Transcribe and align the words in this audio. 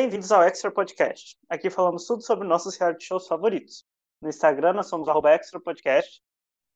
Bem-vindos 0.00 0.30
ao 0.30 0.44
Extra 0.44 0.70
Podcast. 0.70 1.36
Aqui 1.48 1.68
falamos 1.68 2.06
tudo 2.06 2.22
sobre 2.22 2.46
nossos 2.46 2.76
reality 2.76 3.04
shows 3.04 3.26
favoritos. 3.26 3.84
No 4.22 4.28
Instagram 4.28 4.74
nós 4.74 4.86
somos 4.86 5.08
arroba 5.08 5.32
Extra 5.32 5.60
Podcast, 5.60 6.22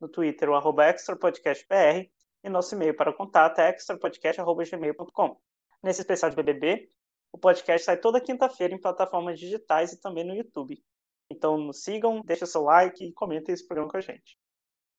no 0.00 0.08
Twitter 0.08 0.50
o 0.50 0.56
arroba 0.56 0.86
Extra 0.86 1.14
Podcast 1.14 1.64
PR 1.68 2.10
e 2.42 2.48
nosso 2.48 2.74
e-mail 2.74 2.96
para 2.96 3.12
contato 3.12 3.60
é 3.60 3.70
extrapodcast.gmail.com. 3.70 5.40
Nesse 5.84 6.00
especial 6.00 6.30
de 6.30 6.36
BBB, 6.36 6.88
o 7.30 7.38
podcast 7.38 7.84
sai 7.84 7.96
toda 7.96 8.20
quinta-feira 8.20 8.74
em 8.74 8.80
plataformas 8.80 9.38
digitais 9.38 9.92
e 9.92 10.00
também 10.00 10.24
no 10.24 10.34
YouTube. 10.34 10.82
Então 11.30 11.56
nos 11.56 11.84
sigam, 11.84 12.22
deixem 12.22 12.48
seu 12.48 12.62
like 12.62 13.04
e 13.04 13.12
comentem 13.12 13.54
esse 13.54 13.64
programa 13.64 13.88
com 13.88 13.98
a 13.98 14.00
gente. 14.00 14.36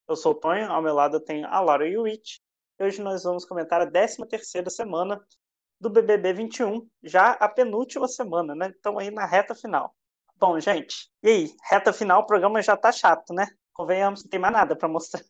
Eu 0.08 0.16
sou 0.16 0.32
o 0.32 0.36
Tonho, 0.36 0.71
ao 0.71 0.82
meu 0.82 0.94
lado 0.94 1.20
tenho 1.20 1.46
a 1.46 1.60
Laura 1.60 1.86
e 1.86 1.98
o. 1.98 2.08
E 2.08 2.21
hoje 2.80 3.02
nós 3.02 3.24
vamos 3.24 3.44
comentar 3.44 3.82
a 3.82 3.92
13 3.92 4.26
terceira 4.30 4.70
semana 4.70 5.21
do 5.80 5.90
BBB 5.90 6.34
21, 6.34 6.88
já 7.04 7.32
a 7.32 7.48
penúltima 7.50 8.08
semana, 8.08 8.55
né? 8.55 8.70
Estamos 8.70 9.02
aí 9.02 9.12
na 9.12 9.26
reta 9.26 9.54
final. 9.54 9.94
Bom, 10.38 10.59
gente, 10.59 11.09
e 11.22 11.30
aí? 11.30 11.55
Reta 11.70 11.94
final, 11.94 12.22
o 12.22 12.26
programa 12.26 12.62
já 12.62 12.76
tá 12.76 12.91
chato, 12.91 13.34
né? 13.34 13.48
Convenhamos, 13.73 14.23
não 14.23 14.30
tem 14.30 14.40
mais 14.40 14.54
nada 14.54 14.76
para 14.76 14.88
mostrar. 14.88 15.23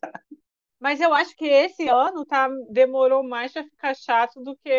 Mas 0.80 1.00
eu 1.00 1.14
acho 1.14 1.34
que 1.36 1.46
esse 1.46 1.88
ano 1.88 2.24
tá, 2.26 2.48
demorou 2.70 3.22
mais 3.22 3.52
para 3.52 3.64
ficar 3.64 3.94
chato 3.94 4.42
do 4.42 4.56
que 4.56 4.70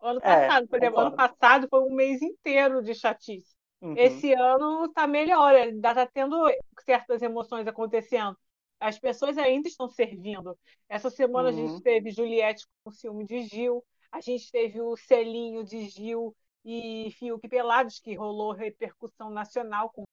ano 0.00 0.18
é, 0.22 0.48
passado. 0.48 0.68
Por 0.68 0.78
exemplo, 0.78 1.00
ano 1.00 1.16
passado 1.16 1.68
foi 1.68 1.80
um 1.80 1.94
mês 1.94 2.20
inteiro 2.22 2.82
de 2.82 2.94
chatice. 2.94 3.54
Uhum. 3.80 3.94
Esse 3.96 4.32
ano 4.32 4.90
tá 4.92 5.06
melhor, 5.06 5.54
ainda 5.54 5.94
tá 5.94 6.06
tendo 6.06 6.36
certas 6.84 7.22
emoções 7.22 7.66
acontecendo. 7.66 8.36
As 8.80 8.98
pessoas 8.98 9.38
ainda 9.38 9.68
estão 9.68 9.88
servindo. 9.88 10.58
Essa 10.88 11.10
semana 11.10 11.50
uhum. 11.50 11.54
a 11.54 11.58
gente 11.58 11.72
uhum. 11.74 11.80
teve 11.80 12.10
Juliette 12.10 12.66
com 12.82 12.90
ciúme 12.90 13.24
de 13.24 13.42
Gil. 13.42 13.84
A 14.14 14.20
gente 14.20 14.48
teve 14.52 14.80
o 14.80 14.96
selinho 14.96 15.64
de 15.64 15.88
Gil 15.88 16.36
e 16.64 17.10
Fiuk 17.18 17.48
Pelados, 17.48 17.98
que 17.98 18.14
rolou 18.14 18.52
repercussão 18.52 19.28
nacional. 19.28 19.90
Com... 19.90 20.04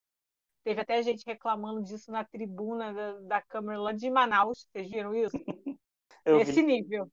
Teve 0.64 0.82
até 0.82 1.04
gente 1.04 1.24
reclamando 1.24 1.84
disso 1.84 2.12
na 2.12 2.26
tribuna 2.26 2.92
da, 2.92 3.20
da 3.20 3.42
Câmara 3.44 3.80
lá 3.80 3.92
de 3.92 4.10
Manaus. 4.10 4.66
Vocês 4.72 4.90
viram 4.90 5.14
isso? 5.14 5.38
Nesse 6.26 6.54
vi. 6.54 6.64
nível. 6.64 7.12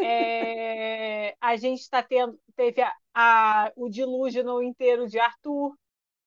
É... 0.00 1.36
a 1.38 1.56
gente 1.56 1.80
está 1.80 2.02
tendo, 2.02 2.40
teve 2.56 2.80
a, 2.80 2.94
a, 3.12 3.72
o 3.76 3.90
dilúvio 3.90 4.42
no 4.42 4.62
inteiro 4.62 5.06
de 5.06 5.18
Arthur. 5.18 5.76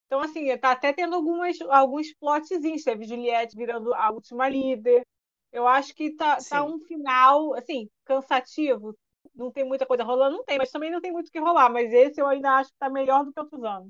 Então, 0.06 0.20
assim, 0.20 0.50
está 0.50 0.74
até 0.74 0.94
tendo 0.94 1.16
algumas, 1.16 1.60
alguns 1.62 2.14
plotzinhos. 2.20 2.84
Teve 2.84 3.06
Juliette 3.06 3.58
virando 3.58 3.96
a 3.96 4.12
última 4.12 4.48
líder. 4.48 5.04
Eu 5.52 5.68
acho 5.68 5.96
que 5.96 6.12
tá, 6.16 6.38
tá 6.38 6.64
um 6.64 6.78
final, 6.82 7.56
assim, 7.56 7.90
cansativo 8.06 8.96
não 9.36 9.52
tem 9.52 9.64
muita 9.64 9.86
coisa 9.86 10.04
rolando, 10.04 10.38
não 10.38 10.44
tem, 10.44 10.58
mas 10.58 10.72
também 10.72 10.92
não 10.92 11.02
tem 11.02 11.12
muito 11.12 11.28
o 11.28 11.32
que 11.32 11.40
rolar. 11.40 11.70
Mas 11.70 11.92
esse 11.92 12.20
eu 12.20 12.28
ainda 12.28 12.58
acho 12.58 12.72
que 12.72 12.78
tá 12.78 12.90
melhor 12.90 13.24
do 13.24 13.34
que 13.34 13.40
outros 13.40 13.64
anos. 13.64 13.90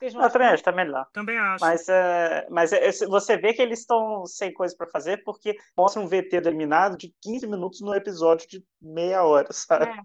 Eu 0.00 0.30
também 0.30 0.48
acho 0.48 0.62
que 0.62 0.70
tá 0.70 0.72
melhor. 0.72 1.06
Também 1.12 1.36
acho. 1.36 1.64
Mas, 1.64 1.88
é, 1.88 2.46
mas 2.48 2.72
é, 2.72 2.90
você 3.06 3.36
vê 3.36 3.52
que 3.52 3.60
eles 3.60 3.80
estão 3.80 4.24
sem 4.26 4.52
coisa 4.52 4.74
para 4.76 4.86
fazer 4.86 5.24
porque 5.24 5.56
mostra 5.76 6.00
um 6.00 6.06
VT 6.06 6.40
do 6.40 6.48
eliminado 6.48 6.96
de 6.96 7.12
15 7.20 7.48
minutos 7.48 7.80
no 7.80 7.92
episódio 7.94 8.48
de 8.48 8.64
meia 8.80 9.24
hora, 9.24 9.52
sabe? 9.52 9.86
É. 9.86 10.02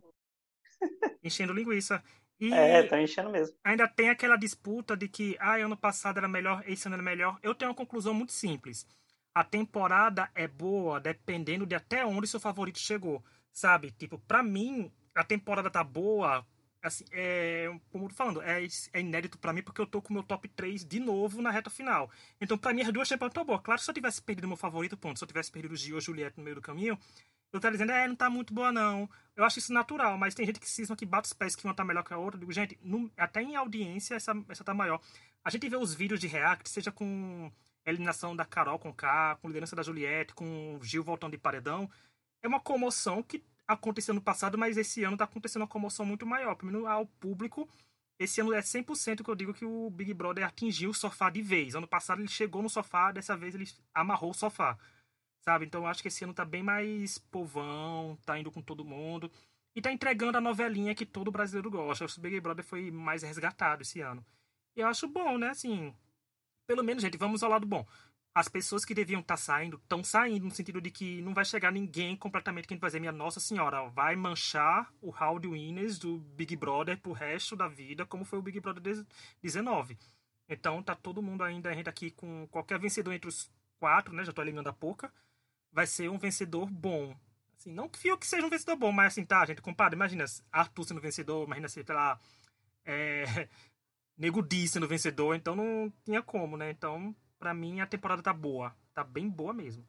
Enchendo 1.23 1.53
linguiça. 1.53 2.03
E 2.39 2.51
é, 2.51 2.83
tá 2.83 2.99
enchendo 2.99 3.29
mesmo. 3.29 3.55
Ainda 3.63 3.87
tem 3.87 4.09
aquela 4.09 4.35
disputa 4.35 4.97
de 4.97 5.07
que, 5.07 5.37
ah, 5.39 5.55
ano 5.55 5.77
passado 5.77 6.17
era 6.17 6.27
melhor, 6.27 6.61
esse 6.67 6.87
ano 6.87 6.95
era 6.95 7.03
melhor. 7.03 7.39
Eu 7.41 7.55
tenho 7.55 7.69
uma 7.69 7.77
conclusão 7.77 8.13
muito 8.13 8.33
simples. 8.33 8.85
A 9.33 9.43
temporada 9.43 10.29
é 10.35 10.47
boa 10.47 10.99
dependendo 10.99 11.65
de 11.65 11.75
até 11.75 12.05
onde 12.05 12.27
seu 12.27 12.39
favorito 12.39 12.79
chegou. 12.79 13.23
Sabe? 13.53 13.91
Tipo, 13.91 14.17
pra 14.17 14.41
mim, 14.41 14.91
a 15.13 15.23
temporada 15.23 15.69
tá 15.69 15.83
boa. 15.83 16.45
Assim, 16.81 17.05
é, 17.13 17.67
como 17.91 18.05
eu 18.05 18.09
tô 18.09 18.15
falando, 18.15 18.41
é, 18.41 18.65
é 18.91 18.99
inédito 18.99 19.37
para 19.37 19.53
mim 19.53 19.61
porque 19.63 19.79
eu 19.79 19.87
tô 19.87 20.01
com 20.01 20.09
o 20.09 20.13
meu 20.13 20.23
top 20.23 20.49
3 20.49 20.83
de 20.83 20.99
novo 20.99 21.41
na 21.41 21.51
reta 21.51 21.69
final. 21.69 22.09
Então, 22.41 22.57
pra 22.57 22.73
mim, 22.73 22.81
as 22.81 22.91
duas 22.91 23.07
temporadas 23.07 23.31
estão 23.31 23.45
boas. 23.45 23.61
Claro, 23.61 23.79
se 23.79 23.89
eu 23.89 23.93
tivesse 23.93 24.21
perdido 24.21 24.47
meu 24.47 24.57
favorito, 24.57 24.97
ponto. 24.97 25.17
Se 25.17 25.23
eu 25.23 25.27
tivesse 25.27 25.51
perdido 25.51 25.73
o 25.73 25.77
Gio 25.77 25.95
ou 25.95 26.01
Juliette 26.01 26.37
no 26.37 26.43
meio 26.43 26.55
do 26.55 26.61
caminho, 26.61 26.97
eu 27.53 27.57
estaria 27.57 27.77
dizendo, 27.77 27.91
é, 27.91 28.07
não 28.07 28.15
tá 28.15 28.29
muito 28.29 28.53
boa, 28.53 28.71
não. 28.71 29.07
Eu 29.35 29.45
acho 29.45 29.59
isso 29.59 29.71
natural, 29.71 30.17
mas 30.17 30.33
tem 30.33 30.45
gente 30.45 30.59
que 30.59 30.69
cisma 30.69 30.95
que 30.95 31.05
bate 31.05 31.27
os 31.27 31.33
pés 31.33 31.55
que 31.55 31.63
uma 31.63 31.75
tá 31.75 31.85
melhor 31.85 32.03
que 32.03 32.13
a 32.13 32.17
outra. 32.17 32.35
Eu 32.37 32.39
digo, 32.41 32.51
gente, 32.51 32.77
no, 32.81 33.09
até 33.15 33.41
em 33.41 33.55
audiência, 33.55 34.15
essa, 34.15 34.33
essa 34.49 34.63
tá 34.63 34.73
maior. 34.73 34.99
A 35.43 35.49
gente 35.51 35.69
vê 35.69 35.77
os 35.77 35.93
vídeos 35.93 36.19
de 36.19 36.27
react, 36.27 36.67
seja 36.67 36.91
com 36.91 37.51
eliminação 37.85 38.35
da 38.35 38.45
Carol 38.45 38.79
com 38.79 38.93
K, 38.93 39.37
com 39.41 39.47
liderança 39.47 39.75
da 39.75 39.83
Juliette, 39.83 40.33
com 40.33 40.75
o 40.75 40.83
Gil 40.83 41.03
voltando 41.03 41.31
de 41.31 41.37
paredão 41.37 41.89
é 42.43 42.47
uma 42.47 42.59
comoção 42.59 43.23
que 43.23 43.41
aconteceu 43.67 44.13
no 44.13 44.21
passado, 44.21 44.57
mas 44.57 44.77
esse 44.77 45.03
ano 45.03 45.13
está 45.13 45.25
acontecendo 45.25 45.61
uma 45.61 45.67
comoção 45.67 46.05
muito 46.05 46.25
maior. 46.25 46.55
Primeiro, 46.55 46.87
ao 46.87 47.05
público, 47.05 47.69
esse 48.19 48.41
ano 48.41 48.53
é 48.53 48.59
100% 48.59 49.23
que 49.23 49.29
eu 49.29 49.35
digo 49.35 49.53
que 49.53 49.65
o 49.65 49.89
Big 49.89 50.13
Brother 50.13 50.45
atingiu 50.45 50.91
o 50.91 50.93
sofá 50.93 51.29
de 51.29 51.41
vez. 51.41 51.75
Ano 51.75 51.87
passado 51.87 52.21
ele 52.21 52.27
chegou 52.27 52.61
no 52.61 52.69
sofá, 52.69 53.11
dessa 53.11 53.35
vez 53.35 53.55
ele 53.55 53.69
amarrou 53.93 54.31
o 54.31 54.33
sofá. 54.33 54.77
Sabe? 55.41 55.65
Então 55.65 55.81
eu 55.81 55.87
acho 55.87 56.01
que 56.01 56.07
esse 56.07 56.23
ano 56.23 56.33
tá 56.33 56.45
bem 56.45 56.63
mais 56.63 57.17
povão, 57.17 58.17
tá 58.25 58.37
indo 58.39 58.51
com 58.51 58.61
todo 58.61 58.85
mundo. 58.85 59.31
E 59.75 59.81
tá 59.81 59.91
entregando 59.91 60.37
a 60.37 60.41
novelinha 60.41 60.93
que 60.93 61.05
todo 61.05 61.31
brasileiro 61.31 61.69
gosta. 61.71 62.05
O 62.05 62.21
Big 62.21 62.39
Brother 62.39 62.63
foi 62.63 62.91
mais 62.91 63.23
resgatado 63.23 63.81
esse 63.81 64.01
ano. 64.01 64.23
E 64.75 64.81
eu 64.81 64.87
acho 64.87 65.07
bom, 65.07 65.37
né? 65.37 65.49
Assim, 65.49 65.93
pelo 66.67 66.83
menos, 66.83 67.01
gente, 67.01 67.17
vamos 67.17 67.43
ao 67.43 67.49
lado 67.49 67.65
bom 67.65 67.85
as 68.35 68.47
pessoas 68.47 68.83
que 68.83 68.95
deviam 68.95 69.21
estar 69.21 69.35
tá 69.35 69.41
saindo 69.41 69.77
estão 69.77 70.03
saindo, 70.03 70.45
no 70.45 70.51
sentido 70.51 70.81
de 70.81 70.89
que 70.89 71.21
não 71.21 71.33
vai 71.33 71.45
chegar 71.45 71.71
ninguém 71.71 72.15
completamente 72.15 72.67
que 72.67 72.75
vai 72.75 72.89
dizer, 72.89 72.99
minha 72.99 73.11
Nossa 73.11 73.39
Senhora, 73.39 73.87
vai 73.89 74.15
manchar 74.15 74.91
o 75.01 75.11
Howdy 75.11 75.47
Winners 75.47 75.99
do 75.99 76.17
Big 76.17 76.55
Brother 76.55 76.97
pro 76.97 77.11
resto 77.11 77.55
da 77.55 77.67
vida, 77.67 78.05
como 78.05 78.25
foi 78.25 78.39
o 78.39 78.41
Big 78.41 78.59
Brother 78.59 79.05
19. 79.41 79.97
Então 80.49 80.81
tá 80.81 80.95
todo 80.95 81.21
mundo 81.21 81.43
ainda, 81.43 81.69
a 81.69 81.73
gente 81.73 81.89
aqui 81.89 82.09
com 82.09 82.47
qualquer 82.47 82.79
vencedor 82.79 83.13
entre 83.13 83.29
os 83.29 83.51
quatro, 83.79 84.13
né? 84.13 84.23
Já 84.23 84.33
tô 84.33 84.41
eliminando 84.41 84.69
a 84.69 84.73
pouca. 84.73 85.13
Vai 85.71 85.85
ser 85.85 86.09
um 86.09 86.17
vencedor 86.17 86.69
bom. 86.69 87.15
Assim, 87.57 87.71
não 87.71 87.87
que 87.87 88.17
que 88.17 88.27
seja 88.27 88.45
um 88.45 88.49
vencedor 88.49 88.75
bom, 88.75 88.91
mas 88.91 89.13
assim, 89.13 89.25
tá, 89.25 89.45
gente, 89.45 89.61
compadre, 89.61 89.95
imagina 89.95 90.25
Arthur 90.51 90.83
sendo 90.85 91.01
vencedor, 91.01 91.45
imagina, 91.45 91.69
sei 91.69 91.83
lá, 91.87 92.19
é, 92.83 93.23
Nego 94.17 94.41
D 94.41 94.67
sendo 94.67 94.87
vencedor, 94.87 95.35
então 95.35 95.55
não 95.55 95.91
tinha 96.03 96.21
como, 96.21 96.57
né? 96.57 96.71
Então 96.71 97.15
para 97.43 97.53
mim 97.53 97.81
a 97.81 97.85
temporada 97.85 98.23
tá 98.23 98.31
boa. 98.31 98.73
Tá 98.93 99.03
bem 99.03 99.29
boa 99.29 99.51
mesmo. 99.51 99.85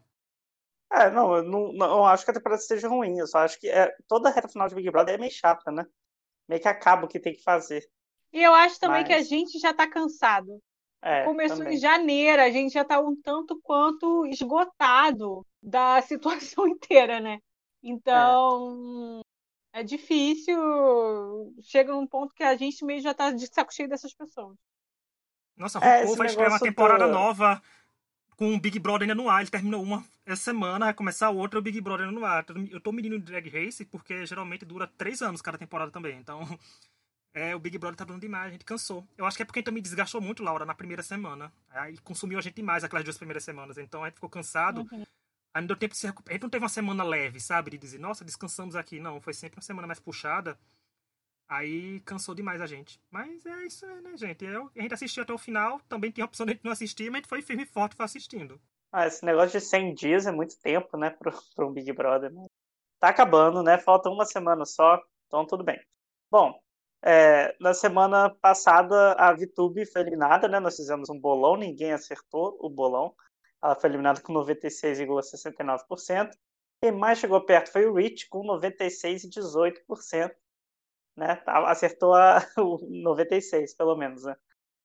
É, 0.91 1.09
não, 1.09 1.37
eu 1.37 1.45
não, 1.45 1.73
não 1.73 2.05
acho 2.05 2.25
que 2.25 2.33
a 2.33 2.35
temporada 2.35 2.61
esteja 2.61 2.89
ruim. 2.89 3.17
Eu 3.17 3.29
só 3.29 3.39
acho 3.39 3.61
que 3.61 3.69
é, 3.69 3.95
toda 4.09 4.29
a 4.29 4.33
reta 4.33 4.49
final 4.49 4.67
de 4.67 4.75
Big 4.75 4.91
Brother 4.91 5.15
é 5.15 5.19
meio 5.19 5.31
chata, 5.31 5.71
né? 5.71 5.87
Meio 6.49 6.61
que 6.61 6.67
acaba 6.67 7.05
o 7.05 7.09
que 7.09 7.21
tem 7.21 7.33
que 7.33 7.45
fazer. 7.45 7.89
E 8.33 8.43
eu 8.43 8.53
acho 8.53 8.81
também 8.81 9.03
Mas... 9.03 9.07
que 9.07 9.15
a 9.15 9.23
gente 9.23 9.57
já 9.61 9.73
tá 9.73 9.89
cansado. 9.89 10.61
É, 11.01 11.25
Começou 11.25 11.59
também. 11.59 11.75
em 11.75 11.79
janeiro, 11.79 12.43
a 12.43 12.51
gente 12.51 12.73
já 12.73 12.85
tá 12.85 12.99
um 12.99 13.15
tanto 13.23 13.61
quanto 13.63 14.27
esgotado 14.27 15.47
da 15.63 16.03
situação 16.03 16.67
inteira, 16.67 17.21
né? 17.21 17.39
Então, 17.81 19.21
é, 19.73 19.81
é 19.81 19.83
difícil. 19.85 20.59
Chega 21.63 21.93
num 21.93 22.07
ponto 22.07 22.35
que 22.35 22.43
a 22.43 22.57
gente 22.57 22.85
meio 22.85 23.01
já 23.01 23.15
tá 23.15 23.31
de 23.31 23.47
saco 23.47 23.73
cheio 23.73 23.89
dessas 23.89 24.13
pessoas. 24.13 24.57
Nossa, 25.57 25.79
o 25.79 25.85
é, 25.85 26.01
RuPaul 26.01 26.17
vai 26.17 26.27
estrear 26.27 26.51
uma 26.51 26.59
temporada 26.59 27.07
do... 27.07 27.13
nova 27.13 27.63
com 28.37 28.55
o 28.55 28.61
Big 28.61 28.79
Brother 28.79 29.09
ainda 29.09 29.15
no 29.15 29.29
ar. 29.29 29.41
Ele 29.41 29.51
terminou 29.51 29.83
uma 29.83 30.05
essa 30.27 30.43
semana, 30.43 30.87
vai 30.87 30.95
começar 30.95 31.31
outra, 31.31 31.59
o 31.59 31.63
Big 31.63 31.81
Brother 31.81 32.07
ainda 32.07 32.19
no 32.19 32.25
ar. 32.25 32.45
Eu 32.71 32.81
tô 32.81 32.93
medindo 32.93 33.19
Drag 33.19 33.49
Race 33.49 33.85
porque 33.85 34.25
geralmente 34.25 34.65
dura 34.65 34.87
três 34.87 35.21
anos 35.21 35.43
cada 35.43 35.59
temporada 35.59 35.91
também. 35.91 36.19
Então, 36.19 36.41
é, 37.35 37.55
o 37.55 37.59
Big 37.59 37.77
Brother 37.79 37.97
tá 37.97 38.05
dando 38.05 38.21
demais, 38.21 38.49
a 38.49 38.53
gente 38.53 38.65
cansou. 38.65 39.07
Eu 39.17 39.27
acho 39.27 39.37
que 39.37 39.43
é 39.43 39.47
porque 39.47 39.61
então 39.61 39.73
me 39.73 39.81
desgastou 39.81 40.21
muito, 40.21 40.43
Laura, 40.43 40.65
na 40.65 40.75
primeira 40.75 41.03
semana. 41.03 41.53
Aí 41.71 41.99
consumiu 41.99 42.39
a 42.39 42.43
gente 42.43 42.55
demais 42.55 42.83
aquelas 42.83 43.05
duas 43.05 43.19
primeiras 43.19 43.45
semanas. 43.45 43.77
Então 43.77 44.03
a 44.03 44.07
gente 44.07 44.15
ficou 44.15 44.31
cansado. 44.31 44.87
Uhum. 44.91 45.05
Aí 45.53 45.61
não 45.61 45.69
deu 45.69 45.77
tempo 45.77 45.93
de 45.93 46.01
se 46.01 46.07
recuperar. 46.07 46.33
A 46.33 46.37
gente 46.37 46.43
não 46.43 46.51
teve 46.51 46.65
uma 46.65 46.69
semana 46.69 47.05
leve, 47.05 47.39
sabe? 47.39 47.71
De 47.71 47.79
dizer, 47.79 47.99
nossa, 47.99 48.25
descansamos 48.25 48.75
aqui. 48.75 48.99
Não, 48.99 49.21
foi 49.21 49.35
sempre 49.35 49.59
uma 49.59 49.63
semana 49.63 49.87
mais 49.87 50.01
puxada. 50.01 50.59
Aí 51.49 52.01
cansou 52.01 52.35
demais 52.35 52.61
a 52.61 52.67
gente. 52.67 53.01
Mas 53.11 53.45
é 53.45 53.67
isso 53.67 53.85
aí, 53.85 54.01
né, 54.01 54.17
gente? 54.17 54.45
Eu, 54.45 54.71
a 54.75 54.81
gente 54.83 54.95
assistiu 54.95 55.23
até 55.23 55.33
o 55.33 55.39
final, 55.39 55.81
também 55.89 56.11
tinha 56.11 56.25
a 56.25 56.27
opção 56.27 56.47
de 56.47 56.53
a 56.53 56.55
gente 56.55 56.65
não 56.65 56.73
assistir, 56.73 57.11
mas 57.11 57.15
a 57.15 57.19
gente 57.19 57.29
foi 57.29 57.43
firme 57.43 57.65
e 57.65 57.67
forte 57.67 57.97
foi 57.97 58.05
assistindo. 58.05 58.61
Ah, 58.91 59.07
esse 59.07 59.25
negócio 59.25 59.59
de 59.59 59.65
100 59.65 59.95
dias 59.95 60.27
é 60.27 60.33
muito 60.33 60.59
tempo, 60.61 60.97
né, 60.97 61.11
pro, 61.11 61.33
pro 61.55 61.71
Big 61.71 61.93
Brother. 61.93 62.33
Né? 62.33 62.47
Tá 62.99 63.09
acabando, 63.09 63.63
né? 63.63 63.77
Falta 63.79 64.09
uma 64.09 64.25
semana 64.25 64.65
só, 64.65 65.01
então 65.27 65.47
tudo 65.47 65.63
bem. 65.63 65.79
Bom, 66.31 66.59
é, 67.03 67.55
na 67.61 67.75
semana 67.75 68.31
passada 68.31 69.13
a 69.13 69.33
VTube 69.35 69.85
foi 69.85 70.01
eliminada, 70.01 70.49
né? 70.49 70.59
Nós 70.59 70.77
fizemos 70.77 71.11
um 71.11 71.21
bolão, 71.21 71.57
ninguém 71.57 71.93
acertou 71.93 72.57
o 72.61 72.71
bolão. 72.71 73.15
Ela 73.63 73.75
foi 73.75 73.91
eliminada 73.91 74.21
com 74.23 74.33
96,69%. 74.33 76.31
Quem 76.81 76.93
mais 76.93 77.19
chegou 77.19 77.45
perto 77.45 77.71
foi 77.73 77.87
o 77.87 77.95
Rich, 77.95 78.29
com 78.29 78.43
96,18% 78.47 80.31
né? 81.17 81.43
Acertou 81.47 82.15
a, 82.15 82.39
o 82.59 82.79
96, 82.89 83.75
pelo 83.75 83.97
menos, 83.97 84.25
né? 84.25 84.37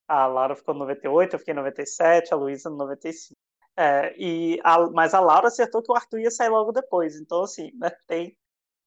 A 0.07 0.25
Laura 0.27 0.55
ficou 0.55 0.73
no 0.73 0.81
98, 0.81 1.35
eu 1.35 1.39
fiquei 1.39 1.53
no 1.53 1.61
97, 1.61 2.33
a 2.33 2.37
Luísa 2.37 2.69
no 2.69 2.77
95. 2.77 3.39
É, 3.77 4.13
e 4.17 4.59
a, 4.63 4.89
mas 4.89 5.13
a 5.13 5.19
Laura 5.19 5.47
acertou 5.47 5.81
que 5.81 5.91
o 5.91 5.95
Arthur 5.95 6.19
ia 6.19 6.31
sair 6.31 6.49
logo 6.49 6.71
depois. 6.71 7.15
Então, 7.15 7.43
assim, 7.43 7.71
né, 7.75 7.91
tem 8.07 8.37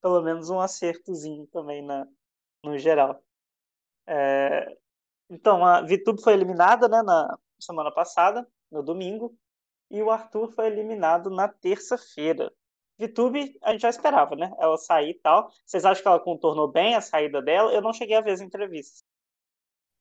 pelo 0.01 0.21
menos 0.21 0.49
um 0.49 0.59
acertozinho 0.59 1.47
também 1.47 1.81
na, 1.81 2.05
no 2.63 2.77
geral. 2.77 3.23
É... 4.07 4.67
Então, 5.29 5.65
a 5.65 5.81
VTube 5.81 6.21
foi 6.21 6.33
eliminada 6.33 6.87
né, 6.87 7.01
na 7.01 7.37
semana 7.59 7.91
passada, 7.91 8.47
no 8.71 8.83
domingo, 8.83 9.35
e 9.89 10.03
o 10.03 10.11
Arthur 10.11 10.51
foi 10.51 10.67
eliminado 10.67 11.29
na 11.29 11.47
terça-feira. 11.47 12.51
VTube, 13.07 13.57
a 13.61 13.71
gente 13.71 13.81
já 13.81 13.89
esperava, 13.89 14.35
né? 14.35 14.53
Ela 14.59 14.77
sair 14.77 15.11
e 15.11 15.19
tal. 15.19 15.49
Vocês 15.65 15.85
acham 15.85 16.01
que 16.01 16.07
ela 16.07 16.19
contornou 16.19 16.71
bem 16.71 16.95
a 16.95 17.01
saída 17.01 17.41
dela? 17.41 17.71
Eu 17.73 17.81
não 17.81 17.93
cheguei 17.93 18.15
a 18.15 18.21
ver 18.21 18.31
as 18.31 18.41
entrevistas. 18.41 19.03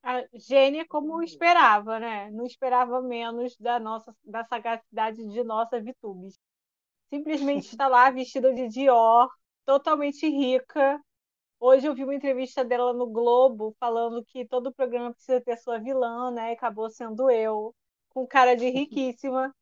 A 0.02 0.24
gênia 0.34 0.86
como 0.86 1.22
esperava, 1.22 1.98
né? 2.00 2.30
Não 2.30 2.44
esperava 2.44 3.00
menos 3.00 3.56
da 3.56 3.78
nossa 3.78 4.14
da 4.24 4.44
sagacidade 4.44 5.24
de 5.28 5.44
nossa 5.44 5.80
VTube. 5.80 6.28
Simplesmente 7.08 7.68
está 7.68 7.86
lá 7.88 8.10
vestida 8.10 8.52
de 8.52 8.68
Dior, 8.68 9.28
totalmente 9.64 10.28
rica. 10.28 11.00
Hoje 11.60 11.86
eu 11.86 11.94
vi 11.94 12.02
uma 12.02 12.14
entrevista 12.14 12.64
dela 12.64 12.92
no 12.92 13.06
Globo 13.06 13.76
falando 13.78 14.24
que 14.24 14.44
todo 14.44 14.72
programa 14.72 15.12
precisa 15.12 15.40
ter 15.40 15.56
sua 15.56 15.78
vilã, 15.78 16.32
né? 16.32 16.50
E 16.50 16.54
acabou 16.54 16.90
sendo 16.90 17.30
eu, 17.30 17.72
com 18.08 18.26
cara 18.26 18.56
de 18.56 18.68
riquíssima. 18.70 19.54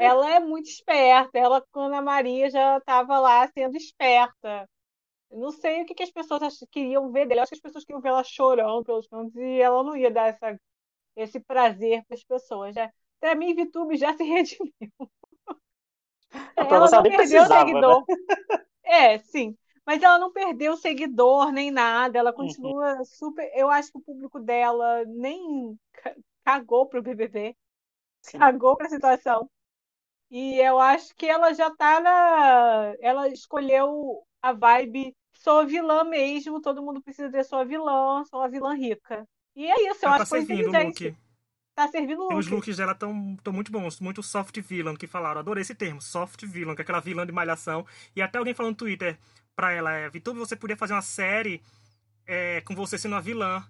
Ela 0.00 0.34
é 0.34 0.40
muito 0.40 0.68
esperta. 0.68 1.38
Ela, 1.38 1.62
com 1.70 1.80
Ana 1.80 2.00
Maria, 2.00 2.50
já 2.50 2.78
estava 2.78 3.18
lá 3.18 3.46
sendo 3.48 3.76
esperta. 3.76 4.68
não 5.30 5.50
sei 5.50 5.82
o 5.82 5.86
que, 5.86 5.94
que 5.94 6.02
as 6.02 6.10
pessoas 6.10 6.58
queriam 6.70 7.12
ver 7.12 7.26
dela. 7.26 7.40
Eu 7.40 7.42
acho 7.42 7.50
que 7.50 7.56
as 7.56 7.62
pessoas 7.62 7.84
queriam 7.84 8.00
ver 8.00 8.08
ela 8.08 8.24
chorando 8.24 8.84
pelos 8.84 9.06
cantos 9.06 9.34
e 9.36 9.60
ela 9.60 9.82
não 9.82 9.96
ia 9.96 10.10
dar 10.10 10.28
essa, 10.28 10.58
esse 11.16 11.38
prazer 11.40 12.02
para 12.06 12.16
as 12.16 12.24
pessoas. 12.24 12.74
Né? 12.74 12.90
Para 13.20 13.34
mim, 13.34 13.54
VTube 13.54 13.96
já 13.96 14.16
se 14.16 14.22
redimiu. 14.24 14.72
ela 16.56 16.90
não 16.90 17.02
perdeu 17.02 17.46
seguidor. 17.46 18.04
Né? 18.08 18.64
É, 18.84 19.18
sim. 19.18 19.56
Mas 19.86 20.02
ela 20.02 20.18
não 20.18 20.32
perdeu 20.32 20.76
seguidor 20.76 21.52
nem 21.52 21.70
nada. 21.70 22.18
Ela 22.18 22.30
uhum. 22.30 22.36
continua 22.36 22.96
uhum. 22.96 23.04
super. 23.04 23.50
Eu 23.54 23.68
acho 23.70 23.92
que 23.92 23.98
o 23.98 24.02
público 24.02 24.40
dela 24.40 25.04
nem 25.06 25.78
cagou 26.44 26.86
pro 26.86 27.02
BBB. 27.02 27.56
Sim. 28.22 28.38
Cagou 28.38 28.76
pra 28.76 28.88
situação. 28.88 29.48
E 30.30 30.60
eu 30.60 30.78
acho 30.78 31.14
que 31.16 31.26
ela 31.26 31.52
já 31.52 31.70
tá 31.70 32.00
na. 32.00 32.94
Ela 33.00 33.28
escolheu 33.28 34.22
a 34.40 34.52
vibe. 34.52 35.14
Sou 35.32 35.66
vilã 35.66 36.04
mesmo, 36.04 36.60
todo 36.60 36.82
mundo 36.82 37.02
precisa 37.02 37.30
ter 37.30 37.44
sua 37.44 37.64
vilã, 37.64 38.22
sou 38.24 38.40
uma 38.40 38.48
vilã 38.48 38.74
rica. 38.74 39.26
E 39.56 39.66
é 39.66 39.90
isso, 39.90 40.04
eu 40.04 40.08
ela 40.08 40.16
acho 40.16 40.30
tá 40.30 40.38
que 40.38 40.46
foi 40.46 40.54
inteligente. 40.54 41.16
Tá 41.74 41.88
servindo 41.88 42.22
look. 42.24 42.34
Os 42.34 42.46
looks 42.48 42.76
dela 42.76 42.92
estão 42.92 43.12
muito 43.52 43.72
bons, 43.72 44.00
muito 44.00 44.22
soft 44.22 44.58
villain 44.60 44.96
que 44.96 45.06
falaram. 45.06 45.40
Adorei 45.40 45.62
esse 45.62 45.74
termo, 45.74 46.00
soft 46.00 46.44
villain, 46.44 46.74
que 46.74 46.82
é 46.82 46.84
aquela 46.84 47.00
vilã 47.00 47.24
de 47.24 47.32
malhação. 47.32 47.86
E 48.14 48.20
até 48.20 48.38
alguém 48.38 48.52
falou 48.52 48.70
no 48.70 48.76
Twitter 48.76 49.18
pra 49.56 49.72
ela, 49.72 49.92
é, 49.92 50.08
Vitube, 50.10 50.38
você 50.38 50.56
podia 50.56 50.76
fazer 50.76 50.92
uma 50.92 51.02
série 51.02 51.62
é, 52.26 52.60
com 52.62 52.74
você 52.74 52.98
sendo 52.98 53.12
uma 53.12 53.20
vilã. 53.20 53.64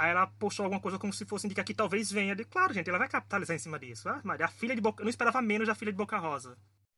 Aí 0.00 0.12
ela 0.12 0.26
postou 0.26 0.64
alguma 0.64 0.80
coisa 0.80 0.98
como 0.98 1.12
se 1.12 1.26
fosse 1.26 1.46
indicar 1.46 1.62
que 1.62 1.74
talvez 1.74 2.10
venha. 2.10 2.34
De, 2.34 2.42
claro, 2.42 2.72
gente, 2.72 2.88
ela 2.88 2.98
vai 2.98 3.06
capitalizar 3.06 3.54
em 3.54 3.58
cima 3.58 3.78
disso. 3.78 4.08
Ah, 4.08 4.18
Maria, 4.24 4.46
a 4.46 4.48
filha 4.48 4.74
de 4.74 4.80
Boca. 4.80 5.02
Eu 5.02 5.04
não 5.04 5.10
esperava 5.10 5.42
menos 5.42 5.68
da 5.68 5.74
filha 5.74 5.92
de 5.92 5.98
Boca 5.98 6.16
Rosa. 6.16 6.56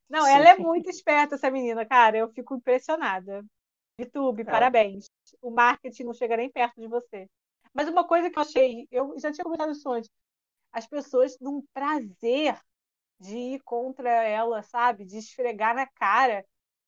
Não, 0.09 0.25
ela 0.25 0.51
é 0.51 0.57
muito 0.57 0.89
esperta, 0.89 1.35
essa 1.35 1.51
menina, 1.51 1.85
cara. 1.85 2.17
Eu 2.17 2.29
fico 2.29 2.55
impressionada. 2.55 3.45
YouTube, 3.99 4.43
é. 4.43 4.45
parabéns. 4.45 5.11
O 5.41 5.51
marketing 5.51 6.05
não 6.05 6.15
chega 6.15 6.37
nem 6.37 6.49
perto 6.49 6.81
de 6.81 6.87
você. 6.87 7.29
Mas 7.75 7.89
uma 7.89 8.07
coisa 8.07 8.31
que 8.31 8.39
eu 8.39 8.43
achei, 8.43 8.87
eu 8.89 9.19
já 9.19 9.33
tinha 9.33 9.43
comentado 9.43 9.73
isso 9.73 9.91
antes, 9.91 10.09
as 10.71 10.87
pessoas 10.87 11.37
num 11.41 11.65
prazer 11.75 12.57
de 13.19 13.37
ir 13.37 13.63
contra 13.65 14.11
ela, 14.11 14.63
sabe? 14.63 15.05
De 15.05 15.19
esfregar 15.19 15.75
na 15.75 15.89
cara. 15.89 16.45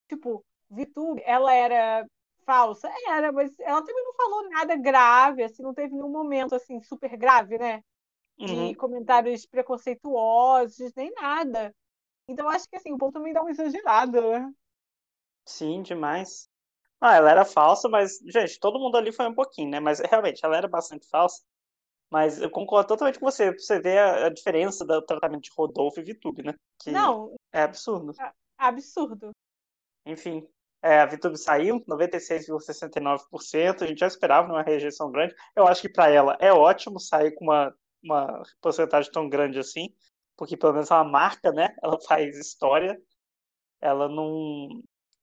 Tipo, 0.08 0.44
Vitube, 0.70 1.20
ela 1.24 1.52
era 1.52 2.06
falsa? 2.44 2.90
Era, 3.08 3.32
mas 3.32 3.58
ela 3.58 3.82
também 3.84 4.04
não 4.04 4.14
falou 4.14 4.48
nada 4.48 4.76
grave, 4.76 5.42
assim, 5.42 5.62
não 5.62 5.74
teve 5.74 5.94
nenhum 5.94 6.10
momento, 6.10 6.54
assim, 6.54 6.80
super 6.82 7.16
grave, 7.16 7.58
né? 7.58 7.82
De 8.38 8.52
uhum. 8.52 8.74
comentários 8.74 9.46
preconceituosos, 9.46 10.92
nem 10.96 11.12
nada. 11.12 11.74
Então, 12.28 12.48
acho 12.48 12.68
que, 12.68 12.76
assim, 12.76 12.92
o 12.92 12.98
povo 12.98 13.12
também 13.12 13.32
dá 13.32 13.42
uma 13.42 13.50
exagerada, 13.50 14.20
né? 14.20 14.52
Sim, 15.46 15.82
demais. 15.82 16.48
Ah, 17.00 17.16
ela 17.16 17.30
era 17.30 17.44
falsa, 17.44 17.88
mas, 17.88 18.18
gente, 18.26 18.58
todo 18.58 18.78
mundo 18.78 18.96
ali 18.96 19.12
foi 19.12 19.26
um 19.28 19.34
pouquinho, 19.34 19.70
né? 19.70 19.80
Mas, 19.80 20.00
realmente, 20.00 20.44
ela 20.44 20.56
era 20.56 20.66
bastante 20.66 21.06
falsa. 21.08 21.42
Mas 22.10 22.40
eu 22.40 22.50
concordo 22.50 22.88
totalmente 22.88 23.18
com 23.18 23.26
você. 23.26 23.52
Você 23.52 23.80
vê 23.80 23.98
a, 23.98 24.26
a 24.26 24.28
diferença 24.28 24.84
do 24.84 25.02
tratamento 25.02 25.42
de 25.42 25.50
Rodolfo 25.56 26.00
e 26.00 26.04
Vitube, 26.04 26.42
né? 26.42 26.54
Que 26.80 26.90
Não. 26.90 27.34
É 27.52 27.62
absurdo. 27.62 28.12
É 28.20 28.32
absurdo. 28.56 29.32
Enfim, 30.06 30.46
é, 30.84 31.00
a 31.00 31.06
Vitube 31.06 31.38
saiu, 31.38 31.80
96,69%. 31.86 33.82
A 33.82 33.86
gente 33.86 34.00
já 34.00 34.06
esperava 34.06 34.52
uma 34.52 34.60
rejeição 34.62 35.10
grande. 35.10 35.34
Eu 35.56 35.66
acho 35.66 35.80
que 35.80 35.88
para 35.88 36.10
ela 36.10 36.36
é 36.38 36.52
ótimo 36.52 37.00
sair 37.00 37.32
com 37.32 37.46
uma, 37.46 37.74
uma 38.02 38.42
porcentagem 38.60 39.10
tão 39.10 39.26
grande 39.26 39.58
assim, 39.58 39.88
porque 40.36 40.58
pelo 40.58 40.74
menos 40.74 40.90
ela 40.90 41.02
marca, 41.02 41.50
né? 41.52 41.74
Ela 41.82 41.98
faz 42.06 42.36
história. 42.38 43.00
Ela 43.80 44.10
não, 44.10 44.68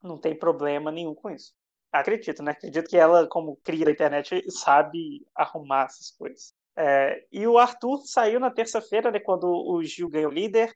não 0.02 0.18
tem 0.18 0.36
problema 0.36 0.92
nenhum 0.92 1.13
com 1.13 1.30
isso. 1.30 1.54
Acredito, 1.92 2.42
né? 2.42 2.54
Acredito 2.54 2.90
que 2.90 2.98
ela, 2.98 3.28
como 3.28 3.58
cria 3.58 3.86
da 3.86 3.92
internet, 3.92 4.44
sabe 4.50 5.24
arrumar 5.36 5.86
essas 5.86 6.10
coisas. 6.10 6.56
É, 6.75 7.24
e 7.31 7.46
o 7.46 7.60
Arthur 7.60 8.02
saiu 8.06 8.40
na 8.40 8.50
terça-feira, 8.50 9.12
né, 9.12 9.19
quando 9.19 9.44
o 9.46 9.84
Gil 9.84 10.10
ganhou 10.10 10.31
líder. 10.31 10.75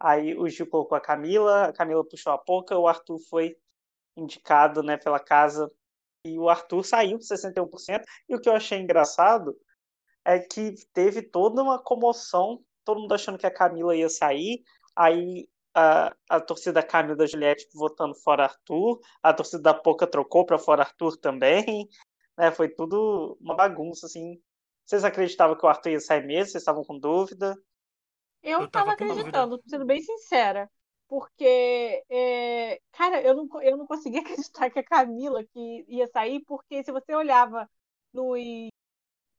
Aí 0.00 0.34
o 0.38 0.48
Gil 0.48 0.66
colocou 0.68 0.96
a 0.96 1.00
Camila, 1.02 1.66
a 1.66 1.72
Camila 1.74 2.02
puxou 2.02 2.32
a 2.32 2.38
Poca, 2.38 2.78
o 2.78 2.88
Arthur 2.88 3.18
foi 3.28 3.54
indicado 4.16 4.82
né, 4.82 4.96
pela 4.96 5.20
casa 5.20 5.70
e 6.24 6.38
o 6.38 6.48
Arthur 6.48 6.84
saiu 6.84 7.18
61%. 7.18 8.02
E 8.28 8.34
o 8.34 8.40
que 8.40 8.48
eu 8.48 8.54
achei 8.54 8.80
engraçado 8.80 9.56
é 10.24 10.40
que 10.40 10.74
teve 10.92 11.22
toda 11.22 11.62
uma 11.62 11.78
comoção, 11.78 12.60
todo 12.84 13.00
mundo 13.00 13.14
achando 13.14 13.38
que 13.38 13.46
a 13.46 13.54
Camila 13.54 13.94
ia 13.94 14.08
sair, 14.08 14.62
aí 14.94 15.48
a, 15.72 16.14
a 16.28 16.40
torcida 16.40 16.82
Camila 16.82 17.14
da 17.14 17.26
Juliette 17.26 17.68
votando 17.74 18.14
fora 18.16 18.44
Arthur, 18.44 18.98
a 19.22 19.32
torcida 19.32 19.62
da 19.62 19.74
Poca 19.74 20.06
trocou 20.06 20.44
para 20.44 20.58
fora 20.58 20.82
Arthur 20.82 21.16
também, 21.16 21.88
né? 22.36 22.50
Foi 22.50 22.68
tudo 22.68 23.36
uma 23.40 23.54
bagunça, 23.54 24.06
assim. 24.06 24.40
Vocês 24.84 25.04
acreditavam 25.04 25.56
que 25.56 25.64
o 25.64 25.68
Arthur 25.68 25.90
ia 25.90 26.00
sair 26.00 26.26
mesmo? 26.26 26.50
Vocês 26.50 26.62
estavam 26.62 26.82
com 26.82 26.98
dúvida? 26.98 27.56
Eu, 28.42 28.64
estava 28.64 28.92
acreditando, 28.92 29.60
sendo 29.66 29.84
bem 29.84 30.00
sincera 30.00 30.70
porque, 31.08 32.04
é, 32.10 32.80
cara, 32.92 33.22
eu 33.22 33.34
não, 33.34 33.62
eu 33.62 33.76
não 33.76 33.86
conseguia 33.86 34.20
acreditar 34.50 34.70
que 34.70 34.78
a 34.78 34.84
Camila 34.84 35.44
que 35.44 35.84
ia 35.88 36.06
sair, 36.08 36.40
porque 36.46 36.82
se 36.82 36.92
você 36.92 37.14
olhava 37.14 37.68
no 38.12 38.34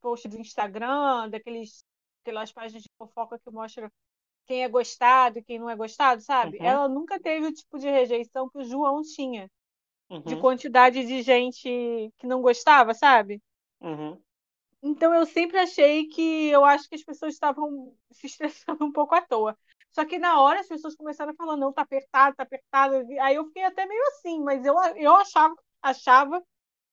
post 0.00 0.28
do 0.28 0.38
Instagram, 0.38 1.28
daqueles, 1.30 1.84
aquelas 2.22 2.52
páginas 2.52 2.82
de 2.82 2.88
fofoca 2.96 3.38
que 3.38 3.50
mostra 3.50 3.90
quem 4.46 4.64
é 4.64 4.68
gostado 4.68 5.38
e 5.38 5.44
quem 5.44 5.58
não 5.58 5.68
é 5.68 5.76
gostado, 5.76 6.22
sabe? 6.22 6.58
Uhum. 6.58 6.64
Ela 6.64 6.88
nunca 6.88 7.20
teve 7.20 7.46
o 7.46 7.52
tipo 7.52 7.78
de 7.78 7.90
rejeição 7.90 8.48
que 8.48 8.58
o 8.58 8.64
João 8.64 9.02
tinha. 9.02 9.50
Uhum. 10.08 10.22
De 10.22 10.36
quantidade 10.36 11.04
de 11.04 11.20
gente 11.20 11.68
que 12.16 12.26
não 12.26 12.40
gostava, 12.40 12.94
sabe? 12.94 13.42
Uhum. 13.78 14.18
Então 14.82 15.12
eu 15.14 15.26
sempre 15.26 15.58
achei 15.58 16.06
que 16.06 16.48
eu 16.48 16.64
acho 16.64 16.88
que 16.88 16.94
as 16.94 17.02
pessoas 17.02 17.34
estavam 17.34 17.94
se 18.10 18.26
estressando 18.26 18.84
um 18.84 18.92
pouco 18.92 19.14
à 19.14 19.20
toa. 19.20 19.56
Só 19.98 20.06
que 20.06 20.16
na 20.16 20.40
hora 20.40 20.60
as 20.60 20.68
pessoas 20.68 20.94
começaram 20.94 21.32
a 21.32 21.34
falar, 21.34 21.56
não, 21.56 21.72
tá 21.72 21.82
apertado, 21.82 22.36
tá 22.36 22.44
apertado. 22.44 22.94
Aí 23.20 23.34
eu 23.34 23.44
fiquei 23.46 23.64
até 23.64 23.84
meio 23.84 24.00
assim, 24.06 24.40
mas 24.44 24.64
eu, 24.64 24.76
eu 24.96 25.12
achava, 25.16 25.56
achava 25.82 26.40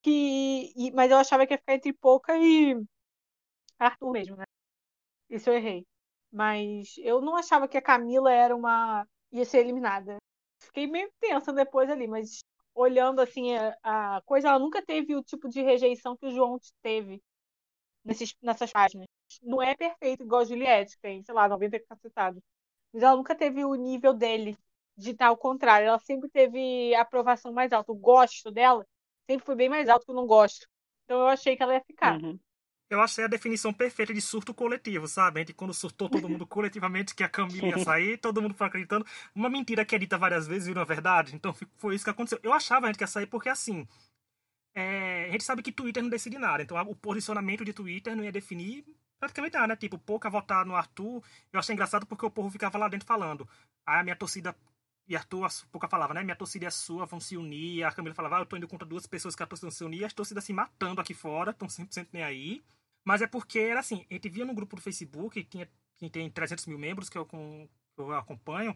que. 0.01 0.73
Mas 0.91 1.11
eu 1.11 1.17
achava 1.17 1.45
que 1.45 1.53
ia 1.53 1.59
ficar 1.59 1.75
entre 1.75 1.93
Pouca 1.93 2.35
e 2.35 2.75
Arthur 3.77 4.11
mesmo, 4.11 4.35
né? 4.35 4.43
Isso 5.29 5.51
eu 5.51 5.53
errei. 5.53 5.85
Mas 6.31 6.95
eu 6.97 7.21
não 7.21 7.35
achava 7.35 7.67
que 7.67 7.77
a 7.77 7.81
Camila 7.81 8.33
era 8.33 8.55
uma. 8.55 9.07
ia 9.31 9.45
ser 9.45 9.59
eliminada. 9.59 10.17
Fiquei 10.59 10.87
meio 10.87 11.11
tensa 11.19 11.53
depois 11.53 11.91
ali, 11.91 12.07
mas 12.07 12.39
olhando 12.73 13.21
assim 13.21 13.55
a, 13.55 13.77
a 14.17 14.21
coisa, 14.25 14.49
ela 14.49 14.57
nunca 14.59 14.83
teve 14.83 15.15
o 15.15 15.23
tipo 15.23 15.47
de 15.47 15.61
rejeição 15.61 16.17
que 16.17 16.25
o 16.25 16.31
João 16.31 16.57
teve 16.81 17.21
nesses, 18.03 18.35
nessas 18.41 18.71
páginas. 18.71 19.07
Não 19.43 19.61
é 19.61 19.75
perfeito 19.75 20.23
igual 20.23 20.41
a 20.41 20.45
Juliette, 20.45 20.97
tem, 21.01 21.23
sei 21.23 21.35
lá, 21.35 21.47
90 21.47 21.79
cacetados 21.87 22.41
mas 22.93 23.03
ela 23.03 23.15
nunca 23.15 23.35
teve 23.35 23.63
o 23.63 23.75
nível 23.75 24.13
dele 24.13 24.57
de 24.97 25.11
estar 25.11 25.27
ao 25.27 25.37
contrário. 25.37 25.87
Ela 25.87 25.99
sempre 25.99 26.29
teve 26.29 26.93
a 26.95 27.01
aprovação 27.01 27.51
mais 27.51 27.71
alta. 27.71 27.91
O 27.91 27.95
gosto 27.95 28.51
dela 28.51 28.85
sempre 29.29 29.45
foi 29.45 29.55
bem 29.55 29.69
mais 29.69 29.89
alto 29.89 30.05
que 30.05 30.11
o 30.11 30.15
não 30.15 30.25
gosto. 30.25 30.67
Então 31.03 31.19
eu 31.19 31.27
achei 31.27 31.55
que 31.55 31.63
ela 31.63 31.73
ia 31.73 31.81
ficar. 31.81 32.21
Uhum. 32.21 32.39
Eu 32.89 33.01
achei 33.01 33.23
a 33.23 33.27
definição 33.27 33.73
perfeita 33.73 34.13
de 34.13 34.21
surto 34.21 34.53
coletivo, 34.53 35.07
sabe? 35.07 35.43
De 35.43 35.53
quando 35.53 35.73
surtou 35.73 36.07
todo 36.07 36.29
mundo 36.29 36.45
coletivamente 36.47 37.15
que 37.15 37.23
a 37.23 37.29
Camila 37.29 37.67
ia 37.67 37.83
sair, 37.83 38.17
todo 38.17 38.41
mundo 38.41 38.53
foi 38.53 38.67
acreditando. 38.67 39.05
Uma 39.33 39.49
mentira 39.49 39.83
que 39.83 39.95
é 39.95 39.99
dita 39.99 40.17
várias 40.17 40.47
vezes 40.47 40.67
virou 40.67 40.85
verdade. 40.85 41.35
Então 41.35 41.53
foi 41.77 41.95
isso 41.95 42.03
que 42.03 42.11
aconteceu. 42.11 42.39
Eu 42.43 42.53
achava 42.53 42.85
a 42.85 42.89
gente 42.89 42.97
que 42.97 43.03
ia 43.03 43.07
sair 43.07 43.27
porque 43.27 43.49
assim. 43.49 43.87
É, 44.77 45.27
a 45.29 45.31
gente 45.31 45.43
sabe 45.43 45.63
que 45.63 45.71
Twitter 45.71 46.03
não 46.03 46.09
decide 46.09 46.37
nada. 46.37 46.61
Então 46.61 46.77
o 46.89 46.95
posicionamento 46.95 47.65
de 47.65 47.73
Twitter 47.73 48.15
não 48.15 48.23
ia 48.23 48.31
definir 48.31 48.85
praticamente 49.25 49.53
nada, 49.53 49.67
né? 49.67 49.75
Tipo, 49.75 49.97
pouca 49.97 50.29
votar 50.29 50.65
no 50.65 50.75
Arthur. 50.75 51.23
Eu 51.51 51.59
achei 51.59 51.73
engraçado 51.73 52.05
porque 52.05 52.25
o 52.25 52.31
povo 52.31 52.49
ficava 52.49 52.77
lá 52.77 52.87
dentro 52.87 53.07
falando. 53.07 53.47
Aí 53.85 53.99
a 53.99 54.03
minha 54.03 54.15
torcida 54.15 54.55
e 55.07 55.15
Arthur 55.15 55.47
pouca 55.71 55.87
falava, 55.87 56.13
né? 56.13 56.23
Minha 56.23 56.35
torcida 56.35 56.65
é 56.65 56.69
sua, 56.69 57.05
vão 57.05 57.19
se 57.19 57.37
unir. 57.37 57.83
A 57.83 57.91
Camila 57.91 58.15
falava, 58.15 58.37
ah, 58.37 58.41
eu 58.41 58.45
tô 58.45 58.57
indo 58.57 58.67
contra 58.67 58.87
duas 58.87 59.05
pessoas 59.05 59.35
que 59.35 59.43
a 59.43 59.47
torcida 59.47 59.71
se 59.71 59.83
unir. 59.83 60.05
As 60.05 60.13
torcidas 60.13 60.43
se 60.43 60.53
matando 60.53 61.01
aqui 61.01 61.13
fora, 61.13 61.51
estão 61.51 61.67
100% 61.67 62.07
nem 62.11 62.23
aí. 62.23 62.63
Mas 63.03 63.21
é 63.21 63.27
porque 63.27 63.59
era 63.59 63.79
assim, 63.79 64.05
a 64.09 64.13
gente 64.13 64.29
via 64.29 64.45
no 64.45 64.53
grupo 64.53 64.75
do 64.75 64.81
Facebook, 64.81 65.43
que 65.43 65.49
tinha, 65.49 65.69
que 65.97 66.09
tem 66.09 66.29
300 66.29 66.65
mil 66.65 66.77
membros 66.77 67.07
que 67.07 67.17
eu, 67.17 67.25
com, 67.25 67.67
que 67.95 68.01
eu 68.01 68.11
acompanho, 68.13 68.75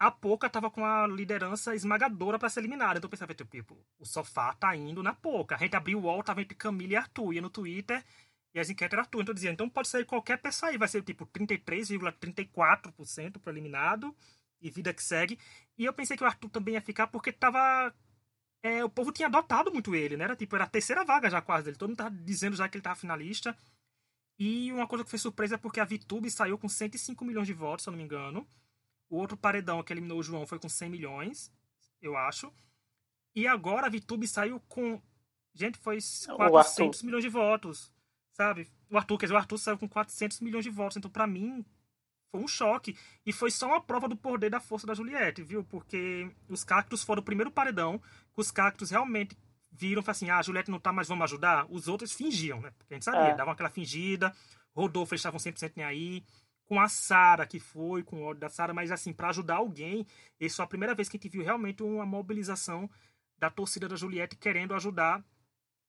a 0.00 0.10
Poca 0.10 0.50
tava 0.50 0.70
com 0.70 0.84
a 0.84 1.06
liderança 1.06 1.74
esmagadora 1.74 2.38
para 2.38 2.48
ser 2.48 2.60
eliminada. 2.60 2.98
Então 2.98 3.06
eu 3.06 3.10
pensava, 3.10 3.34
tipo, 3.34 3.76
o 3.98 4.04
sofá 4.04 4.52
tá 4.54 4.74
indo 4.74 5.02
na 5.02 5.14
Poca. 5.14 5.54
A 5.54 5.58
gente 5.58 5.76
abriu 5.76 5.98
o 5.98 6.02
wall, 6.02 6.22
tava 6.22 6.40
entre 6.40 6.56
Camila 6.56 6.92
e 6.92 6.96
Arthur. 6.96 7.34
Ia 7.34 7.42
no 7.42 7.50
Twitter 7.50 8.04
e 8.54 8.60
as 8.60 8.70
enquetes 8.70 8.92
eram 8.92 9.02
Arthur. 9.02 9.22
Então 9.22 9.32
eu 9.32 9.34
dizia, 9.34 9.50
então 9.50 9.68
pode 9.68 9.88
sair 9.88 10.04
qualquer 10.04 10.38
pessoa 10.38 10.70
aí. 10.70 10.78
Vai 10.78 10.86
ser 10.88 11.02
tipo 11.02 11.26
33,34% 11.26 13.38
pro 13.38 13.52
eliminado 13.52 14.14
e 14.60 14.70
vida 14.70 14.92
que 14.92 15.02
segue. 15.02 15.38
E 15.76 15.84
eu 15.84 15.92
pensei 15.92 16.16
que 16.16 16.22
o 16.22 16.26
Arthur 16.26 16.50
também 16.50 16.74
ia 16.74 16.80
ficar 16.80 17.08
porque 17.08 17.32
tava. 17.32 17.92
É, 18.62 18.84
o 18.84 18.90
povo 18.90 19.12
tinha 19.12 19.28
adotado 19.28 19.72
muito 19.72 19.94
ele, 19.94 20.16
né? 20.16 20.24
Era 20.24 20.34
tipo, 20.34 20.56
era 20.56 20.64
a 20.64 20.68
terceira 20.68 21.04
vaga 21.04 21.30
já 21.30 21.40
quase 21.40 21.64
dele. 21.64 21.76
Todo 21.76 21.90
mundo 21.90 21.98
tava 21.98 22.10
dizendo 22.10 22.56
já 22.56 22.68
que 22.68 22.76
ele 22.76 22.82
tava 22.82 22.96
finalista. 22.96 23.56
E 24.38 24.72
uma 24.72 24.86
coisa 24.86 25.04
que 25.04 25.10
foi 25.10 25.18
surpresa 25.18 25.56
é 25.56 25.58
porque 25.58 25.80
a 25.80 25.84
VTube 25.84 26.30
saiu 26.30 26.58
com 26.58 26.68
105 26.68 27.24
milhões 27.24 27.46
de 27.46 27.52
votos, 27.52 27.84
se 27.84 27.88
eu 27.88 27.92
não 27.92 27.98
me 27.98 28.04
engano. 28.04 28.46
O 29.10 29.16
outro 29.16 29.36
paredão 29.36 29.82
que 29.82 29.92
eliminou 29.92 30.18
o 30.18 30.22
João 30.22 30.46
foi 30.46 30.58
com 30.58 30.68
100 30.68 30.90
milhões, 30.90 31.52
eu 32.00 32.16
acho. 32.16 32.52
E 33.34 33.46
agora 33.46 33.86
a 33.86 33.90
VTube 33.90 34.28
saiu 34.28 34.60
com. 34.68 35.00
Gente, 35.54 35.78
foi 35.78 35.98
400 36.36 37.02
milhões 37.02 37.24
de 37.24 37.30
votos, 37.30 37.92
sabe? 38.38 38.68
O 38.88 38.96
Arthur, 38.96 39.18
quer 39.18 39.26
dizer, 39.26 39.34
o 39.34 39.38
Arthur 39.38 39.58
saiu 39.58 39.78
com 39.78 39.88
400 39.88 40.40
milhões 40.40 40.64
de 40.64 40.70
votos. 40.70 40.96
Então, 40.96 41.10
para 41.10 41.26
mim, 41.26 41.64
foi 42.30 42.40
um 42.40 42.48
choque. 42.48 42.96
E 43.26 43.32
foi 43.32 43.50
só 43.50 43.66
uma 43.66 43.80
prova 43.80 44.08
do 44.08 44.16
poder 44.16 44.48
da 44.48 44.60
força 44.60 44.86
da 44.86 44.94
Juliette, 44.94 45.42
viu? 45.42 45.64
Porque 45.64 46.30
os 46.48 46.62
cactos 46.62 47.02
foram 47.02 47.20
o 47.20 47.24
primeiro 47.24 47.50
paredão 47.50 47.98
que 47.98 48.40
os 48.40 48.50
cactos 48.50 48.90
realmente 48.90 49.36
viram 49.72 50.02
e 50.06 50.10
assim: 50.10 50.30
ah, 50.30 50.38
a 50.38 50.42
Juliette 50.42 50.70
não 50.70 50.78
tá 50.78 50.92
mais, 50.92 51.08
vamos 51.08 51.24
ajudar. 51.24 51.66
Os 51.68 51.88
outros 51.88 52.12
fingiam, 52.12 52.60
né? 52.60 52.70
Porque 52.78 52.94
a 52.94 52.96
gente 52.96 53.04
sabia, 53.04 53.32
é. 53.32 53.34
davam 53.34 53.52
aquela 53.52 53.70
fingida. 53.70 54.32
Rodolfo, 54.74 55.12
eles 55.12 55.20
estavam 55.20 55.40
100% 55.40 55.72
nem 55.74 55.84
aí. 55.84 56.24
Com 56.64 56.78
a 56.78 56.88
Sara, 56.88 57.46
que 57.46 57.58
foi, 57.58 58.02
com 58.02 58.18
o 58.18 58.24
ódio 58.24 58.40
da 58.40 58.50
Sara, 58.50 58.74
mas 58.74 58.92
assim, 58.92 59.10
para 59.12 59.30
ajudar 59.30 59.56
alguém, 59.56 60.06
essa 60.38 60.56
foi 60.56 60.64
a 60.66 60.68
primeira 60.68 60.94
vez 60.94 61.08
que 61.08 61.16
a 61.16 61.18
gente 61.18 61.32
viu 61.32 61.42
realmente 61.42 61.82
uma 61.82 62.04
mobilização 62.04 62.88
da 63.38 63.48
torcida 63.48 63.88
da 63.88 63.96
Juliette 63.96 64.36
querendo 64.36 64.74
ajudar 64.74 65.24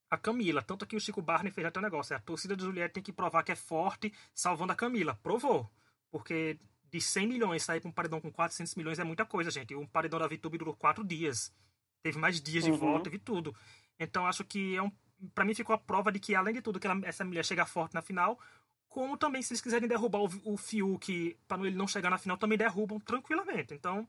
a 0.09 0.17
Camila. 0.17 0.61
Tanto 0.61 0.85
que 0.85 0.95
o 0.95 0.99
Chico 0.99 1.21
Barney 1.21 1.51
fez 1.51 1.65
até 1.65 1.79
um 1.79 1.83
negócio: 1.83 2.15
a 2.15 2.19
torcida 2.19 2.55
da 2.55 2.63
Juliette 2.63 2.93
tem 2.93 3.03
que 3.03 3.13
provar 3.13 3.43
que 3.43 3.51
é 3.51 3.55
forte, 3.55 4.13
salvando 4.33 4.73
a 4.73 4.75
Camila. 4.75 5.17
Provou. 5.21 5.69
Porque 6.11 6.59
de 6.91 6.99
100 6.99 7.27
milhões 7.27 7.63
sair 7.63 7.79
para 7.79 7.89
um 7.89 7.93
paredão 7.93 8.19
com 8.19 8.31
400 8.31 8.75
milhões 8.75 8.99
é 8.99 9.03
muita 9.03 9.25
coisa, 9.25 9.51
gente. 9.51 9.75
Um 9.75 9.85
paredão 9.85 10.19
da 10.19 10.27
VTube 10.27 10.57
durou 10.57 10.75
quatro 10.75 11.03
dias. 11.03 11.53
Teve 12.01 12.17
mais 12.17 12.41
dias 12.41 12.63
de 12.63 12.71
uhum. 12.71 12.77
voto, 12.77 13.03
teve 13.03 13.19
tudo. 13.19 13.55
Então 13.99 14.25
acho 14.25 14.43
que 14.43 14.75
é 14.75 14.81
um, 14.81 14.91
para 15.35 15.45
mim 15.45 15.53
ficou 15.53 15.75
a 15.75 15.77
prova 15.77 16.11
de 16.11 16.19
que 16.19 16.33
além 16.33 16.53
de 16.53 16.61
tudo 16.61 16.79
que 16.79 16.87
ela, 16.87 16.99
essa 17.03 17.23
mulher 17.23 17.45
chega 17.45 17.65
forte 17.65 17.93
na 17.93 18.01
final, 18.01 18.39
como 18.87 19.17
também 19.17 19.41
se 19.41 19.53
eles 19.53 19.61
quiserem 19.61 19.87
derrubar 19.87 20.19
o, 20.19 20.29
o 20.45 20.57
Fiuk 20.57 21.37
para 21.47 21.61
ele 21.67 21.75
não 21.75 21.87
chegar 21.87 22.09
na 22.09 22.17
final, 22.17 22.37
também 22.37 22.57
derrubam 22.57 22.99
tranquilamente. 22.99 23.73
Então 23.73 24.07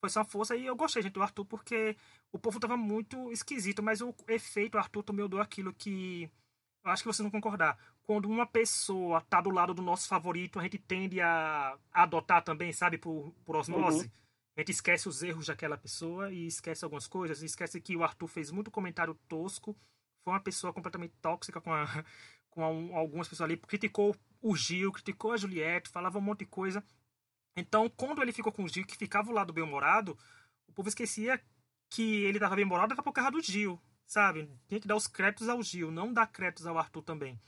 foi 0.00 0.10
só 0.10 0.24
força 0.24 0.54
e 0.56 0.66
eu 0.66 0.76
gostei, 0.76 1.02
gente, 1.02 1.14
do 1.14 1.22
Arthur 1.22 1.44
porque 1.44 1.96
o 2.32 2.38
povo 2.38 2.60
tava 2.60 2.76
muito 2.76 3.30
esquisito, 3.32 3.82
mas 3.82 4.00
o 4.00 4.14
efeito 4.28 4.78
Arthur 4.78 5.02
também 5.02 5.28
deu 5.28 5.40
aquilo 5.40 5.72
que 5.72 6.30
eu 6.84 6.90
acho 6.90 7.02
que 7.02 7.08
vocês 7.08 7.22
vão 7.22 7.30
concordar 7.30 7.78
quando 8.06 8.28
uma 8.28 8.46
pessoa 8.46 9.20
tá 9.22 9.40
do 9.40 9.50
lado 9.50 9.74
do 9.74 9.82
nosso 9.82 10.06
favorito, 10.06 10.60
a 10.60 10.62
gente 10.62 10.78
tende 10.78 11.20
a, 11.20 11.76
a 11.92 12.02
adotar 12.04 12.42
também, 12.42 12.72
sabe, 12.72 12.96
por, 12.96 13.34
por 13.44 13.56
osmose. 13.56 14.04
Uhum. 14.04 14.10
A 14.56 14.60
gente 14.60 14.70
esquece 14.70 15.08
os 15.08 15.22
erros 15.22 15.46
daquela 15.46 15.76
pessoa 15.76 16.32
e 16.32 16.46
esquece 16.46 16.84
algumas 16.84 17.06
coisas. 17.06 17.42
E 17.42 17.46
esquece 17.46 17.80
que 17.80 17.96
o 17.96 18.04
Arthur 18.04 18.28
fez 18.28 18.50
muito 18.50 18.70
comentário 18.70 19.14
tosco. 19.28 19.76
Foi 20.24 20.32
uma 20.32 20.40
pessoa 20.40 20.72
completamente 20.72 21.14
tóxica 21.20 21.60
com, 21.60 21.72
a, 21.72 21.84
com 22.48 22.62
a, 22.62 22.98
algumas 22.98 23.28
pessoas 23.28 23.50
ali. 23.50 23.56
Criticou 23.56 24.16
o 24.40 24.56
Gil, 24.56 24.92
criticou 24.92 25.32
a 25.32 25.36
Juliette, 25.36 25.90
falava 25.90 26.18
um 26.18 26.22
monte 26.22 26.40
de 26.40 26.46
coisa. 26.46 26.82
Então, 27.56 27.88
quando 27.88 28.22
ele 28.22 28.32
ficou 28.32 28.52
com 28.52 28.64
o 28.64 28.68
Gil, 28.68 28.86
que 28.86 28.96
ficava 28.96 29.30
o 29.30 29.34
lado 29.34 29.52
bem-humorado, 29.52 30.16
o 30.68 30.72
povo 30.72 30.88
esquecia 30.88 31.40
que 31.88 32.24
ele 32.24 32.36
estava 32.36 32.54
bem-humorado 32.54 32.92
era 32.92 33.02
por 33.02 33.12
causa 33.12 33.30
do 33.30 33.40
Gil, 33.40 33.80
sabe? 34.06 34.50
Tinha 34.68 34.80
que 34.80 34.86
dar 34.86 34.96
os 34.96 35.06
créditos 35.06 35.48
ao 35.48 35.62
Gil, 35.62 35.90
não 35.90 36.12
dar 36.12 36.26
créditos 36.26 36.66
ao 36.66 36.76
Arthur 36.76 37.02
também. 37.02 37.40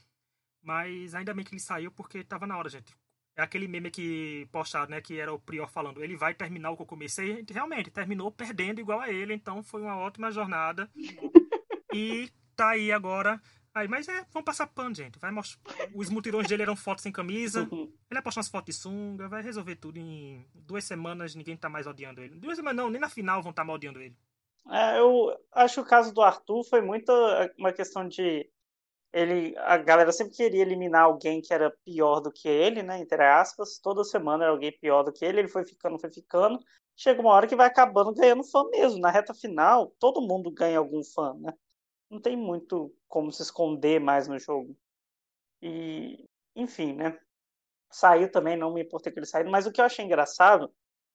Mas 0.61 1.13
ainda 1.13 1.33
bem 1.33 1.45
que 1.45 1.53
ele 1.53 1.61
saiu 1.61 1.91
porque 1.91 2.23
tava 2.23 2.47
na 2.47 2.57
hora, 2.57 2.69
gente. 2.69 2.95
É 3.35 3.41
aquele 3.41 3.67
meme 3.67 3.89
que 3.89 4.47
postaram, 4.51 4.89
né? 4.89 5.01
Que 5.01 5.19
era 5.19 5.31
o 5.31 5.39
Prior 5.39 5.69
falando, 5.69 6.03
ele 6.03 6.17
vai 6.17 6.33
terminar 6.33 6.71
o 6.71 6.75
que 6.75 6.81
eu 6.81 6.87
comecei. 6.87 7.45
E 7.47 7.53
realmente, 7.53 7.89
terminou 7.89 8.31
perdendo 8.31 8.81
igual 8.81 8.99
a 8.99 9.09
ele. 9.09 9.33
Então 9.33 9.63
foi 9.63 9.81
uma 9.81 9.95
ótima 9.95 10.31
jornada. 10.31 10.89
e 11.93 12.29
tá 12.55 12.71
aí 12.71 12.91
agora. 12.91 13.41
Aí, 13.73 13.87
mas 13.87 14.07
é, 14.07 14.25
vamos 14.31 14.45
passar 14.45 14.67
pano, 14.67 14.95
gente. 14.95 15.19
Vai 15.19 15.31
mostrar. 15.31 15.61
Os 15.93 16.09
mutirões 16.09 16.47
dele 16.47 16.63
eram 16.63 16.75
fotos 16.75 17.03
sem 17.03 17.11
camisa. 17.11 17.61
Ele 17.71 17.91
vai 18.11 18.21
postar 18.23 18.39
umas 18.39 18.49
fotos 18.49 18.75
de 18.75 18.81
sunga, 18.81 19.29
vai 19.29 19.43
resolver 19.43 19.75
tudo 19.75 19.97
em 19.97 20.43
duas 20.55 20.83
semanas, 20.83 21.35
ninguém 21.35 21.55
tá 21.55 21.69
mais 21.69 21.85
odiando 21.85 22.21
ele. 22.21 22.33
Duas 22.35 22.55
semanas 22.55 22.77
não, 22.77 22.89
nem 22.89 22.99
na 22.99 23.07
final 23.07 23.43
vão 23.43 23.51
estar 23.51 23.61
tá 23.61 23.65
mal 23.65 23.75
odiando 23.75 24.01
ele. 24.01 24.17
É, 24.67 24.97
eu 24.97 25.37
acho 25.51 25.75
que 25.75 25.81
o 25.81 25.85
caso 25.85 26.11
do 26.11 26.21
Arthur 26.23 26.63
foi 26.63 26.81
muito 26.81 27.11
uma 27.57 27.71
questão 27.71 28.07
de 28.07 28.49
ele, 29.11 29.55
a 29.57 29.77
galera 29.77 30.11
sempre 30.11 30.35
queria 30.35 30.61
eliminar 30.61 31.03
alguém 31.03 31.41
que 31.41 31.53
era 31.53 31.71
pior 31.83 32.19
do 32.19 32.31
que 32.31 32.47
ele, 32.47 32.83
né? 32.83 32.99
Entre 32.99 33.23
aspas, 33.23 33.79
toda 33.79 34.03
semana 34.03 34.43
era 34.43 34.51
alguém 34.51 34.71
pior 34.71 35.03
do 35.03 35.11
que 35.11 35.25
ele, 35.25 35.39
ele 35.39 35.47
foi 35.47 35.65
ficando, 35.65 35.99
foi 35.99 36.11
ficando. 36.11 36.59
Chega 36.95 37.21
uma 37.21 37.31
hora 37.31 37.47
que 37.47 37.55
vai 37.55 37.67
acabando 37.67 38.13
ganhando 38.13 38.43
fã 38.43 38.63
mesmo. 38.69 38.99
Na 38.99 39.09
reta 39.09 39.33
final, 39.33 39.93
todo 39.99 40.21
mundo 40.21 40.51
ganha 40.51 40.77
algum 40.77 41.03
fã, 41.03 41.33
né? 41.35 41.53
Não 42.09 42.19
tem 42.19 42.35
muito 42.35 42.93
como 43.07 43.31
se 43.31 43.41
esconder 43.41 43.99
mais 43.99 44.27
no 44.27 44.39
jogo. 44.39 44.75
E, 45.61 46.27
enfim, 46.55 46.93
né? 46.93 47.17
Saiu 47.91 48.31
também, 48.31 48.57
não 48.57 48.73
me 48.73 48.81
importei 48.81 49.11
que 49.11 49.19
ele 49.19 49.25
saiu, 49.25 49.49
mas 49.49 49.65
o 49.65 49.71
que 49.71 49.81
eu 49.81 49.85
achei 49.85 50.05
engraçado 50.05 50.71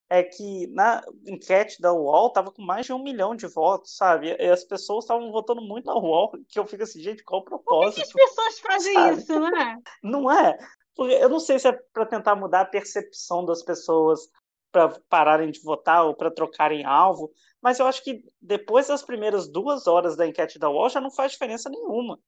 é 0.09 0.23
que 0.23 0.67
na 0.69 1.03
enquete 1.27 1.81
da 1.81 1.93
UOL 1.93 2.31
tava 2.31 2.53
com 2.53 2.63
mais 2.63 2.87
de 2.87 2.93
um 2.93 3.03
milhão 3.03 3.35
de 3.35 3.47
votos, 3.47 3.97
sabe? 3.97 4.37
E 4.39 4.51
as 4.51 4.65
pessoas 4.65 5.05
estavam 5.05 5.33
votando 5.33 5.63
muito 5.63 5.87
na 5.87 5.95
UOL, 5.95 6.33
que 6.49 6.59
eu 6.59 6.67
fico 6.67 6.83
assim, 6.83 7.01
gente, 7.01 7.25
qual 7.25 7.41
o 7.41 7.45
propósito? 7.45 8.01
Por 8.01 8.07
que, 8.07 8.13
que 8.13 8.23
as 8.23 8.29
pessoas 8.29 8.59
fazem 8.61 8.95
sabe? 8.95 9.19
isso, 9.19 9.41
né? 9.41 9.79
Não 10.03 10.31
é? 10.31 10.57
Porque 10.95 11.15
eu 11.15 11.29
não 11.29 11.41
sei 11.41 11.59
se 11.59 11.69
é 11.69 11.73
para 11.93 12.07
tentar 12.07 12.37
mudar 12.37 12.61
a 12.61 12.67
percepção 12.67 13.45
das 13.45 13.63
pessoas 13.63 14.31
para 14.75 14.89
pararem 15.09 15.53
de 15.53 15.63
votar 15.63 16.05
ou 16.05 16.15
para 16.17 16.33
trocarem 16.33 16.85
alvo, 16.85 17.31
mas 17.63 17.79
eu 17.79 17.87
acho 17.87 18.03
que 18.03 18.25
depois 18.43 18.89
das 18.89 19.05
primeiras 19.05 19.47
duas 19.47 19.87
horas 19.87 20.17
da 20.17 20.27
enquete 20.27 20.59
da 20.59 20.69
UOL 20.69 20.91
já 20.91 21.01
não 21.01 21.13
faz 21.13 21.31
diferença 21.31 21.71
nenhuma, 21.71 22.19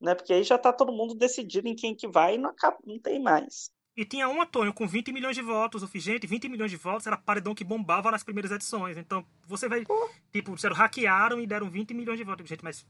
né? 0.00 0.14
Porque 0.14 0.32
aí 0.32 0.44
já 0.44 0.54
está 0.54 0.72
todo 0.72 0.92
mundo 0.92 1.16
decidido 1.16 1.66
em 1.66 1.74
quem 1.74 1.92
que 1.92 2.06
vai 2.06 2.36
e 2.36 2.38
não, 2.38 2.50
acaba, 2.50 2.78
não 2.86 2.96
tem 3.00 3.20
mais. 3.20 3.72
E 3.96 4.04
tinha 4.04 4.28
um 4.28 4.40
Antônio 4.40 4.72
com 4.72 4.86
20 4.86 5.10
milhões 5.10 5.34
de 5.34 5.42
votos. 5.42 5.82
Eu 5.82 5.88
fiz, 5.88 6.04
gente, 6.04 6.28
20 6.28 6.48
milhões 6.48 6.70
de 6.70 6.76
votos 6.76 7.08
era 7.08 7.18
paredão 7.18 7.56
que 7.56 7.64
bombava 7.64 8.08
nas 8.12 8.22
primeiras 8.22 8.52
edições. 8.52 8.96
Então, 8.96 9.26
você 9.48 9.68
vai. 9.68 9.84
Tipo, 10.32 10.54
disseram, 10.54 10.76
hackearam 10.76 11.40
e 11.40 11.46
deram 11.46 11.68
20 11.68 11.92
milhões 11.92 12.16
de 12.16 12.24
votos. 12.24 12.48
Gente, 12.48 12.62
mas 12.62 12.86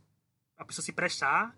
a 0.58 0.64
pessoa 0.64 0.84
se 0.84 0.92
prestar 0.92 1.56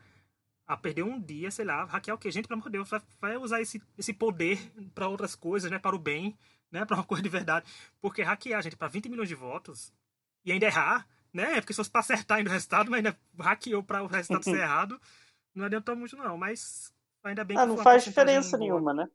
a 0.65 0.77
perder 0.77 1.03
um 1.03 1.21
dia, 1.21 1.51
sei 1.51 1.65
lá, 1.65 1.85
hackear 1.85 2.17
o 2.17 2.19
quê? 2.19 2.31
Gente, 2.31 2.47
pelo 2.47 2.61
amor 2.61 2.71
de 2.71 2.79
Deus, 2.79 2.89
vai, 2.89 3.03
vai 3.21 3.37
usar 3.37 3.61
esse, 3.61 3.83
esse 3.99 4.13
poder 4.15 4.59
para 4.95 5.09
outras 5.09 5.35
coisas, 5.35 5.71
né? 5.71 5.79
Para 5.79 5.97
o 5.97 5.99
bem, 5.99 6.39
né? 6.73 6.85
Para 6.85 6.97
uma 6.97 7.05
coisa 7.05 7.23
de 7.23 7.29
verdade. 7.29 7.67
Porque 8.01 8.23
hackear, 8.23 8.63
gente, 8.63 8.77
para 8.77 8.89
20 8.89 9.09
milhões 9.09 9.29
de 9.29 9.35
votos 9.35 9.93
e 10.45 10.51
ainda 10.51 10.67
errar, 10.67 11.07
né? 11.33 11.61
Porque 11.61 11.73
se 11.73 11.77
fosse 11.77 11.91
para 11.91 12.01
acertar 12.01 12.39
ainda 12.39 12.51
o 12.51 12.53
resultado, 12.53 12.91
mas 12.91 12.99
ainda 12.99 13.19
hackeou 13.39 13.83
para 13.83 14.03
o 14.03 14.07
resultado 14.07 14.45
ser 14.45 14.59
errado, 14.61 15.01
não 15.55 15.67
adiantou 15.67 15.95
muito, 15.95 16.17
não. 16.17 16.37
Mas 16.37 16.93
ainda 17.23 17.45
bem 17.45 17.57
ah, 17.57 17.61
que. 17.61 17.65
Ah, 17.65 17.67
não 17.67 17.77
faz 17.77 18.03
diferença 18.03 18.57
nenhuma, 18.57 18.93
né? 18.93 19.09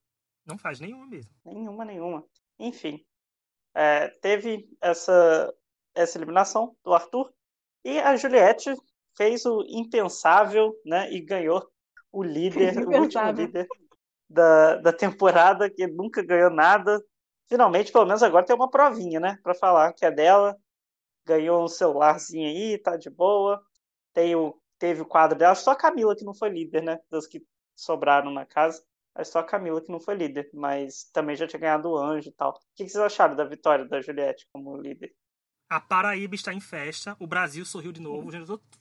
Não 0.45 0.57
faz 0.57 0.79
nenhuma 0.79 1.05
mesmo. 1.07 1.31
Nenhuma, 1.43 1.83
nenhuma. 1.83 2.23
Enfim, 2.57 3.05
é, 3.75 4.07
teve 4.07 4.69
essa, 4.81 5.53
essa 5.93 6.17
eliminação 6.17 6.75
do 6.83 6.93
Arthur 6.93 7.33
e 7.83 7.99
a 7.99 8.15
Juliette 8.15 8.73
fez 9.15 9.45
o 9.45 9.63
impensável 9.67 10.73
né, 10.85 11.11
e 11.11 11.21
ganhou 11.21 11.67
o 12.11 12.23
líder, 12.23 12.77
o 12.87 13.01
último 13.01 13.31
líder 13.31 13.67
da, 14.29 14.77
da 14.77 14.93
temporada, 14.93 15.69
que 15.69 15.85
nunca 15.87 16.23
ganhou 16.23 16.49
nada. 16.49 17.03
Finalmente, 17.47 17.91
pelo 17.91 18.05
menos 18.05 18.23
agora 18.23 18.45
tem 18.45 18.55
uma 18.55 18.69
provinha, 18.69 19.19
né? 19.19 19.37
Para 19.43 19.53
falar 19.55 19.93
que 19.93 20.05
é 20.05 20.11
dela. 20.11 20.57
Ganhou 21.25 21.63
um 21.63 21.67
celularzinho 21.67 22.47
aí, 22.49 22.77
tá 22.77 22.97
de 22.97 23.09
boa. 23.09 23.61
Tem 24.13 24.35
o, 24.35 24.59
teve 24.79 25.01
o 25.01 25.05
quadro 25.05 25.37
dela. 25.37 25.55
Só 25.55 25.71
a 25.71 25.75
Camila 25.75 26.15
que 26.15 26.25
não 26.25 26.33
foi 26.35 26.49
líder, 26.49 26.83
né? 26.83 26.99
Das 27.09 27.27
que 27.27 27.41
sobraram 27.75 28.31
na 28.31 28.45
casa. 28.45 28.83
É 29.15 29.23
só 29.23 29.39
a 29.39 29.43
Camila 29.43 29.81
que 29.81 29.91
não 29.91 29.99
foi 29.99 30.15
líder, 30.15 30.49
mas 30.53 31.05
também 31.13 31.35
já 31.35 31.47
tinha 31.47 31.59
ganhado 31.59 31.89
o 31.89 31.97
Anjo 31.97 32.29
e 32.29 32.33
tal. 32.33 32.51
O 32.51 32.53
que 32.75 32.87
vocês 32.89 32.97
acharam 33.03 33.35
da 33.35 33.45
vitória 33.45 33.85
da 33.85 34.01
Juliette 34.01 34.47
como 34.53 34.77
líder? 34.77 35.13
A 35.69 35.81
Paraíba 35.81 36.33
está 36.33 36.53
em 36.53 36.61
festa, 36.61 37.15
o 37.19 37.27
Brasil 37.27 37.65
sorriu 37.65 37.91
de 37.91 37.99
novo. 37.99 38.29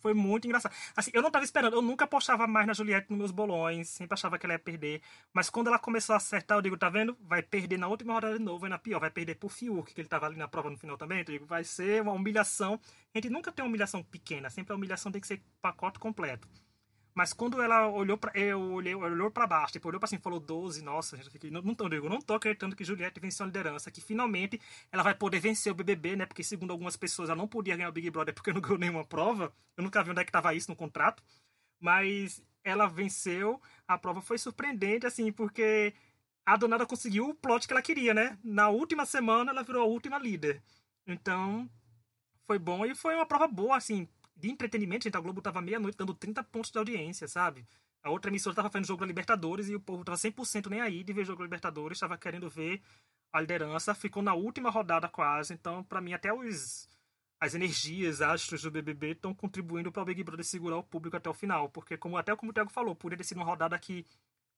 Foi 0.01 0.15
muito 0.15 0.47
engraçado. 0.47 0.73
Assim, 0.95 1.11
eu 1.13 1.21
não 1.21 1.29
estava 1.29 1.45
esperando, 1.45 1.75
eu 1.75 1.83
nunca 1.83 2.05
apostava 2.05 2.47
mais 2.47 2.67
na 2.67 2.73
Juliette 2.73 3.11
nos 3.11 3.19
meus 3.19 3.31
bolões, 3.33 3.89
sempre 3.89 4.15
achava 4.15 4.39
que 4.39 4.47
ela 4.47 4.55
ia 4.55 4.59
perder. 4.59 5.03
Mas 5.33 5.51
quando 5.51 5.67
ela 5.67 5.79
começou 5.79 6.15
a 6.15 6.17
acertar, 6.17 6.57
eu 6.59 6.63
digo, 6.63 6.77
tá 6.77 6.89
vendo? 6.89 7.17
Vai 7.21 7.43
perder 7.43 7.77
na 7.77 7.89
última 7.89 8.15
rodada 8.15 8.39
de 8.39 8.45
novo, 8.45 8.67
e 8.67 8.69
na 8.69 8.79
pior, 8.79 9.01
vai 9.01 9.11
perder 9.11 9.35
pro 9.35 9.49
Fiuk, 9.49 9.93
que 9.93 10.01
ele 10.01 10.07
estava 10.07 10.27
ali 10.27 10.37
na 10.37 10.47
prova 10.47 10.71
no 10.71 10.79
final 10.79 10.97
também. 10.97 11.19
Eu 11.19 11.25
digo, 11.25 11.47
vai 11.47 11.65
ser 11.65 12.03
uma 12.03 12.13
humilhação. 12.13 12.81
A 13.13 13.19
gente 13.19 13.31
nunca 13.31 13.51
tem 13.51 13.65
uma 13.65 13.69
humilhação 13.69 14.03
pequena, 14.05 14.49
sempre 14.49 14.73
a 14.73 14.77
humilhação 14.77 15.11
tem 15.11 15.21
que 15.21 15.27
ser 15.27 15.43
pacote 15.61 15.99
completo. 15.99 16.47
Mas 17.17 17.33
quando 17.33 17.63
ela 17.63 17.89
olhou 17.89 18.19
para 18.19 18.39
eu 18.39 18.61
olhei, 18.73 18.95
olhou 18.95 19.31
para 19.31 19.47
baixo, 19.47 19.73
tipo, 19.73 19.89
olhou 19.89 19.99
para 19.99 20.07
cima 20.07 20.21
e 20.21 20.23
falou 20.23 20.39
12, 20.39 20.83
nossa, 20.83 21.17
eu 21.17 21.31
fiquei, 21.31 21.51
não, 21.51 21.63
não, 21.63 21.75
tô, 21.75 21.89
não 21.89 22.21
tô 22.21 22.35
acreditando 22.35 22.77
que 22.77 22.85
Juliette 22.85 23.19
venceu 23.19 23.45
a 23.45 23.47
liderança, 23.47 23.91
que 23.91 24.03
finalmente 24.03 24.61
ela 24.93 25.03
vai 25.03 25.15
poder 25.15 25.41
vencer 25.41 25.73
o 25.73 25.75
BBB, 25.75 26.15
né? 26.15 26.27
Porque 26.27 26.45
segundo 26.45 26.73
algumas 26.73 26.95
pessoas 26.95 27.31
ela 27.31 27.39
não 27.39 27.49
podia 27.49 27.75
ganhar 27.75 27.89
o 27.89 27.93
Big 27.93 28.11
Brother 28.11 28.35
porque 28.35 28.53
não 28.53 28.61
ganhou 28.61 28.77
nenhuma 28.77 29.03
prova. 29.03 29.51
Eu 29.79 29.83
nunca 29.83 30.05
vi 30.05 30.11
onde 30.11 30.21
é 30.21 30.25
que 30.27 30.31
tava 30.31 30.53
isso 30.53 30.71
no 30.71 30.77
contrato. 30.77 31.23
Mas 31.81 32.43
ela 32.63 32.87
venceu, 32.87 33.63
a 33.89 33.97
prova 33.97 34.21
foi 34.21 34.37
surpreendente 34.37 35.07
assim, 35.07 35.33
porque 35.33 35.95
a 36.45 36.55
Donada 36.57 36.85
conseguiu 36.85 37.31
o 37.31 37.35
plot 37.35 37.67
que 37.67 37.73
ela 37.73 37.81
queria, 37.81 38.13
né? 38.13 38.39
Na 38.45 38.69
última 38.69 39.07
semana 39.07 39.53
ela 39.53 39.63
virou 39.63 39.83
a 39.83 39.87
última 39.87 40.19
líder. 40.19 40.63
Então, 41.07 41.67
foi 42.47 42.59
bom 42.59 42.85
e 42.85 42.95
foi 42.95 43.15
uma 43.15 43.25
prova 43.25 43.49
boa, 43.49 43.77
assim, 43.77 44.07
de 44.37 44.51
entretenimento, 44.51 45.05
gente, 45.05 45.17
a 45.17 45.21
Globo 45.21 45.41
tava 45.41 45.63
meia-noite 45.63 45.97
dando 45.97 46.15
30 46.15 46.45
pontos 46.45 46.71
de 46.71 46.79
audiência, 46.79 47.27
sabe? 47.27 47.65
A 48.03 48.11
outra 48.11 48.31
emissora 48.31 48.55
tava 48.55 48.71
fazendo 48.71 48.87
jogo 48.87 49.01
da 49.01 49.07
Libertadores 49.07 49.69
e 49.69 49.75
o 49.75 49.81
povo 49.81 50.05
tava 50.05 50.19
100% 50.19 50.69
nem 50.69 50.81
aí 50.81 51.03
de 51.03 51.13
ver 51.13 51.25
jogo 51.25 51.39
da 51.39 51.45
Libertadores, 51.45 51.99
tava 51.99 52.17
querendo 52.19 52.49
ver 52.49 52.81
a 53.33 53.41
liderança, 53.41 53.95
ficou 53.95 54.23
na 54.23 54.35
última 54.35 54.71
rodada 54.71 55.09
quase, 55.09 55.55
então 55.55 55.83
para 55.83 56.01
mim 56.01 56.13
até 56.13 56.33
os 56.33 56.89
as 57.39 57.55
energias, 57.55 58.23
astros 58.23 58.63
do 58.63 58.71
BBB 58.71 59.11
estão 59.11 59.35
contribuindo 59.35 59.93
para 59.93 60.03
o 60.03 60.05
Big 60.07 60.23
Brother 60.25 60.45
segurar 60.45 60.79
o 60.79 60.83
público 60.83 61.17
até 61.17 61.29
o 61.29 61.35
final, 61.35 61.69
porque 61.69 61.97
como 61.97 62.17
até 62.17 62.35
como 62.35 62.51
o 62.51 62.55
Thiago 62.55 62.71
falou, 62.71 62.95
poderia 62.95 63.25
ser 63.25 63.35
uma 63.35 63.45
rodada 63.45 63.79
que 63.79 64.07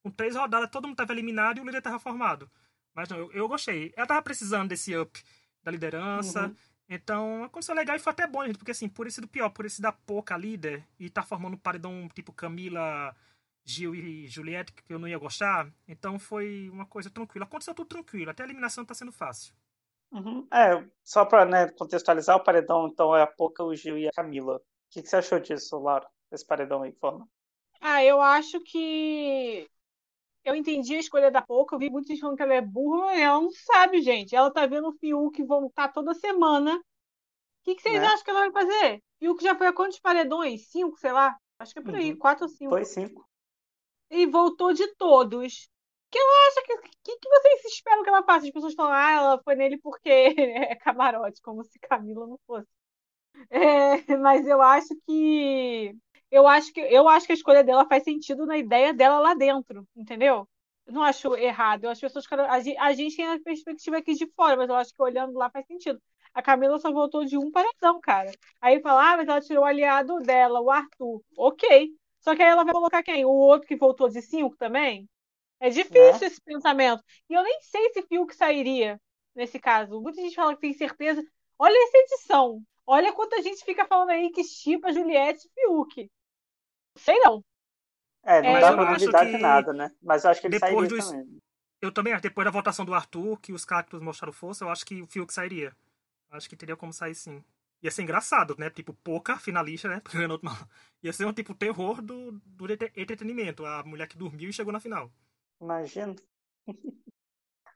com 0.00 0.10
três 0.10 0.36
rodadas 0.36 0.70
todo 0.70 0.86
mundo 0.86 0.96
tava 0.96 1.12
eliminado 1.12 1.58
e 1.58 1.60
o 1.60 1.64
líder 1.64 1.82
tava 1.82 1.98
formado. 1.98 2.48
Mas 2.94 3.08
não, 3.08 3.18
eu, 3.18 3.32
eu 3.32 3.48
gostei. 3.48 3.92
Ela 3.96 4.06
tava 4.06 4.22
precisando 4.22 4.68
desse 4.68 4.96
up 4.96 5.22
da 5.62 5.70
liderança. 5.70 6.46
Uhum. 6.46 6.56
Então, 6.88 7.44
aconteceu 7.44 7.74
legal 7.74 7.96
e 7.96 7.98
foi 7.98 8.12
até 8.12 8.26
bom, 8.26 8.44
gente, 8.46 8.56
porque 8.56 8.70
assim, 8.70 8.88
por 8.88 9.06
esse 9.06 9.20
do 9.20 9.28
pior, 9.28 9.50
por 9.50 9.66
esse 9.66 9.82
da 9.82 9.92
pouca 9.92 10.36
líder, 10.36 10.82
e 10.98 11.10
tá 11.10 11.22
formando 11.22 11.54
um 11.54 11.58
paredão 11.58 12.08
tipo 12.14 12.32
Camila, 12.32 13.14
Gil 13.62 13.94
e 13.94 14.26
Juliette, 14.26 14.72
que 14.72 14.92
eu 14.92 14.98
não 14.98 15.06
ia 15.06 15.18
gostar, 15.18 15.70
então 15.86 16.18
foi 16.18 16.70
uma 16.70 16.86
coisa 16.86 17.10
tranquila. 17.10 17.44
Aconteceu 17.44 17.74
tudo 17.74 17.88
tranquilo, 17.88 18.30
até 18.30 18.42
a 18.42 18.46
eliminação 18.46 18.84
tá 18.84 18.94
sendo 18.94 19.12
fácil. 19.12 19.54
Uhum. 20.10 20.48
É, 20.50 20.82
só 21.04 21.26
pra 21.26 21.44
né, 21.44 21.68
contextualizar 21.72 22.36
o 22.36 22.42
paredão, 22.42 22.88
então 22.88 23.14
é 23.14 23.22
a 23.22 23.26
Pouca, 23.26 23.62
o 23.62 23.74
Gil 23.74 23.98
e 23.98 24.08
a 24.08 24.12
Camila. 24.12 24.56
O 24.56 24.60
que, 24.90 25.02
que 25.02 25.08
você 25.08 25.16
achou 25.16 25.38
disso, 25.38 25.78
Laura? 25.78 26.08
Esse 26.32 26.46
paredão 26.46 26.82
aí, 26.82 26.92
forma? 26.92 27.28
Ah, 27.80 28.02
eu 28.02 28.20
acho 28.20 28.60
que 28.60 29.68
eu 30.48 30.54
entendi 30.54 30.94
a 30.94 31.00
escolha 31.00 31.30
da 31.30 31.42
Pouca, 31.42 31.74
eu 31.74 31.78
vi 31.78 31.90
gente 32.06 32.20
falando 32.20 32.36
que 32.36 32.42
ela 32.42 32.54
é 32.54 32.60
burra, 32.60 33.14
ela 33.18 33.40
não 33.40 33.50
sabe, 33.50 34.00
gente. 34.00 34.34
Ela 34.34 34.50
tá 34.50 34.66
vendo 34.66 34.88
o 34.88 34.92
Fiuk 34.92 35.42
voltar 35.44 35.88
toda 35.88 36.14
semana. 36.14 36.74
O 36.76 36.82
que, 37.64 37.74
que 37.74 37.82
vocês 37.82 38.00
né? 38.00 38.06
acham 38.06 38.24
que 38.24 38.30
ela 38.30 38.50
vai 38.50 38.52
fazer? 38.52 39.02
Fiuk 39.18 39.42
já 39.42 39.54
foi 39.54 39.66
a 39.66 39.72
quantos 39.72 40.00
paredões? 40.00 40.68
Cinco, 40.70 40.98
sei 40.98 41.12
lá? 41.12 41.36
Acho 41.58 41.74
que 41.74 41.80
é 41.80 41.82
por 41.82 41.94
aí, 41.94 42.12
uhum. 42.12 42.18
quatro 42.18 42.44
ou 42.44 42.48
cinco. 42.48 42.70
Foi 42.70 42.84
cinco. 42.84 43.28
E 44.10 44.24
voltou 44.26 44.72
de 44.72 44.86
todos. 44.94 45.68
Que 46.10 46.18
ela 46.18 46.48
acha 46.48 46.62
que. 46.62 46.72
O 46.72 46.80
que, 46.80 47.18
que 47.18 47.28
vocês 47.28 47.64
esperam 47.66 48.02
que 48.02 48.08
ela 48.08 48.22
faça? 48.22 48.46
As 48.46 48.52
pessoas 48.52 48.74
falam, 48.74 48.92
ah, 48.94 49.12
ela 49.12 49.42
foi 49.42 49.54
nele 49.54 49.76
porque 49.78 50.08
é 50.38 50.76
camarote, 50.76 51.42
como 51.42 51.62
se 51.62 51.78
Camila 51.78 52.26
não 52.26 52.38
fosse. 52.46 52.68
É, 53.50 54.16
mas 54.16 54.46
eu 54.46 54.62
acho 54.62 54.94
que 55.06 55.94
eu 56.30 56.46
acho 56.46 56.72
que 56.72 56.80
eu 56.80 57.08
acho 57.08 57.26
que 57.26 57.32
a 57.32 57.34
escolha 57.34 57.64
dela 57.64 57.86
faz 57.86 58.04
sentido 58.04 58.46
na 58.46 58.58
ideia 58.58 58.92
dela 58.94 59.18
lá 59.18 59.34
dentro, 59.34 59.86
entendeu? 59.96 60.48
Eu 60.86 60.92
não 60.92 61.02
acho 61.02 61.34
errado. 61.36 61.84
Eu 61.84 61.90
acho 61.90 62.00
que 62.00 62.06
as 62.06 62.12
pessoas, 62.12 62.40
a 62.78 62.92
gente 62.92 63.16
tem 63.16 63.26
a 63.26 63.40
perspectiva 63.40 63.98
aqui 63.98 64.14
de 64.14 64.26
fora, 64.34 64.56
mas 64.56 64.68
eu 64.68 64.74
acho 64.76 64.92
que 64.94 65.02
olhando 65.02 65.36
lá 65.38 65.50
faz 65.50 65.66
sentido. 65.66 66.00
A 66.32 66.42
Camila 66.42 66.78
só 66.78 66.92
voltou 66.92 67.24
de 67.24 67.36
um 67.36 67.50
paredão, 67.50 68.00
cara. 68.00 68.30
Aí 68.60 68.80
fala, 68.80 69.12
ah, 69.12 69.16
mas 69.16 69.28
ela 69.28 69.40
tirou 69.40 69.64
o 69.64 69.66
aliado 69.66 70.18
dela, 70.18 70.60
o 70.60 70.70
Arthur. 70.70 71.22
Ok. 71.36 71.90
Só 72.20 72.34
que 72.34 72.42
aí 72.42 72.48
ela 72.48 72.64
vai 72.64 72.72
colocar 72.72 73.02
quem? 73.02 73.24
O 73.24 73.30
outro 73.30 73.66
que 73.66 73.76
voltou 73.76 74.08
de 74.08 74.22
cinco 74.22 74.56
também? 74.56 75.08
É 75.60 75.68
difícil 75.70 76.22
é. 76.22 76.26
esse 76.26 76.40
pensamento. 76.40 77.02
E 77.28 77.34
eu 77.34 77.42
nem 77.42 77.60
sei 77.62 77.90
se 77.90 78.02
Fiuk 78.02 78.34
sairia 78.34 79.00
nesse 79.34 79.58
caso. 79.58 80.00
Muita 80.00 80.20
gente 80.20 80.34
fala 80.34 80.54
que 80.54 80.60
tem 80.60 80.72
certeza. 80.72 81.22
Olha 81.58 81.76
essa 81.84 81.98
edição. 81.98 82.62
Olha 82.86 83.12
quanta 83.12 83.42
gente 83.42 83.64
fica 83.64 83.84
falando 83.84 84.10
aí 84.10 84.30
que 84.30 84.44
chipa 84.44 84.92
Juliette 84.92 85.46
e 85.46 85.50
Fiuk. 85.60 86.10
Sei 86.98 87.18
não. 87.20 87.44
É, 88.24 88.42
não 88.42 88.56
é, 88.56 88.60
dá 88.60 88.72
pra 88.72 88.92
duvidar 88.94 89.24
de 89.24 89.38
nada, 89.38 89.72
né? 89.72 89.90
Mas 90.02 90.24
eu 90.24 90.30
acho 90.30 90.40
que 90.40 90.48
ele 90.48 90.58
depois 90.58 90.88
sairia 90.88 91.02
do... 91.02 91.10
também. 91.10 91.40
Eu 91.80 91.92
também 91.92 92.12
acho. 92.12 92.22
Depois 92.22 92.44
da 92.44 92.50
votação 92.50 92.84
do 92.84 92.94
Arthur, 92.94 93.38
que 93.40 93.52
os 93.52 93.64
cactos 93.64 94.00
mostraram 94.00 94.32
força, 94.32 94.64
eu 94.64 94.68
acho 94.68 94.84
que 94.84 95.00
o 95.00 95.06
Fiuk 95.06 95.32
sairia. 95.32 95.74
Acho 96.30 96.48
que 96.48 96.56
teria 96.56 96.76
como 96.76 96.92
sair 96.92 97.14
sim. 97.14 97.42
Ia 97.82 97.90
ser 97.90 98.02
engraçado, 98.02 98.56
né? 98.58 98.68
Tipo, 98.68 98.92
pouca 98.92 99.38
finalista, 99.38 99.88
né? 99.88 100.02
Ia 101.02 101.12
ser 101.12 101.26
um 101.26 101.32
tipo 101.32 101.54
terror 101.54 102.02
do, 102.02 102.32
do 102.44 102.70
entretenimento. 102.96 103.64
A 103.64 103.84
mulher 103.84 104.08
que 104.08 104.18
dormiu 104.18 104.50
e 104.50 104.52
chegou 104.52 104.72
na 104.72 104.80
final. 104.80 105.10
Imagina. 105.60 106.16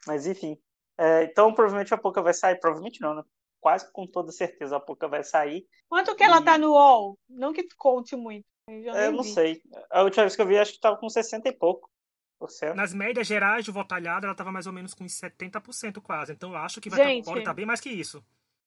Mas 0.07 0.27
enfim. 0.27 0.59
É, 0.99 1.25
então 1.25 1.55
provavelmente 1.55 1.95
a 1.95 1.99
Poca 1.99 2.21
vai 2.21 2.35
sair. 2.35 2.59
Provavelmente 2.59 3.01
não, 3.01 3.15
né? 3.15 3.23
Quase 3.61 3.91
com 3.93 4.07
toda 4.07 4.33
certeza 4.33 4.77
a 4.77 4.81
Poca 4.81 5.07
vai 5.07 5.23
sair. 5.23 5.67
Quanto 5.89 6.17
que 6.17 6.25
e... 6.25 6.27
ela 6.27 6.43
tá 6.43 6.59
no 6.59 6.73
UOL? 6.73 7.17
Não 7.29 7.53
que 7.53 7.67
conte 7.77 8.17
muito. 8.17 8.45
Eu, 8.69 8.95
eu 8.95 9.13
não 9.13 9.23
vi. 9.23 9.31
sei. 9.31 9.63
A 9.91 10.03
última 10.03 10.25
vez 10.25 10.37
que 10.37 10.43
eu 10.43 10.47
vi, 10.47 10.59
acho 10.59 10.73
que 10.73 10.81
tava 10.81 10.97
com 10.97 11.09
60 11.09 11.49
e 11.49 11.53
pouco. 11.53 11.91
Por 12.39 12.51
cento. 12.51 12.75
Nas 12.75 12.93
médias 12.93 13.27
gerais 13.27 13.65
de 13.65 13.71
votalhada, 13.71 14.27
ela 14.27 14.35
tava 14.35 14.51
mais 14.51 14.67
ou 14.67 14.73
menos 14.73 14.95
com 14.95 15.05
70% 15.05 16.01
quase. 16.01 16.33
Então 16.33 16.51
eu 16.51 16.57
acho 16.57 16.81
que 16.81 16.91
vai 16.91 16.99
Gente, 16.99 17.25
tá, 17.25 17.31
pode 17.31 17.39
estar 17.41 17.51
tá 17.51 17.55
bem 17.55 17.67
mais 17.67 17.81
que 17.81 17.89
isso. 17.89 18.25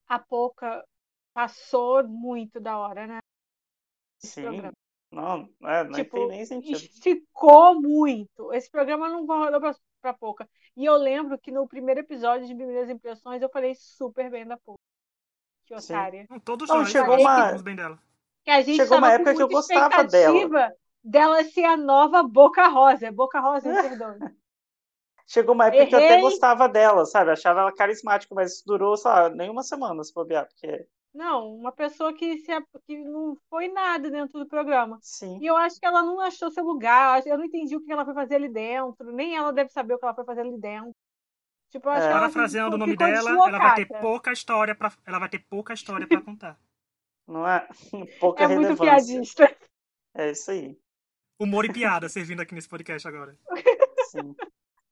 A 0.07 0.17
pouca 0.17 0.85
passou 1.33 2.07
muito 2.07 2.57
da 2.59 2.77
hora, 2.77 3.05
né? 3.05 3.19
Sim. 4.19 4.43
Programa. 4.43 4.73
Não, 5.11 5.49
é, 5.63 5.83
não 5.83 5.91
tipo, 5.91 6.17
tem 6.17 6.27
nem 6.27 6.45
sentido. 6.45 6.77
Esticou 6.77 7.81
muito. 7.81 8.53
Esse 8.53 8.69
programa 8.69 9.09
não 9.09 9.25
rodou 9.25 9.59
pra, 9.59 9.75
pra 10.01 10.13
pouca. 10.13 10.49
E 10.75 10.85
eu 10.85 10.95
lembro 10.95 11.37
que 11.37 11.51
no 11.51 11.67
primeiro 11.67 11.99
episódio 11.99 12.47
de 12.47 12.55
Primeiras 12.55 12.89
Impressões 12.89 13.41
eu 13.41 13.49
falei 13.49 13.75
super 13.75 14.29
bem 14.29 14.45
da 14.45 14.57
pouca. 14.57 14.79
Que 15.65 15.73
otária. 15.73 16.27
Todos 16.43 16.69
nós 16.69 16.89
chegou 16.89 17.19
uma... 17.19 17.61
bem 17.61 17.75
dela 17.75 17.99
que 18.45 18.51
a 18.51 18.61
gente 18.61 18.77
Chegou 18.77 18.99
uma 18.99 19.11
época 19.11 19.33
que 19.33 19.41
eu 19.41 19.47
gostava 19.47 20.03
dela. 20.03 20.71
Dela 21.03 21.43
ser 21.43 21.65
a 21.65 21.75
nova 21.75 22.23
Boca 22.23 22.67
Rosa. 22.67 23.11
Boca 23.11 23.39
Rosa, 23.39 23.69
perdão. 23.81 24.17
Chegou 25.27 25.55
uma 25.55 25.65
época 25.65 25.81
Errei. 25.81 25.89
que 25.89 25.95
eu 25.95 25.99
até 25.99 26.21
gostava 26.21 26.69
dela, 26.69 27.05
sabe? 27.05 27.31
Achava 27.31 27.61
ela 27.61 27.73
carismática, 27.73 28.33
mas 28.35 28.61
durou, 28.63 28.95
só 28.95 29.27
nem 29.29 29.49
uma 29.49 29.63
semana, 29.63 30.03
se 30.03 30.13
bobear, 30.13 30.47
porque... 30.47 30.87
Não, 31.11 31.55
uma 31.55 31.71
pessoa 31.71 32.13
que, 32.13 32.37
se, 32.39 32.51
que 32.85 32.97
não 32.97 33.35
foi 33.49 33.69
nada 33.69 34.11
dentro 34.11 34.37
do 34.37 34.45
programa. 34.45 34.99
Sim. 35.01 35.39
E 35.41 35.45
eu 35.47 35.55
acho 35.55 35.79
que 35.79 35.85
ela 35.85 36.03
não 36.03 36.19
achou 36.19 36.51
seu 36.51 36.63
lugar, 36.63 37.25
eu 37.25 37.37
não 37.37 37.45
entendi 37.45 37.75
o 37.75 37.81
que 37.81 37.91
ela 37.91 38.05
foi 38.05 38.13
fazer 38.13 38.35
ali 38.35 38.49
dentro, 38.49 39.11
nem 39.11 39.35
ela 39.35 39.51
deve 39.51 39.69
saber 39.71 39.95
o 39.95 39.97
que 39.97 40.05
ela 40.05 40.13
foi 40.13 40.25
fazer 40.25 40.41
ali 40.41 40.59
dentro. 40.59 40.91
Tipo, 41.71 41.87
eu 41.87 41.93
acho 41.93 42.03
é. 42.03 42.07
que 42.07 42.11
ela 42.11 42.19
Parafraseando 42.19 42.75
o 42.75 42.77
nome 42.77 42.95
dela, 42.95 43.29
ela 43.29 43.57
vai 43.57 43.75
ter 43.75 43.99
pouca 43.99 44.31
história 44.31 44.75
para 44.75 44.91
ela 45.05 45.19
vai 45.19 45.29
ter 45.29 45.39
pouca 45.39 45.73
história 45.73 46.05
para 46.05 46.21
contar. 46.21 46.59
Não 47.27 47.47
é? 47.47 47.67
Pouca 48.19 48.43
é 48.43 48.47
muito 48.47 48.79
piadista. 48.79 49.55
É 50.13 50.31
isso 50.31 50.51
aí. 50.51 50.77
Humor 51.39 51.65
e 51.65 51.73
piada 51.73 52.07
servindo 52.07 52.41
aqui 52.41 52.55
nesse 52.55 52.69
podcast 52.69 53.07
agora. 53.07 53.37
Sim. 54.11 54.35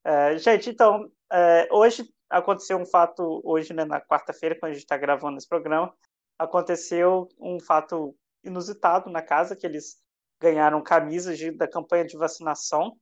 É, 0.04 0.38
gente, 0.38 0.70
então, 0.70 1.10
é, 1.32 1.68
hoje 1.72 2.04
aconteceu 2.30 2.78
um 2.78 2.86
fato, 2.86 3.42
hoje, 3.44 3.74
né, 3.74 3.86
na 3.86 4.02
quarta-feira, 4.02 4.58
quando 4.60 4.72
a 4.72 4.74
gente 4.74 4.84
está 4.84 4.98
gravando 4.98 5.38
esse 5.38 5.48
programa, 5.48 5.94
aconteceu 6.38 7.30
um 7.40 7.60
fato 7.60 8.16
inusitado 8.44 9.10
na 9.10 9.22
casa, 9.22 9.56
que 9.56 9.66
eles 9.66 10.02
ganharam 10.42 10.84
camisas 10.84 11.38
de, 11.38 11.52
da 11.52 11.68
campanha 11.68 12.04
de 12.04 12.18
vacinação 12.18 12.98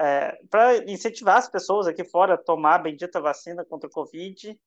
é, 0.00 0.38
para 0.48 0.78
incentivar 0.90 1.36
as 1.36 1.48
pessoas 1.48 1.86
aqui 1.86 2.04
fora 2.04 2.34
a 2.34 2.38
tomar 2.38 2.76
a 2.76 2.78
bendita 2.78 3.20
vacina 3.20 3.64
contra 3.64 3.88
o 3.88 3.92
Covid. 3.92 4.58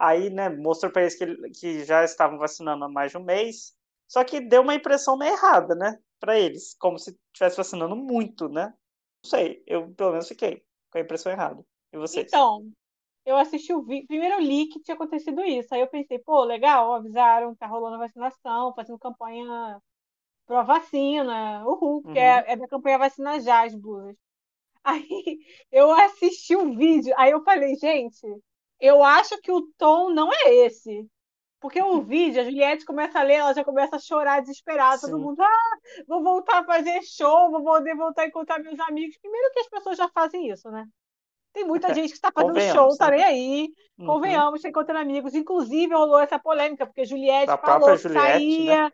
Aí, 0.00 0.30
né, 0.30 0.48
mostrou 0.48 0.90
para 0.90 1.02
eles 1.02 1.14
que, 1.14 1.26
que 1.50 1.84
já 1.84 2.02
estavam 2.02 2.38
vacinando 2.38 2.84
há 2.84 2.88
mais 2.88 3.10
de 3.10 3.18
um 3.18 3.22
mês. 3.22 3.76
Só 4.08 4.24
que 4.24 4.40
deu 4.40 4.62
uma 4.62 4.74
impressão 4.74 5.16
meio 5.16 5.34
errada, 5.34 5.74
né, 5.74 5.98
para 6.18 6.38
eles, 6.38 6.74
como 6.80 6.98
se 6.98 7.14
estivesse 7.32 7.58
vacinando 7.58 7.94
muito, 7.94 8.48
né? 8.48 8.72
Não 9.22 9.30
sei, 9.30 9.62
eu 9.66 9.92
pelo 9.92 10.12
menos 10.12 10.26
fiquei 10.26 10.64
com 10.90 10.98
a 10.98 11.02
impressão 11.02 11.30
errada. 11.30 11.62
E 11.92 11.98
vocês? 11.98 12.26
Então, 12.28 12.66
eu 13.26 13.36
assisti 13.36 13.74
o 13.74 13.82
vídeo. 13.82 14.06
Primeiro 14.06 14.36
eu 14.36 14.40
li 14.40 14.68
que 14.68 14.80
tinha 14.80 14.94
acontecido 14.94 15.42
isso. 15.44 15.74
Aí 15.74 15.82
eu 15.82 15.86
pensei, 15.86 16.18
pô, 16.18 16.44
legal, 16.44 16.94
avisaram 16.94 17.52
que 17.52 17.58
tá 17.58 17.66
rolando 17.66 17.96
a 17.96 18.06
vacinação, 18.06 18.74
fazendo 18.74 18.98
campanha 18.98 19.78
pro 20.46 20.64
vacina, 20.64 21.62
uhul, 21.66 22.02
uhum. 22.04 22.12
que 22.12 22.18
é, 22.18 22.52
é 22.52 22.56
da 22.56 22.66
campanha 22.66 22.98
Vacina 22.98 23.38
Já, 23.38 23.64
as 23.66 23.74
blusas. 23.74 24.16
Aí 24.82 25.04
eu 25.70 25.90
assisti 25.92 26.56
o 26.56 26.74
vídeo, 26.74 27.14
aí 27.16 27.30
eu 27.30 27.44
falei, 27.44 27.76
gente, 27.76 28.26
eu 28.80 29.04
acho 29.04 29.38
que 29.40 29.52
o 29.52 29.62
tom 29.76 30.10
não 30.10 30.32
é 30.32 30.54
esse. 30.66 31.06
Porque 31.60 31.80
o 31.82 32.00
vídeo, 32.00 32.40
a 32.40 32.44
Juliette 32.44 32.86
começa 32.86 33.20
a 33.20 33.22
ler, 33.22 33.34
ela 33.34 33.52
já 33.52 33.62
começa 33.62 33.96
a 33.96 33.98
chorar 33.98 34.40
desesperada, 34.40 34.96
Sim. 34.96 35.10
todo 35.10 35.20
mundo, 35.20 35.42
ah, 35.42 35.76
vou 36.08 36.22
voltar 36.22 36.60
a 36.60 36.64
fazer 36.64 37.02
show, 37.02 37.50
vou 37.50 37.62
poder 37.62 37.94
voltar 37.94 38.22
a 38.22 38.26
encontrar 38.26 38.58
meus 38.60 38.80
amigos. 38.80 39.18
Primeiro 39.18 39.52
que 39.52 39.60
as 39.60 39.68
pessoas 39.68 39.98
já 39.98 40.08
fazem 40.08 40.48
isso, 40.48 40.70
né? 40.70 40.86
Tem 41.52 41.64
muita 41.64 41.92
gente 41.94 42.08
que 42.08 42.14
está 42.14 42.32
fazendo 42.32 42.58
show, 42.72 42.96
tá 42.96 43.10
né? 43.10 43.16
nem 43.16 43.24
aí. 43.24 43.68
Uhum. 43.98 44.06
Convenhamos, 44.06 44.56
está 44.56 44.70
encontrando 44.70 45.00
amigos. 45.00 45.34
Inclusive, 45.34 45.94
rolou 45.94 46.18
essa 46.18 46.38
polêmica, 46.38 46.86
porque 46.86 47.02
a 47.02 47.06
Juliette 47.06 47.50
a 47.50 47.58
falou 47.58 47.90
que 47.90 47.98
Juliette, 47.98 48.22
saía, 48.22 48.84
né? 48.84 48.92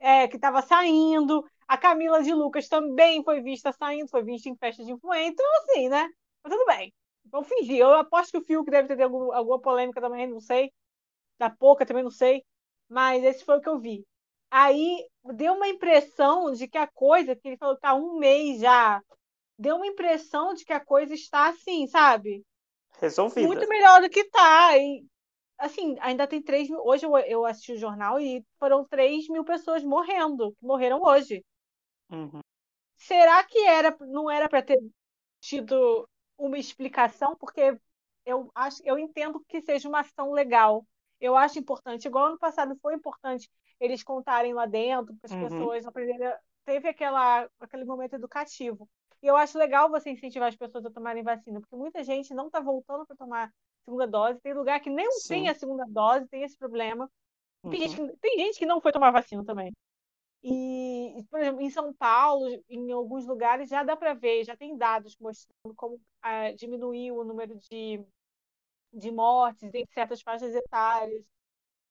é, 0.00 0.28
que 0.28 0.36
estava 0.36 0.60
saindo. 0.60 1.44
A 1.68 1.76
Camila 1.76 2.20
de 2.20 2.32
Lucas 2.32 2.66
também 2.66 3.22
foi 3.22 3.40
vista 3.42 3.70
saindo, 3.70 4.08
foi 4.08 4.24
vista 4.24 4.48
em 4.48 4.56
festa 4.56 4.84
de 4.84 4.90
influência. 4.90 5.28
Então, 5.30 5.46
assim, 5.58 5.88
né? 5.88 6.08
Mas 6.42 6.52
tudo 6.52 6.66
bem. 6.66 6.92
Vamos 7.30 7.48
fingir. 7.48 7.78
Eu 7.78 7.94
aposto 7.94 8.32
que 8.32 8.38
o 8.38 8.44
Fiuk 8.44 8.70
deve 8.70 8.94
ter 8.94 9.02
algum, 9.02 9.32
alguma 9.32 9.60
polêmica 9.60 10.00
também, 10.00 10.26
não 10.26 10.40
sei. 10.40 10.72
Da 11.38 11.50
pouca 11.50 11.86
também 11.86 12.02
não 12.02 12.10
sei. 12.10 12.44
Mas 12.88 13.22
esse 13.24 13.44
foi 13.44 13.58
o 13.58 13.60
que 13.60 13.68
eu 13.68 13.78
vi. 13.78 14.04
Aí 14.50 15.06
deu 15.34 15.54
uma 15.54 15.68
impressão 15.68 16.52
de 16.52 16.66
que 16.66 16.78
a 16.78 16.86
coisa, 16.86 17.36
que 17.36 17.48
ele 17.48 17.56
falou 17.56 17.74
que 17.74 17.82
tá 17.82 17.94
um 17.94 18.18
mês 18.18 18.60
já, 18.60 19.02
deu 19.58 19.76
uma 19.76 19.86
impressão 19.86 20.54
de 20.54 20.64
que 20.64 20.72
a 20.72 20.84
coisa 20.84 21.12
está 21.12 21.48
assim, 21.48 21.86
sabe? 21.86 22.44
Resolvida. 23.00 23.46
Muito 23.46 23.68
melhor 23.68 24.00
do 24.00 24.08
que 24.08 24.24
tá. 24.24 24.76
E, 24.78 25.04
assim, 25.58 25.96
ainda 26.00 26.26
tem 26.26 26.42
3 26.42 26.70
mil. 26.70 26.80
Hoje 26.82 27.04
eu, 27.04 27.16
eu 27.18 27.44
assisti 27.44 27.72
o 27.72 27.78
jornal 27.78 28.18
e 28.18 28.44
foram 28.58 28.84
3 28.84 29.28
mil 29.28 29.44
pessoas 29.44 29.84
morrendo, 29.84 30.52
que 30.52 30.64
morreram 30.64 31.02
hoje. 31.02 31.44
Uhum. 32.10 32.40
Será 32.96 33.44
que 33.44 33.58
era, 33.58 33.96
não 34.00 34.30
era 34.30 34.48
para 34.48 34.62
ter 34.62 34.78
tido 35.40 36.08
uma 36.38 36.56
explicação? 36.56 37.36
Porque 37.36 37.78
eu 38.24 38.50
acho, 38.54 38.80
eu 38.84 38.98
entendo 38.98 39.44
que 39.48 39.60
seja 39.60 39.88
uma 39.88 40.00
ação 40.00 40.32
legal. 40.32 40.86
Eu 41.20 41.36
acho 41.36 41.58
importante, 41.58 42.06
igual 42.06 42.26
ano 42.26 42.38
passado 42.38 42.78
foi 42.80 42.94
importante 42.94 43.50
eles 43.80 44.02
contarem 44.02 44.52
lá 44.52 44.66
dentro, 44.66 45.14
para 45.16 45.26
as 45.26 45.32
uhum. 45.32 45.48
pessoas 45.48 45.86
aprenderem. 45.86 46.32
Teve 46.64 46.88
aquela, 46.88 47.48
aquele 47.60 47.84
momento 47.84 48.14
educativo. 48.14 48.88
E 49.22 49.26
eu 49.26 49.36
acho 49.36 49.58
legal 49.58 49.90
você 49.90 50.10
incentivar 50.10 50.48
as 50.48 50.56
pessoas 50.56 50.84
a 50.86 50.90
tomarem 50.90 51.22
vacina, 51.22 51.60
porque 51.60 51.74
muita 51.74 52.04
gente 52.04 52.34
não 52.34 52.46
está 52.46 52.60
voltando 52.60 53.06
para 53.06 53.16
tomar 53.16 53.52
segunda 53.84 54.06
dose. 54.06 54.40
Tem 54.40 54.54
lugar 54.54 54.80
que 54.80 54.90
nem 54.90 55.10
Sim. 55.12 55.28
tem 55.28 55.48
a 55.48 55.54
segunda 55.54 55.84
dose, 55.88 56.28
tem 56.28 56.42
esse 56.42 56.56
problema. 56.56 57.10
Uhum. 57.62 57.70
Tem, 57.70 57.80
gente 57.80 57.96
que, 57.96 58.16
tem 58.18 58.38
gente 58.38 58.58
que 58.58 58.66
não 58.66 58.80
foi 58.80 58.92
tomar 58.92 59.10
vacina 59.10 59.44
também. 59.44 59.72
E, 60.42 61.24
por 61.30 61.40
exemplo, 61.40 61.60
em 61.62 61.70
São 61.70 61.92
Paulo, 61.94 62.46
em 62.68 62.92
alguns 62.92 63.26
lugares, 63.26 63.68
já 63.68 63.82
dá 63.82 63.96
para 63.96 64.14
ver, 64.14 64.44
já 64.44 64.56
tem 64.56 64.76
dados 64.76 65.16
mostrando 65.18 65.74
como 65.74 66.00
ah, 66.22 66.52
diminuiu 66.52 67.16
o 67.16 67.24
número 67.24 67.56
de, 67.58 68.04
de 68.92 69.10
mortes 69.10 69.72
em 69.74 69.86
certas 69.94 70.22
faixas 70.22 70.54
etárias. 70.54 71.24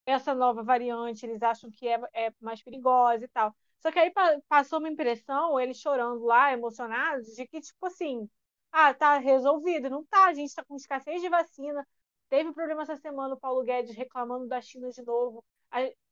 Essa 0.05 0.33
nova 0.35 0.63
variante, 0.63 1.25
eles 1.25 1.41
acham 1.43 1.71
que 1.71 1.87
é, 1.87 1.99
é 2.13 2.33
mais 2.41 2.63
perigosa 2.63 3.25
e 3.25 3.27
tal. 3.29 3.55
Só 3.79 3.91
que 3.91 3.99
aí 3.99 4.11
passou 4.49 4.79
uma 4.79 4.89
impressão, 4.89 5.59
eles 5.59 5.77
chorando 5.79 6.23
lá, 6.25 6.53
emocionados, 6.53 7.35
de 7.35 7.47
que, 7.47 7.61
tipo 7.61 7.85
assim, 7.87 8.29
ah, 8.71 8.93
tá 8.93 9.17
resolvido. 9.19 9.89
Não 9.89 10.05
tá, 10.05 10.27
a 10.27 10.33
gente 10.33 10.55
tá 10.55 10.63
com 10.65 10.75
escassez 10.75 11.21
de 11.21 11.29
vacina. 11.29 11.87
Teve 12.29 12.53
problema 12.53 12.83
essa 12.83 12.95
semana, 12.97 13.35
o 13.35 13.39
Paulo 13.39 13.63
Guedes 13.63 13.95
reclamando 13.95 14.47
da 14.47 14.61
China 14.61 14.89
de 14.91 15.03
novo. 15.03 15.43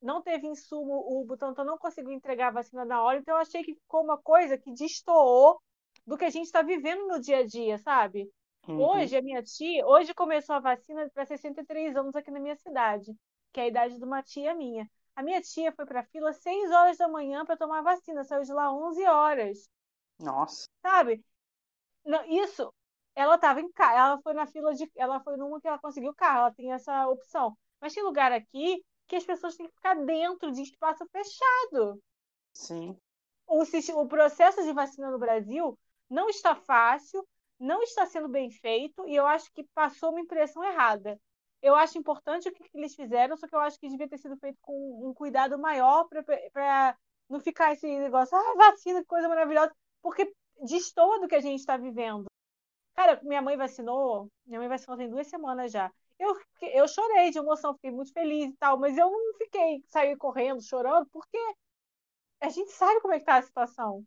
Não 0.02 0.22
teve 0.22 0.48
insumo, 0.48 0.94
o 0.94 1.26
Butantan 1.26 1.64
não 1.64 1.78
conseguiu 1.78 2.12
entregar 2.12 2.50
a 2.50 2.52
vacina 2.52 2.86
na 2.86 3.02
hora, 3.02 3.18
então 3.18 3.36
eu 3.36 3.42
achei 3.42 3.64
que 3.64 3.74
ficou 3.74 4.04
uma 4.04 4.18
coisa 4.18 4.58
que 4.58 4.72
destoou 4.72 5.60
do 6.06 6.18
que 6.18 6.26
a 6.26 6.30
gente 6.30 6.46
está 6.46 6.62
vivendo 6.62 7.08
no 7.08 7.20
dia 7.20 7.40
a 7.40 7.46
dia, 7.46 7.78
sabe? 7.80 8.30
Uhum. 8.68 8.82
Hoje, 8.82 9.16
a 9.16 9.22
minha 9.22 9.42
tia, 9.42 9.86
hoje 9.86 10.14
começou 10.14 10.56
a 10.56 10.60
vacina 10.60 11.10
para 11.14 11.26
63 11.26 11.96
anos 11.96 12.16
aqui 12.16 12.30
na 12.30 12.40
minha 12.40 12.56
cidade, 12.56 13.16
que 13.52 13.60
é 13.60 13.64
a 13.64 13.68
idade 13.68 13.98
de 13.98 14.04
uma 14.04 14.22
tia 14.22 14.54
minha. 14.54 14.90
A 15.16 15.24
minha 15.24 15.42
tia 15.42 15.72
foi 15.72 15.86
para 15.86 16.02
a 16.02 16.06
fila 16.06 16.34
6 16.34 16.72
horas 16.72 16.98
da 16.98 17.08
manhã 17.08 17.46
para 17.46 17.58
tomar 17.58 17.82
vacina, 17.82 18.24
saiu 18.24 18.44
de 18.44 18.54
lá 18.54 18.72
11 18.74 19.04
horas. 19.06 19.70
Nossa. 20.20 20.68
Sabe? 20.82 21.24
Não, 22.04 22.24
isso, 22.26 22.72
ela 23.16 23.36
estava 23.36 23.62
em 23.62 23.72
casa, 23.72 23.98
ela 23.98 24.22
foi 24.22 24.34
na 24.34 24.46
fila 24.46 24.74
de, 24.74 24.92
ela 24.96 25.20
foi 25.22 25.38
numa 25.38 25.60
que 25.60 25.68
ela 25.68 25.80
conseguiu 25.80 26.14
carro, 26.14 26.40
ela 26.40 26.54
tem 26.54 26.74
essa 26.74 27.08
opção. 27.08 27.58
Mas 27.80 27.94
tem 27.94 28.04
lugar 28.04 28.32
aqui 28.32 28.84
que 29.08 29.16
as 29.16 29.24
pessoas 29.24 29.56
têm 29.56 29.68
que 29.68 29.76
ficar 29.76 29.96
dentro 29.96 30.52
de 30.52 30.62
espaço 30.62 31.06
fechado. 31.12 32.02
Sim. 32.54 32.98
O, 33.48 33.64
o 34.02 34.08
processo 34.08 34.64
de 34.64 34.74
vacina 34.74 35.12
no 35.12 35.20
Brasil 35.20 35.78
não 36.10 36.30
está 36.30 36.56
fácil, 36.56 37.28
não 37.60 37.82
está 37.84 38.06
sendo 38.06 38.28
bem 38.28 38.50
feito 38.50 39.08
e 39.08 39.16
eu 39.16 39.26
acho 39.26 39.52
que 39.54 39.64
passou 39.74 40.12
uma 40.12 40.22
impressão 40.22 40.64
errada 40.64 41.20
eu 41.66 41.76
acho 41.76 41.98
importante 41.98 42.48
o 42.48 42.54
que 42.54 42.64
eles 42.76 42.94
fizeram, 42.94 43.36
só 43.36 43.48
que 43.48 43.56
eu 43.56 43.60
acho 43.60 43.80
que 43.80 43.90
devia 43.90 44.08
ter 44.08 44.20
sido 44.20 44.38
feito 44.38 44.58
com 44.62 45.10
um 45.10 45.14
cuidado 45.16 45.58
maior 45.58 46.08
para 46.54 46.96
não 47.28 47.40
ficar 47.40 47.74
esse 47.74 47.88
negócio, 47.88 48.38
ah, 48.38 48.54
vacina, 48.56 49.02
que 49.02 49.08
coisa 49.08 49.28
maravilhosa, 49.28 49.74
porque 50.00 50.32
destoa 50.62 51.20
do 51.20 51.28
que 51.28 51.34
a 51.34 51.42
gente 51.42 51.60
está 51.60 51.76
vivendo. 51.76 52.26
Cara, 52.94 53.20
minha 53.24 53.42
mãe 53.42 53.58
vacinou, 53.58 54.30
minha 54.46 54.60
mãe 54.60 54.70
vacinou 54.70 54.96
tem 54.96 55.10
duas 55.10 55.26
semanas 55.26 55.72
já. 55.72 55.92
Eu, 56.18 56.36
eu 56.62 56.88
chorei 56.88 57.30
de 57.32 57.38
emoção, 57.38 57.74
fiquei 57.76 57.92
muito 57.92 58.14
feliz 58.14 58.52
e 58.52 58.58
tal, 58.58 58.80
mas 58.80 58.98
eu 58.98 59.10
não 59.12 59.34
fiquei, 59.38 59.84
saí 59.88 60.16
correndo, 60.16 60.62
chorando, 60.62 61.08
porque 61.12 61.38
a 62.40 62.50
gente 62.50 62.72
sabe 62.72 63.02
como 63.02 63.14
é 63.14 63.20
que 63.20 63.26
tá 63.26 63.38
a 63.38 63.42
situação. 63.42 64.04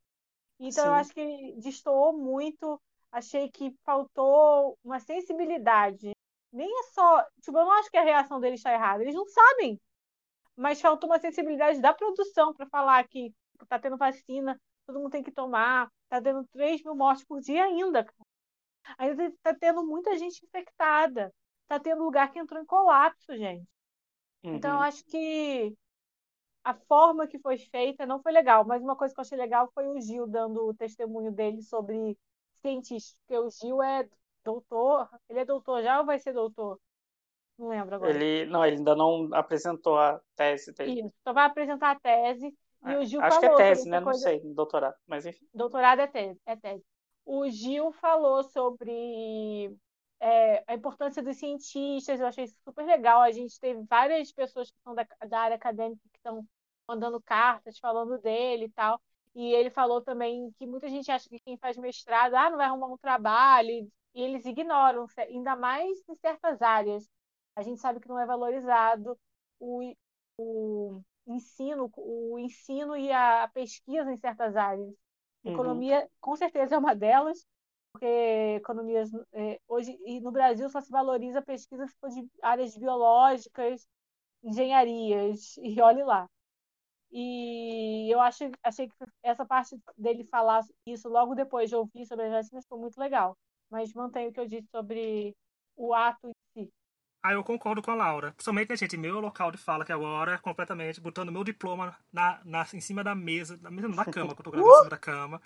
Então 0.58 0.84
Sim. 0.84 0.90
eu 0.90 0.94
acho 0.94 1.12
que 1.12 1.54
destoou 1.58 2.16
muito, 2.16 2.80
achei 3.12 3.50
que 3.50 3.74
faltou 3.84 4.78
uma 4.82 4.98
sensibilidade 5.00 6.12
nem 6.52 6.68
é 6.68 6.82
só. 6.92 7.24
Tipo, 7.40 7.58
eu 7.58 7.64
não 7.64 7.72
acho 7.72 7.90
que 7.90 7.96
a 7.96 8.02
reação 8.02 8.40
deles 8.40 8.60
está 8.60 8.72
errada. 8.72 9.02
Eles 9.02 9.14
não 9.14 9.26
sabem. 9.26 9.80
Mas 10.56 10.80
faltou 10.80 11.08
uma 11.08 11.20
sensibilidade 11.20 11.80
da 11.80 11.94
produção 11.94 12.52
para 12.52 12.66
falar 12.66 13.06
que 13.08 13.32
tá 13.68 13.78
tendo 13.78 13.96
vacina, 13.96 14.60
todo 14.86 14.98
mundo 14.98 15.10
tem 15.10 15.22
que 15.22 15.32
tomar, 15.32 15.88
tá 16.08 16.20
tendo 16.20 16.44
3 16.48 16.82
mil 16.82 16.94
mortes 16.96 17.24
por 17.24 17.40
dia 17.40 17.64
ainda. 17.64 18.06
Ainda 18.98 19.32
tá 19.42 19.54
tendo 19.54 19.84
muita 19.86 20.16
gente 20.18 20.44
infectada. 20.44 21.32
Tá 21.68 21.78
tendo 21.78 22.02
lugar 22.02 22.32
que 22.32 22.38
entrou 22.38 22.60
em 22.60 22.66
colapso, 22.66 23.36
gente. 23.36 23.68
Uhum. 24.42 24.54
Então, 24.54 24.76
eu 24.76 24.82
acho 24.82 25.04
que 25.04 25.76
a 26.64 26.74
forma 26.74 27.26
que 27.26 27.38
foi 27.38 27.58
feita 27.58 28.06
não 28.06 28.20
foi 28.22 28.32
legal. 28.32 28.64
Mas 28.64 28.82
uma 28.82 28.96
coisa 28.96 29.14
que 29.14 29.20
eu 29.20 29.22
achei 29.22 29.36
legal 29.36 29.70
foi 29.74 29.86
o 29.86 30.00
Gil 30.00 30.26
dando 30.26 30.66
o 30.66 30.74
testemunho 30.74 31.30
dele 31.30 31.62
sobre 31.62 32.16
cientistas. 32.62 33.18
Porque 33.20 33.38
o 33.38 33.50
Gil 33.50 33.82
é 33.82 34.08
doutor. 34.42 35.08
Ele 35.28 35.40
é 35.40 35.44
doutor 35.44 35.82
já 35.82 36.00
ou 36.00 36.06
vai 36.06 36.18
ser 36.18 36.32
doutor? 36.32 36.80
Não 37.58 37.68
lembro 37.68 37.96
agora. 37.96 38.10
Ele, 38.12 38.48
não, 38.50 38.64
ele 38.64 38.76
ainda 38.76 38.94
não 38.94 39.28
apresentou 39.32 39.98
a 39.98 40.20
tese 40.36 40.72
dele. 40.72 41.00
Isso, 41.02 41.14
só 41.22 41.32
vai 41.32 41.44
apresentar 41.44 41.90
a 41.90 42.00
tese. 42.00 42.56
É, 42.84 42.92
e 42.92 42.96
o 42.96 43.04
Gil 43.04 43.20
acho 43.20 43.40
falou 43.40 43.56
que 43.56 43.62
é 43.62 43.66
tese, 43.66 43.88
né? 43.88 44.00
Coisa... 44.00 44.30
Não 44.30 44.40
sei, 44.40 44.54
doutorado, 44.54 44.94
mas 45.06 45.26
enfim. 45.26 45.46
Doutorado 45.52 46.00
é 46.00 46.06
tese, 46.06 46.40
é 46.46 46.56
tese. 46.56 46.84
O 47.24 47.48
Gil 47.50 47.92
falou 47.92 48.42
sobre 48.44 49.76
é, 50.20 50.64
a 50.66 50.74
importância 50.74 51.22
dos 51.22 51.36
cientistas, 51.36 52.20
eu 52.20 52.26
achei 52.26 52.44
isso 52.44 52.56
super 52.64 52.84
legal. 52.84 53.20
A 53.20 53.30
gente 53.30 53.58
teve 53.60 53.82
várias 53.88 54.32
pessoas 54.32 54.70
que 54.70 54.76
são 54.82 54.94
da, 54.94 55.06
da 55.28 55.40
área 55.40 55.56
acadêmica 55.56 56.02
que 56.12 56.18
estão 56.18 56.46
mandando 56.86 57.20
cartas 57.20 57.78
falando 57.78 58.18
dele 58.18 58.66
e 58.66 58.70
tal. 58.70 59.00
E 59.34 59.52
ele 59.52 59.70
falou 59.70 60.00
também 60.00 60.50
que 60.58 60.66
muita 60.66 60.88
gente 60.88 61.10
acha 61.10 61.28
que 61.28 61.38
quem 61.40 61.56
faz 61.58 61.76
mestrado 61.76 62.34
ah, 62.34 62.50
não 62.50 62.56
vai 62.56 62.66
arrumar 62.66 62.88
um 62.88 62.96
trabalho, 62.96 63.88
e 64.14 64.22
eles 64.22 64.44
ignoram, 64.44 65.06
ainda 65.16 65.54
mais 65.54 66.02
em 66.08 66.16
certas 66.16 66.60
áreas. 66.60 67.08
A 67.54 67.62
gente 67.62 67.80
sabe 67.80 68.00
que 68.00 68.08
não 68.08 68.18
é 68.18 68.26
valorizado 68.26 69.16
o, 69.60 69.94
o 70.36 71.02
ensino, 71.26 71.90
o 71.96 72.38
ensino 72.38 72.96
e 72.96 73.12
a 73.12 73.48
pesquisa 73.52 74.10
em 74.10 74.16
certas 74.16 74.56
áreas. 74.56 74.88
Uhum. 75.44 75.52
Economia, 75.52 76.08
com 76.20 76.34
certeza, 76.34 76.74
é 76.74 76.78
uma 76.78 76.94
delas, 76.94 77.46
porque 77.98 78.56
economias 78.56 79.10
é, 79.32 79.60
hoje 79.68 79.98
e 80.06 80.20
no 80.20 80.30
Brasil 80.30 80.68
só 80.68 80.80
se 80.80 80.90
valoriza 80.90 81.40
a 81.40 81.42
pesquisa 81.42 81.86
de 81.86 82.28
áreas 82.42 82.76
biológicas, 82.76 83.86
engenharias 84.42 85.56
e 85.62 85.80
olhe 85.80 86.04
lá. 86.04 86.28
E 87.10 88.12
eu 88.12 88.20
acho, 88.20 88.44
achei 88.62 88.88
que 88.88 88.94
essa 89.22 89.44
parte 89.46 89.78
dele 89.96 90.24
falar 90.24 90.62
isso 90.86 91.08
logo 91.08 91.34
depois 91.34 91.70
de 91.70 91.76
ouvir 91.76 92.06
sobre 92.06 92.26
as 92.26 92.32
vacinas 92.32 92.66
foi 92.66 92.78
muito 92.78 92.98
legal 92.98 93.36
mas 93.70 93.92
mantenho 93.92 94.30
o 94.30 94.32
que 94.32 94.40
eu 94.40 94.46
disse 94.46 94.68
sobre 94.70 95.36
o 95.76 95.94
ato 95.94 96.28
em 96.28 96.64
si. 96.64 96.72
Ah, 97.22 97.32
eu 97.32 97.44
concordo 97.44 97.82
com 97.82 97.90
a 97.90 97.94
Laura. 97.94 98.32
Principalmente, 98.32 98.70
né, 98.70 98.76
gente, 98.76 98.96
meu 98.96 99.20
local 99.20 99.50
de 99.50 99.58
fala 99.58 99.84
que 99.84 99.92
agora, 99.92 100.38
completamente, 100.38 101.00
botando 101.00 101.32
meu 101.32 101.44
diploma 101.44 101.96
na, 102.12 102.40
na, 102.44 102.66
em 102.72 102.80
cima 102.80 103.02
da 103.02 103.14
mesa, 103.14 103.58
na 103.60 103.70
mesa, 103.70 103.88
na 103.88 104.04
cama, 104.04 104.34
que 104.34 104.40
eu 104.40 104.44
tô 104.44 104.50
gravando 104.50 104.72
em 104.72 104.76
cima 104.76 104.90
da 104.90 104.98
cama. 104.98 105.42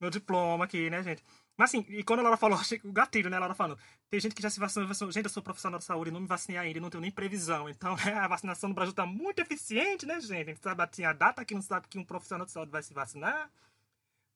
Meu 0.00 0.10
diploma 0.10 0.64
aqui, 0.64 0.90
né, 0.90 1.02
gente? 1.02 1.24
Mas 1.56 1.70
assim, 1.70 1.84
e 1.88 2.04
quando 2.04 2.20
a 2.20 2.22
Laura 2.22 2.36
falou, 2.36 2.58
achei 2.60 2.80
o 2.84 2.92
gatilho, 2.92 3.30
né? 3.30 3.36
A 3.36 3.40
Laura 3.40 3.54
falando, 3.54 3.78
tem 4.10 4.20
gente 4.20 4.34
que 4.34 4.42
já 4.42 4.50
se 4.50 4.60
vacinou, 4.60 4.86
vacinou. 4.88 5.12
Gente, 5.12 5.24
eu 5.24 5.30
sou 5.30 5.42
profissional 5.42 5.78
de 5.78 5.84
saúde, 5.84 6.10
não 6.10 6.20
me 6.20 6.26
vacinei 6.26 6.58
ainda, 6.58 6.80
não 6.80 6.90
tenho 6.90 7.00
nem 7.00 7.10
previsão. 7.10 7.68
Então, 7.68 7.96
né, 8.04 8.14
a 8.14 8.28
vacinação 8.28 8.68
no 8.68 8.74
Brasil 8.74 8.94
tá 8.94 9.06
muito 9.06 9.40
eficiente, 9.40 10.06
né, 10.06 10.20
gente? 10.20 10.50
A 10.50 10.52
gente 10.54 10.62
sabe 10.62 10.82
assim, 10.82 11.04
a 11.04 11.12
data 11.12 11.44
que 11.44 11.54
não 11.54 11.62
sabe 11.62 11.88
que 11.88 11.98
um 11.98 12.04
profissional 12.04 12.46
de 12.46 12.52
saúde 12.52 12.70
vai 12.70 12.82
se 12.82 12.92
vacinar. 12.94 13.50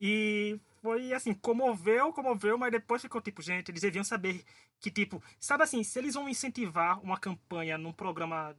E 0.00 0.58
foi 0.82 1.12
assim, 1.12 1.34
comoveu, 1.34 2.12
comoveu, 2.12 2.56
mas 2.56 2.72
depois 2.72 3.02
ficou 3.02 3.20
tipo, 3.20 3.42
gente, 3.42 3.70
eles 3.70 3.82
deviam 3.82 4.02
saber 4.02 4.42
que, 4.80 4.90
tipo, 4.90 5.22
sabe 5.38 5.62
assim, 5.62 5.84
se 5.84 5.98
eles 5.98 6.14
vão 6.14 6.28
incentivar 6.28 6.98
uma 7.02 7.18
campanha 7.18 7.76
num 7.76 7.92
programa 7.92 8.56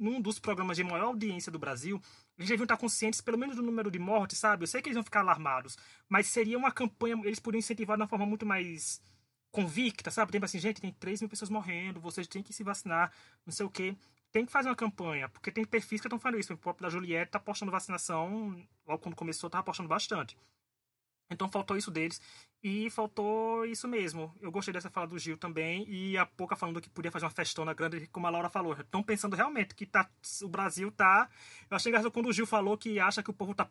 num 0.00 0.20
dos 0.20 0.38
programas 0.38 0.78
de 0.78 0.82
maior 0.82 1.04
audiência 1.04 1.52
do 1.52 1.58
Brasil, 1.58 2.00
eles 2.38 2.48
deviam 2.48 2.64
estar 2.64 2.78
conscientes 2.78 3.20
pelo 3.20 3.36
menos 3.36 3.54
do 3.54 3.62
número 3.62 3.90
de 3.90 3.98
mortes, 3.98 4.38
sabe? 4.38 4.64
Eu 4.64 4.66
sei 4.66 4.80
que 4.80 4.88
eles 4.88 4.96
vão 4.96 5.04
ficar 5.04 5.20
alarmados, 5.20 5.76
mas 6.08 6.26
seria 6.26 6.56
uma 6.56 6.72
campanha, 6.72 7.20
eles 7.24 7.38
poderiam 7.38 7.60
incentivar 7.60 7.96
de 7.96 8.02
uma 8.02 8.08
forma 8.08 8.24
muito 8.24 8.46
mais 8.46 9.00
convicta, 9.50 10.10
sabe? 10.10 10.32
Tipo 10.32 10.46
assim, 10.46 10.58
gente, 10.58 10.80
tem 10.80 10.92
3 10.92 11.20
mil 11.20 11.28
pessoas 11.28 11.50
morrendo, 11.50 12.00
vocês 12.00 12.26
têm 12.26 12.42
que 12.42 12.52
se 12.52 12.64
vacinar, 12.64 13.12
não 13.44 13.52
sei 13.52 13.66
o 13.66 13.70
quê. 13.70 13.94
Tem 14.32 14.46
que 14.46 14.52
fazer 14.52 14.68
uma 14.68 14.76
campanha, 14.76 15.28
porque 15.28 15.50
tem 15.50 15.64
perfis 15.64 16.00
que 16.00 16.06
estão 16.06 16.18
falando 16.18 16.40
isso. 16.40 16.54
O 16.54 16.56
próprio 16.56 16.84
da 16.84 16.90
Juliette 16.90 17.32
tá 17.32 17.40
postando 17.40 17.70
vacinação, 17.70 18.56
logo 18.86 19.02
quando 19.02 19.16
começou, 19.16 19.50
tava 19.50 19.64
postando 19.64 19.88
bastante. 19.88 20.36
Então 21.30 21.48
faltou 21.48 21.76
isso 21.76 21.90
deles. 21.90 22.20
E 22.62 22.90
faltou 22.90 23.64
isso 23.64 23.88
mesmo. 23.88 24.34
Eu 24.40 24.50
gostei 24.50 24.74
dessa 24.74 24.90
fala 24.90 25.06
do 25.06 25.18
Gil 25.18 25.38
também. 25.38 25.88
E 25.88 26.18
a 26.18 26.26
pouca 26.26 26.54
falando 26.54 26.80
que 26.80 26.90
podia 26.90 27.10
fazer 27.10 27.24
uma 27.24 27.30
festona 27.30 27.72
grande, 27.72 28.06
como 28.08 28.26
a 28.26 28.30
Laura 28.30 28.50
falou. 28.50 28.74
Estão 28.74 29.02
pensando 29.02 29.34
realmente 29.34 29.74
que 29.74 29.86
tá, 29.86 30.10
o 30.42 30.48
Brasil 30.48 30.90
tá. 30.90 31.30
Eu 31.70 31.76
achei 31.76 31.90
engraçado 31.90 32.12
quando 32.12 32.28
o 32.28 32.32
Gil 32.32 32.46
falou 32.46 32.76
que 32.76 33.00
acha 33.00 33.22
que 33.22 33.30
o 33.30 33.34
povo 33.34 33.54
tá 33.54 33.66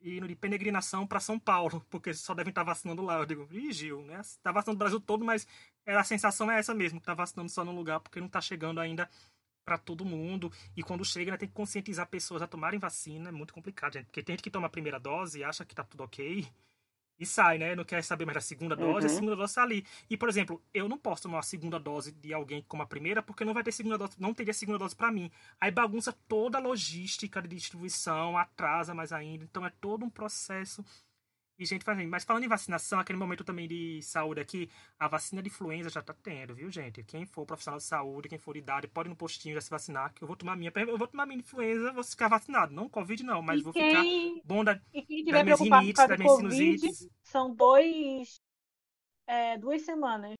indo 0.00 0.28
de 0.28 0.36
peregrinação 0.36 1.06
para 1.06 1.18
São 1.18 1.38
Paulo, 1.38 1.84
porque 1.90 2.12
só 2.14 2.34
devem 2.34 2.50
estar 2.50 2.64
tá 2.64 2.72
vacinando 2.72 3.02
lá. 3.02 3.18
Eu 3.18 3.26
digo, 3.26 3.48
ih, 3.50 3.72
Gil, 3.72 4.02
né? 4.02 4.20
Tá 4.42 4.52
vacinando 4.52 4.76
o 4.76 4.78
Brasil 4.78 5.00
todo, 5.00 5.24
mas 5.24 5.46
a 5.86 6.04
sensação 6.04 6.50
é 6.50 6.58
essa 6.58 6.74
mesmo, 6.74 7.00
tá 7.00 7.14
vacinando 7.14 7.50
só 7.50 7.64
num 7.64 7.74
lugar, 7.74 7.98
porque 8.00 8.20
não 8.20 8.28
tá 8.28 8.40
chegando 8.40 8.80
ainda 8.80 9.10
para 9.64 9.78
todo 9.78 10.04
mundo. 10.04 10.52
E 10.76 10.82
quando 10.82 11.04
chega, 11.04 11.32
né, 11.32 11.36
tem 11.38 11.48
que 11.48 11.54
conscientizar 11.54 12.06
pessoas 12.06 12.42
a 12.42 12.46
tomarem 12.46 12.78
vacina. 12.78 13.30
É 13.30 13.32
muito 13.32 13.54
complicado, 13.54 13.94
gente. 13.94 14.06
Porque 14.06 14.22
tem 14.22 14.34
gente 14.34 14.42
que 14.42 14.50
toma 14.50 14.66
a 14.66 14.70
primeira 14.70 15.00
dose 15.00 15.38
e 15.40 15.44
acha 15.44 15.64
que 15.64 15.74
tá 15.74 15.82
tudo 15.82 16.04
ok 16.04 16.46
e 17.18 17.24
sai, 17.26 17.58
né? 17.58 17.74
Não 17.74 17.84
quer 17.84 18.02
saber 18.02 18.24
mais 18.24 18.34
da 18.34 18.40
segunda 18.40 18.74
dose, 18.74 19.06
uhum. 19.06 19.12
a 19.12 19.14
segunda 19.14 19.36
dose 19.36 19.54
tá 19.54 19.62
ali. 19.62 19.86
E, 20.08 20.16
por 20.16 20.28
exemplo, 20.28 20.62
eu 20.72 20.88
não 20.88 20.98
posso 20.98 21.22
tomar 21.22 21.38
a 21.38 21.42
segunda 21.42 21.78
dose 21.78 22.12
de 22.12 22.32
alguém 22.32 22.64
como 22.66 22.82
a 22.82 22.86
primeira, 22.86 23.22
porque 23.22 23.44
não 23.44 23.54
vai 23.54 23.62
ter 23.62 23.72
segunda 23.72 23.98
dose, 23.98 24.14
não 24.18 24.34
teria 24.34 24.52
segunda 24.52 24.78
dose 24.78 24.96
para 24.96 25.10
mim. 25.10 25.30
Aí 25.60 25.70
bagunça 25.70 26.12
toda 26.28 26.58
a 26.58 26.60
logística 26.60 27.40
de 27.40 27.48
distribuição, 27.48 28.36
atrasa 28.36 28.94
mais 28.94 29.12
ainda. 29.12 29.44
Então 29.44 29.64
é 29.64 29.70
todo 29.80 30.04
um 30.04 30.10
processo 30.10 30.84
e 31.58 31.64
gente 31.64 31.84
fazendo. 31.84 32.08
Mas 32.08 32.24
falando 32.24 32.44
em 32.44 32.48
vacinação, 32.48 32.98
aquele 32.98 33.18
momento 33.18 33.44
também 33.44 33.68
de 33.68 34.00
saúde 34.02 34.40
aqui, 34.40 34.70
a 34.98 35.08
vacina 35.08 35.42
de 35.42 35.48
influenza 35.48 35.90
já 35.90 36.02
tá 36.02 36.14
tendo, 36.14 36.54
viu, 36.54 36.70
gente? 36.70 37.02
Quem 37.04 37.26
for 37.26 37.46
profissional 37.46 37.78
de 37.78 37.84
saúde, 37.84 38.28
quem 38.28 38.38
for 38.38 38.54
de 38.54 38.60
idade, 38.60 38.88
pode 38.88 39.08
ir 39.08 39.10
no 39.10 39.16
postinho 39.16 39.54
já 39.54 39.60
se 39.60 39.70
vacinar, 39.70 40.12
que 40.12 40.22
eu 40.22 40.28
vou 40.28 40.36
tomar 40.36 40.56
minha. 40.56 40.72
Eu 40.74 40.98
vou 40.98 41.06
tomar 41.06 41.26
minha 41.26 41.40
influenza, 41.40 41.92
vou 41.92 42.04
ficar 42.04 42.28
vacinado. 42.28 42.72
Não 42.72 42.88
Covid, 42.88 43.22
não, 43.22 43.42
mas 43.42 43.60
e 43.60 43.62
vou 43.62 43.72
quem... 43.72 43.90
ficar 43.90 44.42
bom 44.44 44.64
da, 44.64 44.80
e 44.92 45.02
quem 45.02 45.24
tiver 45.24 45.44
das 45.44 45.60
minhas 45.60 45.60
rinites, 45.60 46.08
das 46.08 46.18
minhas 46.18 46.36
sinusites. 46.36 47.08
São 47.22 47.54
dois. 47.54 48.40
É, 49.26 49.56
duas 49.58 49.82
semanas. 49.82 50.34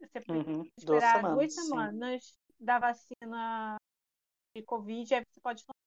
Você 0.00 0.22
uhum, 0.28 0.66
esperar 0.76 1.22
duas 1.22 1.54
semanas, 1.54 1.54
duas 1.54 1.54
semanas 1.54 2.36
da 2.58 2.78
vacina 2.78 3.76
de 4.56 4.62
Covid, 4.64 5.14
aí 5.14 5.24
você 5.28 5.40
pode 5.40 5.64
tomar 5.64 5.81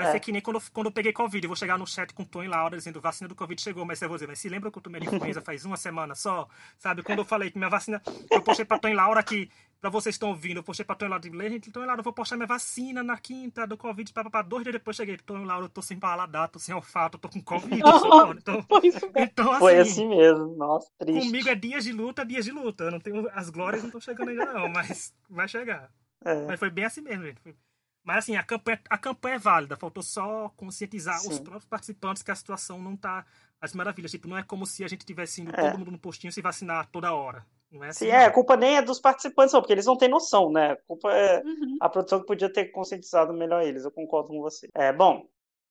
Vai 0.00 0.08
é. 0.08 0.12
ser 0.12 0.20
que 0.20 0.32
nem 0.32 0.40
quando, 0.40 0.58
quando 0.72 0.86
eu 0.86 0.92
peguei 0.92 1.12
Covid. 1.12 1.44
Eu 1.44 1.48
vou 1.48 1.56
chegar 1.56 1.78
no 1.78 1.86
chat 1.86 2.14
com 2.14 2.22
o 2.22 2.26
Tom 2.26 2.42
e 2.42 2.48
Laura 2.48 2.76
dizendo 2.76 3.00
vacina 3.02 3.28
do 3.28 3.34
Covid 3.34 3.60
chegou, 3.60 3.84
mas 3.84 4.00
eu 4.00 4.08
vou 4.08 4.16
dizer, 4.16 4.26
mas 4.26 4.38
se 4.38 4.48
lembra 4.48 4.70
que 4.70 4.78
eu 4.78 4.82
tomei 4.82 5.00
influenza 5.02 5.42
faz 5.42 5.64
uma 5.66 5.76
semana 5.76 6.14
só? 6.14 6.48
Sabe? 6.78 7.02
Quando 7.02 7.18
eu 7.18 7.24
falei 7.24 7.50
que 7.50 7.58
minha 7.58 7.68
vacina. 7.68 8.00
Eu 8.30 8.40
postei 8.40 8.64
pra 8.64 8.78
Tom 8.78 8.88
e 8.88 8.94
Laura 8.94 9.22
que, 9.22 9.50
pra 9.78 9.90
vocês 9.90 10.14
estão 10.14 10.30
ouvindo, 10.30 10.58
eu 10.58 10.62
postei 10.62 10.86
pra 10.86 10.96
Tom 10.96 11.06
e 11.06 11.08
Laura, 11.08 11.50
gente, 11.50 11.70
Tom 11.70 11.82
e 11.82 11.86
Laura, 11.86 12.00
eu 12.00 12.04
vou 12.04 12.12
postar 12.14 12.36
minha 12.36 12.46
vacina 12.46 13.02
na 13.02 13.18
quinta 13.18 13.66
do 13.66 13.76
Covid, 13.76 14.10
papapá. 14.12 14.40
Dois 14.40 14.62
dias 14.62 14.72
depois 14.72 14.96
cheguei, 14.96 15.18
Tom 15.18 15.42
e 15.42 15.44
Laura, 15.44 15.66
eu 15.66 15.68
tô 15.68 15.82
sem 15.82 15.98
paladar, 15.98 16.48
tô 16.48 16.58
sem 16.58 16.74
olfato, 16.74 17.18
tô 17.18 17.28
com 17.28 17.42
Covid. 17.42 17.82
Oh, 18.12 18.32
então, 18.32 18.64
então, 19.16 19.50
assim, 19.50 19.58
Foi 19.58 19.78
assim 19.78 20.08
mesmo, 20.08 20.56
nossa, 20.56 20.90
triste. 20.98 21.26
Comigo 21.26 21.48
é 21.48 21.54
dias 21.54 21.84
de 21.84 21.92
luta, 21.92 22.24
dias 22.24 22.44
de 22.44 22.50
luta. 22.50 22.84
Eu 22.84 22.90
não 22.90 23.00
tenho, 23.00 23.28
as 23.32 23.50
glórias 23.50 23.82
não 23.82 23.88
estão 23.88 24.00
chegando 24.00 24.30
ainda, 24.30 24.46
não, 24.46 24.68
mas 24.68 25.14
vai 25.28 25.46
chegar. 25.46 25.90
É. 26.24 26.46
Mas 26.46 26.58
foi 26.58 26.70
bem 26.70 26.84
assim 26.84 27.00
mesmo, 27.00 27.24
gente. 27.24 27.40
Foi 27.40 27.54
mas 28.02 28.18
assim, 28.18 28.36
a 28.36 28.42
campanha, 28.42 28.80
a 28.88 28.98
campanha 28.98 29.34
é 29.36 29.38
válida, 29.38 29.76
faltou 29.76 30.02
só 30.02 30.48
conscientizar 30.56 31.18
Sim. 31.18 31.30
os 31.30 31.38
próprios 31.38 31.66
participantes 31.66 32.22
que 32.22 32.30
a 32.30 32.34
situação 32.34 32.78
não 32.78 32.94
está 32.94 33.24
às 33.60 33.74
maravilhas. 33.74 34.10
Tipo, 34.10 34.28
não 34.28 34.38
é 34.38 34.42
como 34.42 34.64
se 34.66 34.82
a 34.82 34.88
gente 34.88 35.04
tivesse 35.04 35.42
indo 35.42 35.52
é. 35.54 35.70
todo 35.70 35.78
mundo 35.78 35.90
no 35.90 35.98
postinho 35.98 36.32
se 36.32 36.40
vacinar 36.40 36.88
toda 36.90 37.12
hora. 37.12 37.44
Não 37.70 37.84
é 37.84 37.90
assim, 37.90 38.06
Sim, 38.06 38.10
é, 38.10 38.24
a 38.24 38.32
culpa 38.32 38.56
nem 38.56 38.78
é 38.78 38.82
dos 38.82 38.98
participantes, 38.98 39.52
não, 39.52 39.60
porque 39.60 39.72
eles 39.72 39.86
não 39.86 39.96
têm 39.96 40.08
noção, 40.08 40.50
né? 40.50 40.72
A 40.72 40.76
culpa 40.76 41.12
é 41.12 41.40
uhum. 41.40 41.76
a 41.80 41.88
produção 41.88 42.20
que 42.20 42.26
podia 42.26 42.52
ter 42.52 42.66
conscientizado 42.66 43.32
melhor 43.32 43.62
eles, 43.62 43.84
eu 43.84 43.92
concordo 43.92 44.30
com 44.30 44.40
você. 44.40 44.68
É, 44.74 44.92
bom, 44.92 45.24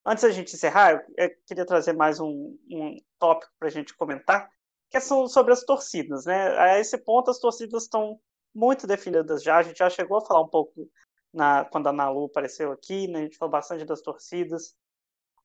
antes 0.05 0.23
da 0.23 0.29
gente 0.29 0.55
encerrar, 0.55 0.93
eu, 0.93 1.01
eu 1.17 1.29
queria 1.45 1.65
trazer 1.65 1.93
mais 1.93 2.21
um, 2.21 2.57
um 2.71 2.95
tópico 3.19 3.51
para 3.59 3.67
a 3.67 3.71
gente 3.71 3.93
comentar, 3.97 4.49
que 4.89 4.95
é 4.95 5.01
sobre 5.01 5.51
as 5.51 5.63
torcidas, 5.65 6.25
né? 6.25 6.57
A 6.57 6.79
esse 6.79 6.97
ponto, 6.97 7.31
as 7.31 7.39
torcidas 7.39 7.83
estão 7.83 8.17
muito 8.55 8.87
definidas 8.87 9.43
já, 9.43 9.57
a 9.57 9.61
gente 9.61 9.77
já 9.77 9.89
chegou 9.89 10.17
a 10.17 10.25
falar 10.25 10.41
um 10.41 10.47
pouco 10.47 10.89
na, 11.33 11.65
quando 11.65 11.87
a 11.87 11.93
Nalu 11.93 12.25
apareceu 12.25 12.71
aqui, 12.71 13.07
né, 13.07 13.19
a 13.19 13.21
gente 13.23 13.37
falou 13.37 13.51
bastante 13.51 13.85
das 13.85 14.01
torcidas, 14.01 14.75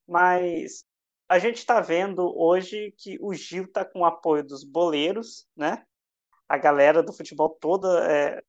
mas 0.07 0.85
a 1.29 1.39
gente 1.39 1.59
está 1.59 1.81
vendo 1.81 2.37
hoje 2.39 2.95
que 2.99 3.19
o 3.21 3.33
Gil 3.33 3.65
está 3.65 3.85
com 3.85 4.01
o 4.01 4.05
apoio 4.05 4.45
dos 4.45 4.63
boleiros, 4.63 5.47
né? 5.57 5.85
A 6.49 6.59
galera 6.59 7.03
do 7.03 7.13
futebol 7.13 7.57
toda, 7.61 8.11
é, 8.11 8.43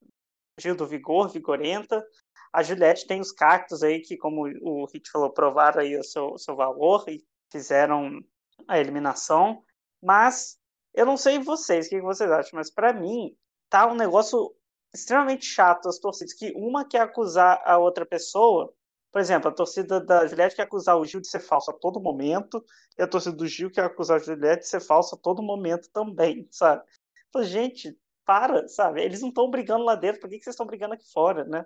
Gil 0.60 0.76
do 0.76 0.86
Vigor, 0.86 1.30
Vigorenta. 1.30 2.06
A 2.52 2.62
Juliette 2.64 3.08
tem 3.08 3.20
os 3.20 3.32
cactos 3.32 3.84
aí 3.84 4.02
que, 4.02 4.18
como 4.18 4.48
o 4.62 4.86
Hit 4.86 5.10
falou, 5.10 5.30
provaram 5.30 5.82
aí 5.82 5.98
o 5.98 6.04
seu, 6.04 6.38
seu 6.38 6.56
valor 6.56 7.06
e 7.08 7.26
fizeram 7.52 8.22
a 8.68 8.80
eliminação. 8.80 9.64
Mas 10.02 10.58
eu 10.94 11.06
não 11.06 11.18
sei 11.18 11.40
vocês, 11.40 11.88
o 11.88 11.90
que 11.90 12.02
vocês 12.02 12.30
acham, 12.30 12.58
mas 12.58 12.70
para 12.70 12.94
mim 12.94 13.36
tá 13.70 13.88
um 13.88 13.96
negócio 13.96 14.54
extremamente 14.96 15.46
chato 15.46 15.88
as 15.88 16.00
torcidas, 16.00 16.34
que 16.34 16.52
uma 16.56 16.88
quer 16.88 17.02
acusar 17.02 17.62
a 17.66 17.78
outra 17.78 18.06
pessoa. 18.06 18.74
Por 19.12 19.22
exemplo, 19.22 19.50
a 19.50 19.54
torcida 19.54 20.00
da 20.02 20.28
Juliette 20.28 20.56
quer 20.56 20.64
acusar 20.64 20.98
o 20.98 21.06
Gil 21.06 21.22
de 21.22 21.30
ser 21.30 21.40
falso 21.40 21.72
a 21.72 21.74
todo 21.74 22.02
momento, 22.02 22.64
e 22.98 23.02
a 23.02 23.08
torcida 23.08 23.36
do 23.36 23.48
Gil 23.48 23.72
quer 23.72 23.86
acusar 23.86 24.18
a 24.18 24.24
Juliette 24.24 24.64
de 24.64 24.68
ser 24.68 24.82
falso 24.82 25.16
a 25.16 25.18
todo 25.18 25.42
momento 25.42 25.90
também, 25.92 26.48
sabe? 26.52 26.84
Então, 27.30 27.44
gente, 27.44 27.98
para, 28.26 28.68
sabe? 28.68 29.02
Eles 29.02 29.22
não 29.22 29.30
estão 29.30 29.50
brigando 29.50 29.86
lá 29.86 29.96
dentro, 29.96 30.20
por 30.20 30.30
que, 30.30 30.38
que 30.38 30.44
vocês 30.44 30.54
estão 30.54 30.66
brigando 30.66 30.94
aqui 30.96 31.10
fora, 31.12 31.46
né? 31.46 31.66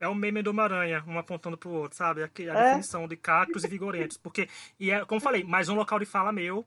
É 0.00 0.08
o 0.08 0.14
meme 0.14 0.42
do 0.42 0.50
Homem-Aranha, 0.50 1.04
um 1.06 1.18
apontando 1.18 1.56
pro 1.56 1.70
outro, 1.70 1.96
sabe? 1.96 2.22
A, 2.22 2.26
a 2.26 2.28
é. 2.28 2.64
definição 2.66 3.08
de 3.08 3.16
cactos 3.16 3.64
e 3.64 3.68
vigorentos. 3.68 4.18
Porque, 4.18 4.48
e 4.78 4.90
é, 4.90 5.04
como 5.04 5.20
falei, 5.20 5.44
mais 5.44 5.68
um 5.68 5.74
local 5.74 5.98
de 5.98 6.04
fala 6.04 6.32
meu, 6.32 6.66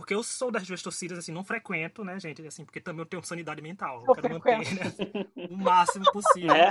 porque 0.00 0.14
eu 0.14 0.22
sou 0.22 0.50
das 0.50 0.66
duas 0.66 0.82
torcidas, 0.82 1.18
assim, 1.18 1.32
não 1.32 1.42
frequento, 1.42 2.04
né, 2.04 2.18
gente? 2.20 2.46
Assim, 2.46 2.64
porque 2.64 2.80
também 2.80 3.00
eu 3.00 3.06
tenho 3.06 3.22
sanidade 3.24 3.60
mental. 3.60 4.02
Eu, 4.02 4.06
eu 4.08 4.14
quero 4.14 4.40
frequento. 4.40 4.74
manter 4.74 5.14
né, 5.14 5.46
o 5.50 5.56
máximo 5.56 6.04
possível. 6.12 6.54
É. 6.54 6.70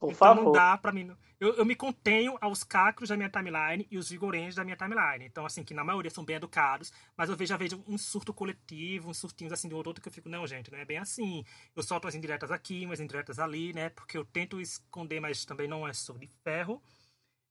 Por 0.00 0.12
então 0.12 0.28
favor. 0.28 0.44
não 0.44 0.52
dá 0.52 0.78
pra 0.78 0.90
mim. 0.90 1.14
Eu, 1.38 1.54
eu 1.56 1.64
me 1.64 1.76
contenho 1.76 2.38
aos 2.40 2.64
cacros 2.64 3.10
da 3.10 3.16
minha 3.16 3.28
timeline 3.28 3.86
e 3.90 3.98
os 3.98 4.08
vigorentes 4.08 4.54
da 4.54 4.64
minha 4.64 4.76
timeline. 4.76 5.26
Então, 5.26 5.44
assim, 5.44 5.62
que 5.62 5.74
na 5.74 5.84
maioria 5.84 6.10
são 6.10 6.24
bem 6.24 6.36
educados, 6.36 6.90
mas 7.14 7.28
eu 7.28 7.36
vejo, 7.36 7.50
já 7.50 7.56
vejo 7.58 7.84
um 7.86 7.98
surto 7.98 8.32
coletivo, 8.32 9.10
uns 9.10 9.18
surtinhos 9.18 9.52
assim 9.52 9.68
de 9.68 9.74
um 9.74 9.78
ou 9.78 9.86
outro 9.86 10.02
que 10.02 10.08
eu 10.08 10.12
fico, 10.12 10.28
não, 10.28 10.46
gente, 10.46 10.72
não 10.72 10.78
é 10.78 10.84
bem 10.86 10.96
assim. 10.96 11.44
Eu 11.76 11.82
solto 11.82 12.08
as 12.08 12.14
indiretas 12.14 12.50
aqui, 12.50 12.86
umas 12.86 12.98
indiretas 12.98 13.38
ali, 13.38 13.74
né? 13.74 13.90
Porque 13.90 14.16
eu 14.16 14.24
tento 14.24 14.58
esconder, 14.58 15.20
mas 15.20 15.44
também 15.44 15.68
não 15.68 15.86
é 15.86 15.92
sou 15.92 16.16
de 16.16 16.26
ferro. 16.42 16.82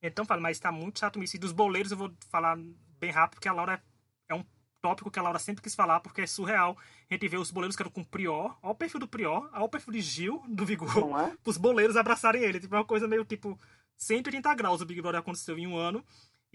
Então, 0.02 0.26
falo, 0.26 0.42
mas 0.42 0.60
tá 0.60 0.72
muito 0.72 1.00
chato 1.00 1.22
isso. 1.22 1.36
E 1.36 1.40
dos 1.40 1.52
boleiros 1.52 1.92
eu 1.92 1.98
vou 1.98 2.12
falar 2.32 2.58
bem 3.00 3.12
rápido, 3.12 3.36
porque 3.36 3.48
a 3.48 3.54
Laura 3.54 3.82
é 4.28 4.34
um 4.34 4.44
tópico 4.82 5.12
que 5.12 5.20
a 5.20 5.22
Laura 5.22 5.40
sempre 5.40 5.62
quis 5.62 5.76
falar, 5.76 6.00
porque 6.00 6.22
é 6.22 6.28
surreal. 6.28 6.78
A 7.10 7.14
gente 7.14 7.28
vê 7.28 7.38
os 7.38 7.52
boleiros 7.52 7.76
que 7.76 7.82
eram 7.82 7.92
com 7.92 8.02
o 8.02 8.06
Prior, 8.06 8.58
olha 8.62 8.72
o 8.72 8.76
perfil 8.76 9.00
do 9.00 9.08
Prior, 9.08 9.50
olha 9.54 9.64
o 9.64 9.70
perfil 9.70 9.94
de 9.94 10.02
Gil, 10.02 10.44
do 10.48 10.66
Vigor, 10.66 10.90
é? 11.20 11.36
os 11.46 11.58
boleiros 11.58 11.96
abraçarem 11.96 12.44
ele. 12.44 12.60
Tipo, 12.60 12.76
é 12.76 12.80
uma 12.80 12.86
coisa 12.86 13.08
meio 13.08 13.26
tipo 13.26 13.60
180 13.98 14.54
graus 14.56 14.82
o 14.82 14.86
Big 14.86 15.02
Brother 15.02 15.20
aconteceu 15.20 15.58
em 15.58 15.68
um 15.68 15.78
ano. 15.78 16.04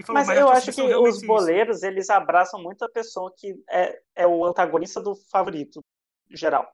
Falou, 0.03 0.21
mas, 0.21 0.27
mas, 0.27 0.39
eu 0.39 0.49
acho 0.49 0.73
que 0.73 0.83
os 0.83 1.23
boleiros, 1.23 1.77
isso. 1.79 1.87
eles 1.87 2.11
abraçam 2.11 2.61
muito 2.61 2.85
a 2.85 2.89
pessoa 2.89 3.33
que 3.37 3.55
é, 3.71 4.03
é 4.17 4.27
o 4.27 4.45
antagonista 4.45 5.01
do 5.01 5.15
favorito, 5.15 5.81
geral. 6.31 6.69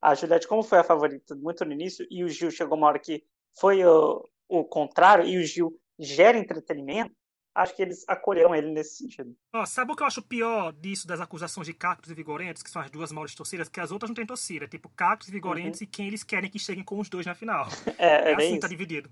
A 0.00 0.14
Juliette, 0.14 0.46
como 0.46 0.62
foi 0.62 0.78
a 0.78 0.84
favorita 0.84 1.34
muito 1.34 1.64
no 1.64 1.72
início, 1.72 2.06
e 2.08 2.22
o 2.22 2.28
Gil 2.28 2.50
chegou 2.50 2.78
uma 2.78 2.86
hora 2.86 2.98
que 3.00 3.24
foi 3.58 3.84
o, 3.84 4.24
o 4.48 4.64
contrário, 4.64 5.26
e 5.26 5.36
o 5.36 5.44
Gil 5.44 5.76
gera 5.98 6.38
entretenimento, 6.38 7.12
acho 7.60 7.76
que 7.76 7.82
eles 7.82 8.04
acolheram 8.08 8.54
ele 8.54 8.70
nesse 8.70 8.96
sentido. 8.96 9.36
Ó, 9.52 9.64
sabe 9.66 9.92
o 9.92 9.96
que 9.96 10.02
eu 10.02 10.06
acho 10.06 10.22
pior 10.22 10.72
disso, 10.72 11.06
das 11.06 11.20
acusações 11.20 11.66
de 11.66 11.74
Cactos 11.74 12.10
e 12.10 12.14
Vigorentes, 12.14 12.62
que 12.62 12.70
são 12.70 12.80
as 12.80 12.90
duas 12.90 13.12
maiores 13.12 13.34
torcidas, 13.34 13.68
que 13.68 13.80
as 13.80 13.92
outras 13.92 14.08
não 14.08 14.14
têm 14.14 14.26
torcida, 14.26 14.66
tipo 14.66 14.88
Cactos 14.88 15.28
e 15.28 15.32
Vigorentes 15.32 15.80
uhum. 15.80 15.84
e 15.84 15.86
quem 15.86 16.06
eles 16.06 16.22
querem 16.22 16.50
que 16.50 16.58
cheguem 16.58 16.84
com 16.84 16.98
os 16.98 17.08
dois 17.08 17.26
na 17.26 17.34
final. 17.34 17.68
É, 17.98 18.30
é, 18.30 18.32
é 18.32 18.34
assim, 18.34 18.52
isso. 18.52 18.60
tá 18.60 18.68
dividido. 18.68 19.10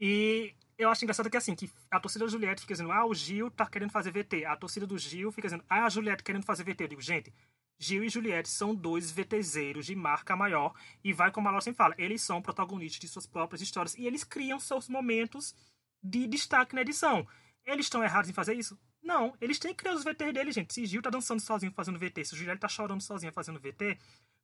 E 0.00 0.54
eu 0.78 0.88
acho 0.88 1.04
engraçado 1.04 1.28
que 1.28 1.36
assim, 1.36 1.54
que 1.54 1.70
a 1.90 1.98
torcida 1.98 2.24
da 2.24 2.30
Juliette 2.30 2.60
fica 2.60 2.74
dizendo, 2.74 2.92
ah, 2.92 3.04
o 3.04 3.14
Gil 3.14 3.50
tá 3.50 3.66
querendo 3.66 3.90
fazer 3.90 4.12
VT. 4.12 4.44
A 4.44 4.56
torcida 4.56 4.86
do 4.86 4.96
Gil 4.96 5.32
fica 5.32 5.48
dizendo, 5.48 5.64
ah, 5.68 5.86
a 5.86 5.88
Juliette 5.88 6.22
querendo 6.22 6.44
fazer 6.44 6.62
VT. 6.62 6.84
Eu 6.84 6.88
digo, 6.88 7.00
gente, 7.00 7.32
Gil 7.78 8.04
e 8.04 8.08
Juliette 8.08 8.48
são 8.48 8.74
dois 8.74 9.10
VTzeiros 9.10 9.86
de 9.86 9.96
marca 9.96 10.36
maior. 10.36 10.72
E 11.02 11.12
vai 11.12 11.32
como 11.32 11.48
a 11.48 11.50
Laura 11.50 11.64
sempre 11.64 11.78
fala, 11.78 11.94
eles 11.98 12.22
são 12.22 12.40
protagonistas 12.40 13.00
de 13.00 13.08
suas 13.08 13.26
próprias 13.26 13.60
histórias. 13.60 13.96
E 13.96 14.06
eles 14.06 14.22
criam 14.22 14.60
seus 14.60 14.88
momentos 14.88 15.54
de 16.02 16.26
destaque 16.26 16.74
na 16.74 16.82
edição. 16.82 17.26
Eles 17.64 17.86
estão 17.86 18.02
errados 18.02 18.28
em 18.28 18.32
fazer 18.32 18.54
isso? 18.54 18.78
Não, 19.02 19.34
eles 19.40 19.58
têm 19.58 19.72
que 19.72 19.78
criar 19.78 19.94
os 19.94 20.04
VTs 20.04 20.32
deles, 20.32 20.54
gente. 20.54 20.72
Se 20.72 20.86
Gil 20.86 21.02
tá 21.02 21.10
dançando 21.10 21.40
sozinho 21.40 21.72
fazendo 21.72 21.98
VT, 21.98 22.24
se 22.24 22.34
o 22.34 22.36
Juliette 22.36 22.60
tá 22.60 22.68
chorando 22.68 23.00
sozinho 23.00 23.32
fazendo 23.32 23.60
VT, 23.60 23.98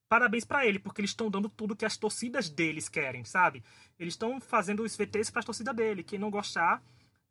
parabéns 0.09 0.45
para 0.45 0.67
ele, 0.67 0.79
porque 0.79 1.01
eles 1.01 1.11
estão 1.11 1.31
dando 1.31 1.49
tudo 1.49 1.77
que 1.77 1.85
as 1.85 1.97
torcidas 1.97 2.49
deles 2.49 2.89
querem, 2.89 3.25
sabe? 3.25 3.63
Eles 3.99 4.15
estão 4.15 4.41
fazendo 4.41 4.83
os 4.83 4.97
VTs 4.97 5.31
para 5.31 5.41
a 5.41 5.45
torcida 5.45 5.73
dele. 5.75 6.03
Quem 6.03 6.19
não 6.19 6.31
gostar, 6.31 6.83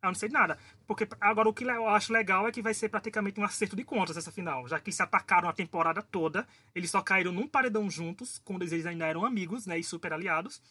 eu 0.02 0.08
não 0.08 0.14
sei 0.14 0.28
nada. 0.28 0.58
Porque 0.86 1.08
agora 1.20 1.48
o 1.48 1.54
que 1.54 1.64
eu 1.64 1.88
acho 1.88 2.12
legal 2.12 2.46
é 2.46 2.52
que 2.52 2.62
vai 2.62 2.72
ser 2.74 2.88
praticamente 2.88 3.40
um 3.40 3.44
acerto 3.44 3.74
de 3.74 3.84
contas 3.84 4.16
essa 4.16 4.30
final. 4.30 4.68
Já 4.68 4.78
que 4.78 4.88
eles 4.88 4.96
se 4.96 5.02
atacaram 5.02 5.48
a 5.48 5.52
temporada 5.52 6.02
toda, 6.02 6.46
eles 6.74 6.90
só 6.90 7.02
caíram 7.02 7.32
num 7.32 7.48
paredão 7.48 7.90
juntos, 7.90 8.40
quando 8.44 8.62
eles 8.62 8.86
ainda 8.86 9.06
eram 9.06 9.24
amigos, 9.24 9.66
né? 9.66 9.78
E 9.78 9.84
super 9.84 10.12
aliados. 10.12 10.62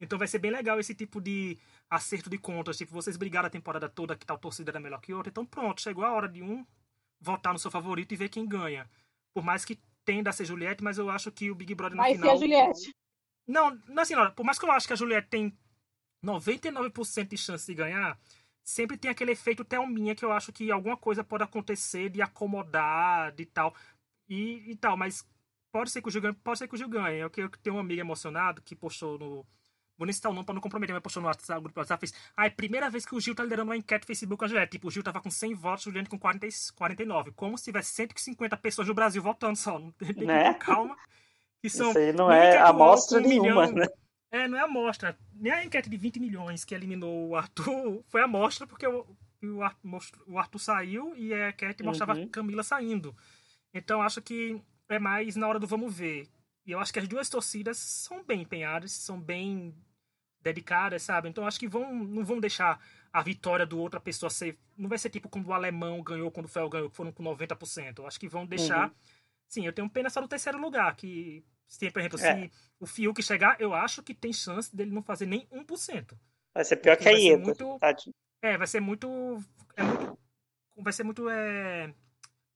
Então 0.00 0.18
vai 0.18 0.28
ser 0.28 0.38
bem 0.38 0.50
legal 0.50 0.78
esse 0.78 0.94
tipo 0.94 1.20
de 1.20 1.58
acerto 1.90 2.28
de 2.28 2.38
contas. 2.38 2.76
Tipo, 2.76 2.92
vocês 2.92 3.16
brigaram 3.16 3.46
a 3.46 3.50
temporada 3.50 3.88
toda 3.88 4.16
que 4.16 4.26
tal 4.26 4.38
torcida 4.38 4.70
era 4.70 4.80
melhor 4.80 5.00
que 5.00 5.12
outra. 5.12 5.30
Então 5.30 5.44
pronto, 5.44 5.80
chegou 5.80 6.04
a 6.04 6.12
hora 6.12 6.28
de 6.28 6.42
um 6.42 6.66
votar 7.20 7.52
no 7.52 7.58
seu 7.58 7.70
favorito 7.70 8.12
e 8.12 8.16
ver 8.16 8.28
quem 8.28 8.46
ganha. 8.46 8.88
Por 9.34 9.42
mais 9.42 9.64
que 9.64 9.78
tenda 10.04 10.30
a 10.30 10.32
ser 10.32 10.44
Juliette, 10.44 10.82
mas 10.82 10.98
eu 10.98 11.10
acho 11.10 11.30
que 11.30 11.50
o 11.50 11.54
Big 11.54 11.74
Brother 11.74 11.96
no 11.96 12.02
vai 12.02 12.14
final... 12.14 12.28
Vai 12.28 12.38
ser 12.38 12.44
a 12.44 12.62
Juliette. 12.62 12.96
Não, 13.46 13.74
não 13.88 14.02
assim, 14.02 14.14
não, 14.14 14.30
por 14.32 14.44
mais 14.44 14.58
que 14.58 14.64
eu 14.64 14.70
acho 14.70 14.86
que 14.86 14.92
a 14.92 14.96
Juliette 14.96 15.28
tem 15.28 15.56
99% 16.24 17.28
de 17.28 17.36
chance 17.36 17.66
de 17.66 17.74
ganhar, 17.74 18.18
sempre 18.62 18.96
tem 18.98 19.10
aquele 19.10 19.32
efeito 19.32 19.64
Thelminha 19.64 20.14
que 20.14 20.24
eu 20.24 20.32
acho 20.32 20.52
que 20.52 20.70
alguma 20.70 20.96
coisa 20.96 21.24
pode 21.24 21.44
acontecer 21.44 22.10
de 22.10 22.20
acomodar, 22.20 23.32
de 23.32 23.46
tal, 23.46 23.74
e, 24.28 24.70
e 24.70 24.76
tal, 24.76 24.96
mas 24.96 25.26
pode 25.72 25.90
ser 25.90 26.02
que 26.02 26.08
o 26.08 26.10
Gil 26.10 26.20
ganhe, 26.20 26.34
pode 26.34 26.58
ser 26.58 26.68
que 26.68 26.74
o 26.74 26.78
Gil 26.78 26.88
ganhe. 26.88 27.18
Eu, 27.18 27.30
eu 27.36 27.48
tenho 27.62 27.76
um 27.76 27.80
amigo 27.80 28.00
emocionado 28.00 28.60
que 28.60 28.76
postou 28.76 29.18
no, 29.18 29.46
Vou 29.98 30.06
nem 30.06 30.12
citar 30.12 30.30
o 30.30 30.34
nome 30.34 30.46
pra 30.46 30.54
não 30.54 30.60
comprometer, 30.60 30.94
mas 30.94 31.02
postou 31.02 31.20
no 31.20 31.26
WhatsApp, 31.26 31.60
grupo 31.60 31.80
WhatsApp, 31.80 32.00
fez, 32.00 32.14
ah, 32.36 32.44
é 32.44 32.48
a 32.48 32.50
primeira 32.52 32.88
vez 32.88 33.04
que 33.04 33.16
o 33.16 33.20
Gil 33.20 33.34
tá 33.34 33.42
liderando 33.42 33.68
uma 33.68 33.76
enquete 33.76 34.06
Facebook 34.06 34.38
com 34.38 34.44
a 34.44 34.48
Juliette. 34.48 34.70
Tipo, 34.70 34.86
o 34.86 34.90
Gil 34.92 35.02
tava 35.02 35.20
com 35.20 35.28
100 35.28 35.54
votos, 35.54 35.86
o 35.86 35.90
Juliette 35.90 36.08
com 36.08 36.16
40, 36.16 36.46
49. 36.76 37.32
Como 37.32 37.58
se 37.58 37.64
tivesse 37.64 37.92
150 37.94 38.56
pessoas 38.58 38.86
no 38.86 38.94
Brasil 38.94 39.20
votando 39.20 39.56
só. 39.56 39.76
Tem 39.98 40.24
né? 40.24 40.54
calma. 40.54 40.96
Que 41.60 41.68
são, 41.68 41.90
Isso 41.90 41.98
aí 41.98 42.12
não 42.12 42.30
é 42.30 42.56
amostra 42.58 43.18
nenhuma, 43.18 43.66
milhão, 43.66 43.72
né? 43.72 43.86
É, 44.30 44.46
não 44.46 44.56
é 44.56 44.60
amostra. 44.60 45.18
Nem 45.34 45.52
a 45.52 45.64
enquete 45.64 45.90
de 45.90 45.96
20 45.96 46.20
milhões 46.20 46.64
que 46.64 46.74
eliminou 46.74 47.30
o 47.30 47.34
Arthur 47.34 48.04
foi 48.06 48.22
amostra, 48.22 48.68
porque 48.68 48.86
o, 48.86 49.04
o, 49.42 49.62
Arthur, 49.62 50.00
o 50.28 50.38
Arthur 50.38 50.58
saiu 50.60 51.16
e 51.16 51.34
a 51.34 51.48
enquete 51.48 51.82
mostrava 51.82 52.14
uhum. 52.14 52.24
a 52.24 52.28
Camila 52.28 52.62
saindo. 52.62 53.16
Então 53.74 54.00
acho 54.00 54.22
que 54.22 54.62
é 54.88 55.00
mais 55.00 55.34
na 55.34 55.48
hora 55.48 55.58
do 55.58 55.66
vamos 55.66 55.92
ver. 55.92 56.28
E 56.64 56.70
eu 56.70 56.78
acho 56.78 56.92
que 56.92 56.98
as 56.98 57.08
duas 57.08 57.28
torcidas 57.28 57.78
são 57.78 58.22
bem 58.22 58.42
empenhadas, 58.42 58.92
são 58.92 59.18
bem 59.18 59.74
dedicadas, 60.42 61.02
sabe? 61.02 61.28
Então 61.28 61.46
acho 61.46 61.58
que 61.58 61.68
vão, 61.68 61.92
não 61.94 62.24
vão 62.24 62.40
deixar 62.40 62.80
a 63.12 63.22
vitória 63.22 63.66
do 63.66 63.78
outra 63.78 64.00
pessoa 64.00 64.30
ser. 64.30 64.56
Não 64.76 64.88
vai 64.88 64.98
ser 64.98 65.10
tipo 65.10 65.28
como 65.28 65.48
o 65.48 65.52
alemão 65.52 66.02
ganhou 66.02 66.30
quando 66.30 66.46
o 66.46 66.48
Fel 66.48 66.68
ganhou, 66.68 66.90
que 66.90 66.96
foram 66.96 67.12
com 67.12 67.22
90%. 67.22 68.06
Acho 68.06 68.20
que 68.20 68.28
vão 68.28 68.46
deixar. 68.46 68.88
Uhum. 68.88 68.94
Sim, 69.46 69.66
eu 69.66 69.72
tenho 69.72 69.88
pena 69.88 70.10
só 70.10 70.20
do 70.20 70.28
terceiro 70.28 70.58
lugar, 70.58 70.94
que, 70.94 71.42
se, 71.66 71.90
por 71.90 72.00
exemplo, 72.00 72.20
é. 72.20 72.34
se 72.34 72.52
o 72.78 72.86
Fiuk 72.86 73.22
chegar, 73.22 73.58
eu 73.58 73.72
acho 73.72 74.02
que 74.02 74.12
tem 74.12 74.32
chance 74.32 74.74
dele 74.76 74.90
não 74.90 75.02
fazer 75.02 75.24
nem 75.24 75.46
1%. 75.46 76.12
Vai 76.52 76.64
ser 76.64 76.76
pior 76.76 76.96
que 76.98 77.08
a 77.08 77.12
Ieda. 77.12 77.42
Muito... 77.42 77.78
É, 78.42 78.58
vai 78.58 78.66
ser 78.66 78.80
muito. 78.80 79.42
É 79.74 79.82
muito 79.82 80.18
vai 80.82 80.92
ser 80.92 81.04
muito 81.04 81.28
é, 81.28 81.92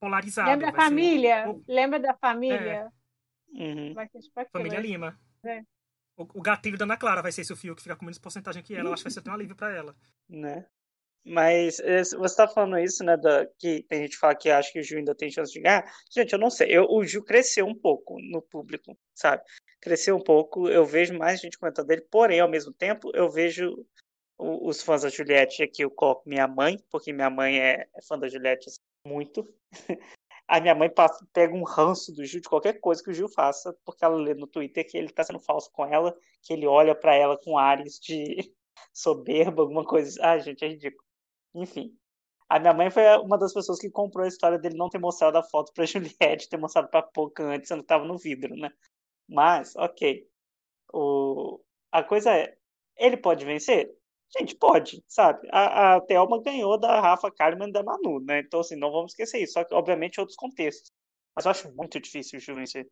polarizado. 0.00 0.50
Lembra 0.50 0.70
da 0.70 0.76
família? 0.76 1.46
Ser... 1.46 1.62
Lembra 1.68 2.00
da 2.00 2.14
família? 2.14 2.92
É. 3.54 3.64
Uhum. 3.64 3.94
Família 4.50 4.80
Lima. 4.80 5.18
É. 5.44 5.62
O, 6.22 6.38
o 6.38 6.42
gatilho 6.42 6.78
da 6.78 6.84
Ana 6.84 6.96
Clara 6.96 7.22
vai 7.22 7.32
ser 7.32 7.42
esse 7.42 7.52
o 7.52 7.56
fio 7.56 7.74
que 7.74 7.82
fica 7.82 7.96
com 7.96 8.04
menos 8.04 8.18
porcentagem 8.18 8.62
que 8.62 8.74
ela. 8.74 8.88
Eu 8.88 8.92
acho 8.92 9.02
que 9.02 9.10
vai 9.10 9.22
ser 9.22 9.28
um 9.28 9.34
alívio 9.34 9.56
pra 9.56 9.72
ela. 9.72 9.94
Né? 10.28 10.66
Mas 11.24 11.80
você 12.16 12.36
tá 12.36 12.48
falando 12.48 12.78
isso, 12.78 13.04
né? 13.04 13.16
Da, 13.16 13.46
que 13.58 13.84
tem 13.88 14.02
gente 14.02 14.12
que 14.12 14.18
fala 14.18 14.34
que 14.34 14.50
acha 14.50 14.72
que 14.72 14.80
o 14.80 14.82
Gil 14.82 14.98
ainda 14.98 15.14
tem 15.14 15.30
chance 15.30 15.52
de 15.52 15.60
ganhar. 15.60 15.84
Gente, 16.10 16.32
eu 16.32 16.38
não 16.38 16.50
sei. 16.50 16.68
Eu, 16.70 16.86
o 16.90 17.04
Gil 17.04 17.22
cresceu 17.22 17.64
um 17.66 17.74
pouco 17.74 18.18
no 18.20 18.42
público, 18.42 18.98
sabe? 19.14 19.42
Cresceu 19.80 20.16
um 20.16 20.22
pouco. 20.22 20.68
Eu 20.68 20.84
vejo 20.84 21.16
mais 21.16 21.40
gente 21.40 21.58
comentando 21.58 21.86
dele, 21.86 22.06
porém, 22.10 22.40
ao 22.40 22.48
mesmo 22.48 22.72
tempo, 22.72 23.12
eu 23.14 23.30
vejo 23.30 23.86
os 24.38 24.82
fãs 24.82 25.02
da 25.02 25.08
Juliette 25.08 25.62
aqui. 25.62 25.84
Eu 25.84 25.90
coloco 25.90 26.28
minha 26.28 26.48
mãe, 26.48 26.76
porque 26.90 27.12
minha 27.12 27.30
mãe 27.30 27.60
é, 27.60 27.88
é 27.94 28.02
fã 28.02 28.18
da 28.18 28.28
Juliette 28.28 28.68
assim, 28.68 28.78
muito. 29.06 29.48
A 30.48 30.60
minha 30.60 30.74
mãe 30.74 30.90
passa, 30.90 31.26
pega 31.32 31.54
um 31.54 31.64
ranço 31.64 32.12
do 32.12 32.24
Gil 32.24 32.40
de 32.40 32.48
qualquer 32.48 32.78
coisa 32.80 33.02
que 33.02 33.10
o 33.10 33.14
Gil 33.14 33.28
faça, 33.28 33.74
porque 33.84 34.04
ela 34.04 34.16
lê 34.16 34.34
no 34.34 34.46
Twitter 34.46 34.86
que 34.86 34.98
ele 34.98 35.08
tá 35.10 35.24
sendo 35.24 35.40
falso 35.40 35.70
com 35.72 35.86
ela, 35.86 36.14
que 36.42 36.52
ele 36.52 36.66
olha 36.66 36.94
para 36.94 37.14
ela 37.14 37.38
com 37.38 37.56
ares 37.58 37.98
de 37.98 38.52
soberba, 38.92 39.62
alguma 39.62 39.84
coisa. 39.84 40.18
Ah, 40.22 40.38
gente, 40.38 40.64
é 40.64 40.68
ridículo. 40.68 41.04
Enfim. 41.54 41.96
A 42.48 42.58
minha 42.58 42.74
mãe 42.74 42.90
foi 42.90 43.02
uma 43.18 43.38
das 43.38 43.54
pessoas 43.54 43.78
que 43.78 43.90
comprou 43.90 44.24
a 44.24 44.28
história 44.28 44.58
dele 44.58 44.76
não 44.76 44.90
ter 44.90 44.98
mostrado 44.98 45.38
a 45.38 45.42
foto 45.42 45.72
pra 45.72 45.86
Juliette, 45.86 46.48
ter 46.48 46.58
mostrado 46.58 46.88
pra 46.88 47.02
Poca 47.02 47.44
antes, 47.44 47.68
quando 47.68 47.82
tava 47.84 48.04
no 48.04 48.18
vidro, 48.18 48.54
né? 48.56 48.70
Mas, 49.28 49.74
ok. 49.76 50.26
O... 50.92 51.60
A 51.92 52.02
coisa 52.02 52.30
é, 52.36 52.56
ele 52.96 53.16
pode 53.16 53.44
vencer? 53.44 53.90
Gente, 54.38 54.54
pode, 54.56 55.04
sabe? 55.06 55.46
A, 55.52 55.96
a 55.96 56.00
Thelma 56.00 56.42
ganhou 56.42 56.78
da 56.78 57.00
Rafa 57.00 57.28
e 57.28 57.72
da 57.72 57.82
Manu, 57.82 58.20
né? 58.20 58.40
Então, 58.40 58.60
assim, 58.60 58.76
não 58.76 58.90
vamos 58.90 59.12
esquecer 59.12 59.42
isso. 59.42 59.54
Só 59.54 59.64
que, 59.64 59.74
obviamente, 59.74 60.18
outros 60.20 60.36
contextos. 60.36 60.90
Mas 61.36 61.44
eu 61.44 61.50
acho 61.50 61.74
muito 61.74 62.00
difícil 62.00 62.40
vencer. 62.54 62.88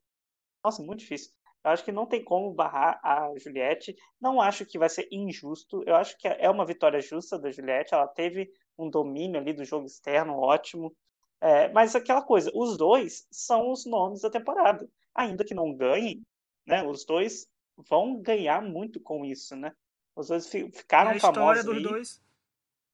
Nossa, 0.65 0.83
muito 0.83 1.01
difícil. 1.01 1.31
Eu 1.65 1.71
acho 1.71 1.85
que 1.85 1.93
não 1.93 2.07
tem 2.07 2.23
como 2.23 2.53
barrar 2.53 3.01
a 3.03 3.33
Juliette. 3.39 3.95
Não 4.21 4.41
acho 4.41 4.67
que 4.67 4.79
vai 4.79 4.89
ser 4.89 5.09
injusto. 5.11 5.83
Eu 5.87 5.97
acho 5.97 6.17
que 6.19 6.29
é 6.29 6.49
uma 6.51 6.67
vitória 6.67 7.01
justa 7.01 7.39
da 7.39 7.51
Juliette. 7.51 7.95
Ela 7.95 8.07
teve 8.07 8.51
um 8.79 8.91
domínio 8.91 9.41
ali 9.41 9.53
do 9.53 9.65
jogo 9.65 9.87
externo 9.87 10.39
ótimo. 10.39 10.95
É, 11.41 11.69
mas 11.73 11.95
aquela 11.95 12.23
coisa, 12.23 12.51
os 12.55 12.77
dois 12.77 13.27
são 13.31 13.71
os 13.71 13.87
nomes 13.87 14.21
da 14.21 14.31
temporada. 14.31 14.87
Ainda 15.15 15.45
que 15.45 15.55
não 15.55 15.75
ganhem, 15.75 16.23
né? 16.67 16.83
Os 16.87 17.05
dois 17.05 17.47
vão 17.89 18.21
ganhar 18.21 18.63
muito 18.63 19.01
com 19.01 19.25
isso, 19.25 19.57
né? 19.57 19.73
Os 20.21 20.29
dois 20.29 20.47
ficaram 20.47 21.19
famosos. 21.19 21.25
a 21.25 21.29
história 21.29 21.65
dos 21.65 21.83
dois. 21.83 22.23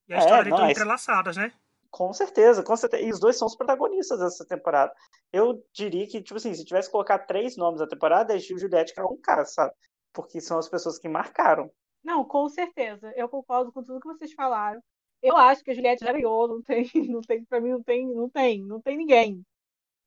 E 0.09 0.15
a 0.15 0.17
é, 0.17 0.21
história 0.21 0.51
não, 0.51 0.57
estão 0.57 0.71
entrelaçadas, 0.71 1.37
né? 1.37 1.53
Com 1.91 2.13
certeza, 2.13 2.63
com 2.63 2.77
certeza. 2.77 3.03
E 3.03 3.11
os 3.11 3.19
dois 3.19 3.37
são 3.37 3.47
os 3.47 3.57
protagonistas 3.57 4.19
dessa 4.21 4.45
temporada. 4.45 4.95
Eu 5.33 5.65
diria 5.73 6.07
que, 6.07 6.23
tipo 6.23 6.37
assim, 6.37 6.55
se 6.55 6.65
tivesse 6.65 6.89
que 6.89 6.93
colocar 6.93 7.21
três 7.21 7.57
nomes 7.57 7.81
da 7.81 7.87
temporada, 7.87 8.35
é 8.35 8.39
Gil, 8.39 8.59
Juliette 8.59 8.95
e 8.97 9.03
um 9.03 9.21
cara, 9.21 9.45
sabe? 9.45 9.73
Porque 10.13 10.41
são 10.41 10.59
as 10.59 10.69
pessoas 10.69 10.99
que 10.99 11.09
marcaram. 11.09 11.71
Não, 12.05 12.25
com 12.25 12.49
certeza. 12.49 13.13
Eu 13.17 13.29
concordo 13.29 13.73
com 13.73 13.83
tudo 13.83 14.01
que 14.01 14.09
vocês 14.09 14.33
falaram. 14.33 14.81
Eu 15.23 15.37
acho 15.37 15.65
que 15.65 15.71
a 15.71 15.75
Juliette 15.75 16.05
já 16.05 16.13
ganhou, 16.13 16.47
não 16.47 16.63
tem, 16.63 16.85
não 17.11 17.21
tem, 17.21 17.45
pra 17.45 17.61
mim 17.61 17.71
não 17.71 17.83
tem, 17.83 18.07
não 18.07 18.31
tem, 18.31 18.63
não 18.63 18.81
tem 18.81 18.97
ninguém 18.97 19.45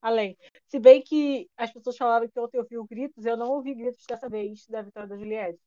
além. 0.00 0.36
Se 0.66 0.78
bem 0.78 1.02
que 1.02 1.48
as 1.56 1.72
pessoas 1.72 1.96
falaram 1.96 2.28
que 2.28 2.38
ontem 2.40 2.58
eu 2.58 2.62
ouvi 2.80 2.88
gritos, 2.88 3.24
eu 3.24 3.36
não 3.36 3.50
ouvi 3.50 3.74
gritos 3.74 4.04
dessa 4.06 4.28
vez 4.28 4.66
da 4.66 4.82
vitória 4.82 5.08
da 5.08 5.16
Juliette. 5.16 5.60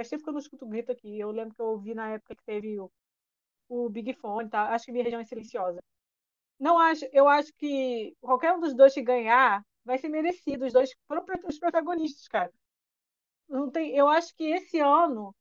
Faz 0.00 0.08
tempo 0.08 0.22
que 0.22 0.30
eu 0.30 0.32
não 0.32 0.40
escuto 0.40 0.66
grito 0.66 0.90
aqui. 0.90 1.20
Eu 1.20 1.30
lembro 1.30 1.54
que 1.54 1.60
eu 1.60 1.66
ouvi 1.66 1.94
na 1.94 2.12
época 2.12 2.34
que 2.34 2.42
teve 2.42 2.80
o, 2.80 2.90
o 3.68 3.90
Big 3.90 4.14
Fone, 4.14 4.48
tá? 4.48 4.72
Acho 4.74 4.86
que 4.86 4.92
minha 4.92 5.04
região 5.04 5.20
é 5.20 5.24
silenciosa. 5.26 5.78
Não 6.58 6.78
acho, 6.78 7.04
eu 7.12 7.28
acho 7.28 7.52
que 7.52 8.16
qualquer 8.18 8.54
um 8.54 8.60
dos 8.60 8.74
dois 8.74 8.94
que 8.94 9.02
ganhar 9.02 9.62
vai 9.84 9.98
ser 9.98 10.08
merecido, 10.08 10.64
os 10.64 10.72
dois 10.72 10.90
foram 11.06 11.22
os 11.46 11.58
protagonistas, 11.58 12.26
cara. 12.28 12.50
Não 13.46 13.70
tem, 13.70 13.94
eu 13.94 14.08
acho 14.08 14.34
que 14.34 14.44
esse 14.44 14.78
ano, 14.78 15.36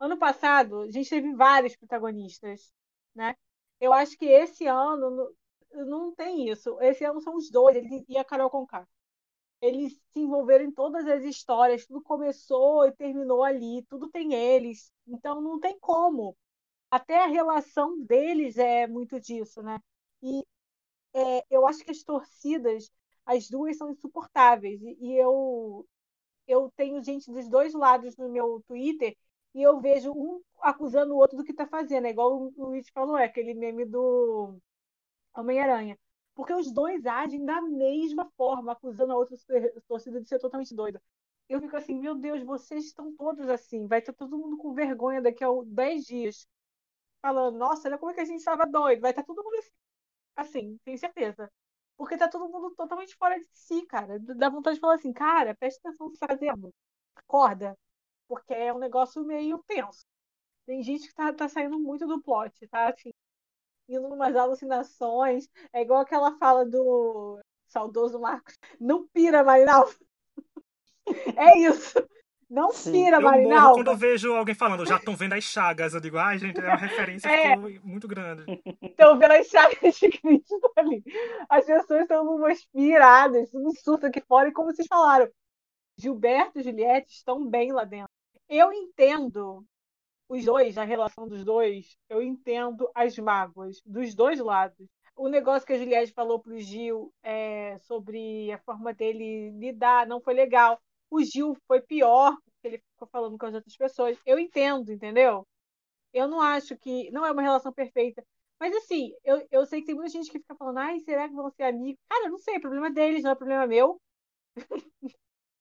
ano 0.00 0.16
passado, 0.16 0.80
a 0.84 0.90
gente 0.90 1.10
teve 1.10 1.34
vários 1.34 1.76
protagonistas, 1.76 2.72
né? 3.14 3.36
Eu 3.78 3.92
acho 3.92 4.16
que 4.16 4.24
esse 4.24 4.66
ano 4.66 5.34
não, 5.70 6.14
tem 6.14 6.48
isso. 6.48 6.80
Esse 6.80 7.04
ano 7.04 7.20
são 7.20 7.36
os 7.36 7.50
dois, 7.50 7.76
ele 7.76 8.06
e 8.08 8.16
a 8.16 8.24
Carol 8.24 8.48
Conká 8.48 8.88
eles 9.62 9.94
se 10.12 10.20
envolveram 10.20 10.64
em 10.66 10.72
todas 10.72 11.06
as 11.06 11.24
histórias, 11.24 11.86
tudo 11.86 12.02
começou 12.02 12.86
e 12.86 12.92
terminou 12.92 13.44
ali, 13.44 13.84
tudo 13.88 14.10
tem 14.10 14.34
eles. 14.34 14.92
Então 15.06 15.40
não 15.40 15.60
tem 15.60 15.78
como. 15.80 16.36
Até 16.90 17.24
a 17.24 17.26
relação 17.28 18.00
deles 18.04 18.58
é 18.58 18.86
muito 18.88 19.20
disso, 19.20 19.62
né? 19.62 19.80
E 20.22 20.44
é, 21.14 21.44
eu 21.50 21.66
acho 21.66 21.84
que 21.84 21.90
as 21.92 22.02
torcidas, 22.02 22.90
as 23.26 23.48
duas 23.48 23.76
são 23.76 23.90
insuportáveis. 23.90 24.82
E, 24.82 24.98
e 25.00 25.16
eu, 25.18 25.86
eu 26.46 26.72
tenho 26.76 27.02
gente 27.02 27.30
dos 27.32 27.48
dois 27.48 27.74
lados 27.74 28.16
no 28.16 28.28
meu 28.30 28.62
Twitter 28.68 29.16
e 29.54 29.62
eu 29.62 29.80
vejo 29.80 30.12
um 30.12 30.42
acusando 30.60 31.14
o 31.14 31.18
outro 31.18 31.36
do 31.38 31.44
que 31.44 31.52
está 31.52 31.66
fazendo. 31.66 32.06
É 32.06 32.10
igual 32.10 32.32
o 32.56 32.66
Luiz 32.66 32.88
falou, 32.90 33.16
é 33.18 33.24
aquele 33.26 33.54
meme 33.54 33.84
do 33.86 34.56
Homem-Aranha. 35.34 35.98
Porque 36.34 36.52
os 36.52 36.72
dois 36.72 37.04
agem 37.06 37.44
da 37.44 37.60
mesma 37.60 38.30
forma, 38.36 38.72
acusando 38.72 39.12
a 39.12 39.16
outra 39.16 39.36
torcida 39.86 40.20
de 40.20 40.28
ser 40.28 40.38
totalmente 40.38 40.74
doida. 40.74 41.02
Eu 41.48 41.60
fico 41.60 41.76
assim, 41.76 41.98
meu 41.98 42.14
Deus, 42.14 42.42
vocês 42.42 42.86
estão 42.86 43.14
todos 43.16 43.48
assim. 43.48 43.86
Vai 43.86 43.98
estar 44.00 44.12
todo 44.14 44.38
mundo 44.38 44.56
com 44.56 44.72
vergonha 44.74 45.20
daqui 45.20 45.44
a 45.44 45.48
10 45.66 46.04
dias. 46.04 46.46
Falando, 47.22 47.58
nossa, 47.58 47.88
olha 47.88 47.98
como 47.98 48.12
é 48.12 48.14
que 48.14 48.20
a 48.20 48.24
gente 48.24 48.38
estava 48.40 48.66
doido. 48.66 49.00
Vai 49.00 49.10
estar 49.12 49.24
todo 49.24 49.42
mundo 49.44 49.56
assim, 49.58 49.70
assim, 50.36 50.78
tenho 50.84 50.98
certeza. 50.98 51.50
Porque 51.96 52.16
tá 52.16 52.28
todo 52.28 52.48
mundo 52.50 52.74
totalmente 52.76 53.16
fora 53.16 53.38
de 53.38 53.46
si, 53.52 53.86
cara. 53.86 54.18
Dá 54.20 54.48
vontade 54.50 54.76
de 54.76 54.80
falar 54.80 54.94
assim, 54.96 55.12
cara, 55.12 55.54
presta 55.56 55.88
atenção 55.88 56.06
no 56.06 56.12
que 56.12 56.18
você 56.18 56.26
tá 56.26 56.34
fazendo. 56.34 56.74
Acorda. 57.16 57.78
Porque 58.28 58.54
é 58.54 58.72
um 58.72 58.78
negócio 58.78 59.24
meio 59.24 59.58
tenso. 59.66 60.04
Tem 60.66 60.82
gente 60.82 61.08
que 61.08 61.14
tá, 61.14 61.32
tá 61.32 61.48
saindo 61.48 61.78
muito 61.78 62.06
do 62.06 62.22
plot, 62.22 62.66
tá? 62.68 62.88
Assim, 62.90 63.12
indo 63.92 64.06
umas 64.08 64.34
alucinações. 64.34 65.48
É 65.72 65.82
igual 65.82 66.00
aquela 66.00 66.36
fala 66.38 66.64
do 66.64 67.38
saudoso 67.68 68.20
Marcos. 68.20 68.58
Não 68.80 69.06
pira, 69.08 69.42
Marinaldo. 69.42 69.94
É 71.36 71.58
isso. 71.58 71.98
Não 72.48 72.70
Sim. 72.70 72.92
pira, 72.92 73.18
Marinalva. 73.18 73.74
quando 73.74 73.90
eu 73.90 73.96
vejo 73.96 74.34
alguém 74.34 74.54
falando, 74.54 74.86
já 74.86 74.96
estão 74.96 75.16
vendo 75.16 75.32
as 75.32 75.42
chagas. 75.42 75.94
Eu 75.94 76.00
digo, 76.00 76.18
ai, 76.18 76.38
gente, 76.38 76.60
é 76.60 76.64
uma 76.64 76.76
referência 76.78 77.28
é. 77.28 77.56
muito 77.56 78.06
grande. 78.06 78.44
Estão 78.82 79.18
vendo 79.18 79.32
as 79.32 79.46
chagas 79.48 79.96
de 79.96 80.10
Cristo 80.10 80.60
ali. 80.76 81.02
As 81.48 81.64
pessoas 81.64 82.02
estão 82.02 82.24
umas 82.24 82.64
piradas, 82.66 83.50
tudo 83.50 83.74
surto 83.74 84.06
aqui 84.06 84.20
fora. 84.20 84.50
E 84.50 84.52
como 84.52 84.70
vocês 84.70 84.86
falaram, 84.86 85.28
Gilberto 85.96 86.60
e 86.60 86.62
Juliette 86.62 87.14
estão 87.14 87.44
bem 87.48 87.72
lá 87.72 87.84
dentro. 87.84 88.12
Eu 88.48 88.70
entendo 88.70 89.64
os 90.32 90.44
dois, 90.44 90.78
a 90.78 90.84
relação 90.84 91.28
dos 91.28 91.44
dois, 91.44 91.96
eu 92.08 92.22
entendo 92.22 92.90
as 92.94 93.16
mágoas 93.18 93.80
dos 93.84 94.14
dois 94.14 94.38
lados. 94.38 94.88
O 95.16 95.28
negócio 95.28 95.66
que 95.66 95.74
a 95.74 95.78
Juliette 95.78 96.12
falou 96.12 96.40
pro 96.40 96.58
Gil 96.58 97.12
é, 97.22 97.78
sobre 97.80 98.50
a 98.50 98.58
forma 98.58 98.94
dele 98.94 99.50
lidar 99.58 100.06
não 100.06 100.20
foi 100.20 100.34
legal 100.34 100.80
o 101.12 101.22
Gil 101.22 101.54
foi 101.66 101.80
pior, 101.82 102.34
porque 102.44 102.68
ele 102.68 102.78
ficou 102.78 103.06
falando 103.08 103.36
com 103.38 103.46
as 103.46 103.54
outras 103.54 103.76
pessoas. 103.76 104.18
Eu 104.24 104.38
entendo, 104.38 104.90
entendeu? 104.90 105.46
Eu 106.12 106.28
não 106.28 106.40
acho 106.40 106.76
que. 106.78 107.10
Não 107.10 107.26
é 107.26 107.32
uma 107.32 107.42
relação 107.42 107.72
perfeita. 107.72 108.24
Mas 108.58 108.74
assim, 108.76 109.12
eu, 109.24 109.46
eu 109.50 109.66
sei 109.66 109.80
que 109.80 109.86
tem 109.86 109.94
muita 109.94 110.10
gente 110.10 110.30
que 110.30 110.38
fica 110.38 110.54
falando, 110.56 110.78
ai, 110.78 111.00
será 111.00 111.28
que 111.28 111.34
vão 111.34 111.50
ser 111.50 111.64
amigos? 111.64 112.00
Cara, 112.08 112.26
eu 112.26 112.30
não 112.30 112.38
sei, 112.38 112.56
é 112.56 112.60
problema 112.60 112.90
deles, 112.90 113.22
não 113.22 113.32
é 113.32 113.34
problema 113.34 113.66
meu. 113.66 114.00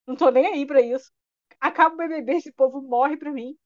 não 0.07 0.15
tô 0.15 0.29
nem 0.31 0.47
aí 0.47 0.65
pra 0.65 0.81
isso. 0.81 1.11
Acaba 1.59 1.95
o 1.95 1.97
BBB, 1.97 2.33
esse 2.37 2.51
povo 2.53 2.81
morre 2.81 3.17
pra 3.17 3.31
mim. 3.31 3.57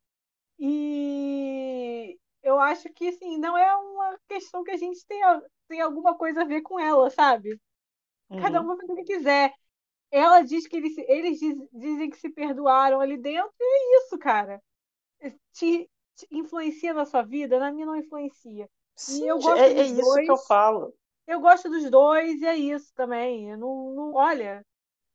E 0.57 2.17
eu 2.43 2.59
acho 2.59 2.89
que, 2.93 3.09
assim, 3.09 3.37
não 3.37 3.57
é 3.57 3.75
uma 3.75 4.17
questão 4.27 4.63
que 4.63 4.71
a 4.71 4.77
gente 4.77 5.05
tenha, 5.05 5.41
tenha 5.67 5.85
alguma 5.85 6.15
coisa 6.15 6.41
a 6.41 6.45
ver 6.45 6.61
com 6.61 6.79
ela, 6.79 7.09
sabe? 7.09 7.59
Cada 8.41 8.61
um 8.61 8.67
vai 8.67 8.77
fazer 8.77 8.93
o 8.93 8.95
que 8.95 9.03
quiser. 9.03 9.53
Ela 10.11 10.41
diz 10.41 10.67
que 10.67 10.77
eles, 10.77 10.97
eles 10.97 11.39
diz, 11.39 11.57
dizem 11.73 12.09
que 12.09 12.17
se 12.17 12.29
perdoaram 12.29 12.99
ali 12.99 13.17
dentro, 13.17 13.51
e 13.59 13.63
é 13.63 13.97
isso, 13.99 14.17
cara. 14.17 14.61
Te, 15.53 15.89
te 16.15 16.27
influencia 16.31 16.93
na 16.93 17.05
sua 17.05 17.23
vida? 17.23 17.59
Na 17.59 17.71
minha 17.71 17.85
não 17.85 17.95
influencia. 17.95 18.69
Sim, 18.95 19.23
e 19.23 19.27
eu 19.27 19.39
gosto 19.39 19.59
é, 19.59 19.73
é 19.73 19.83
isso 19.83 20.01
dois. 20.01 20.25
que 20.25 20.31
eu 20.31 20.37
falo. 20.37 20.93
Eu 21.27 21.39
gosto 21.39 21.69
dos 21.69 21.89
dois 21.89 22.41
e 22.41 22.45
é 22.45 22.55
isso 22.55 22.93
também. 22.95 23.51
Eu 23.51 23.57
não, 23.57 23.91
não, 23.93 24.13
olha, 24.13 24.65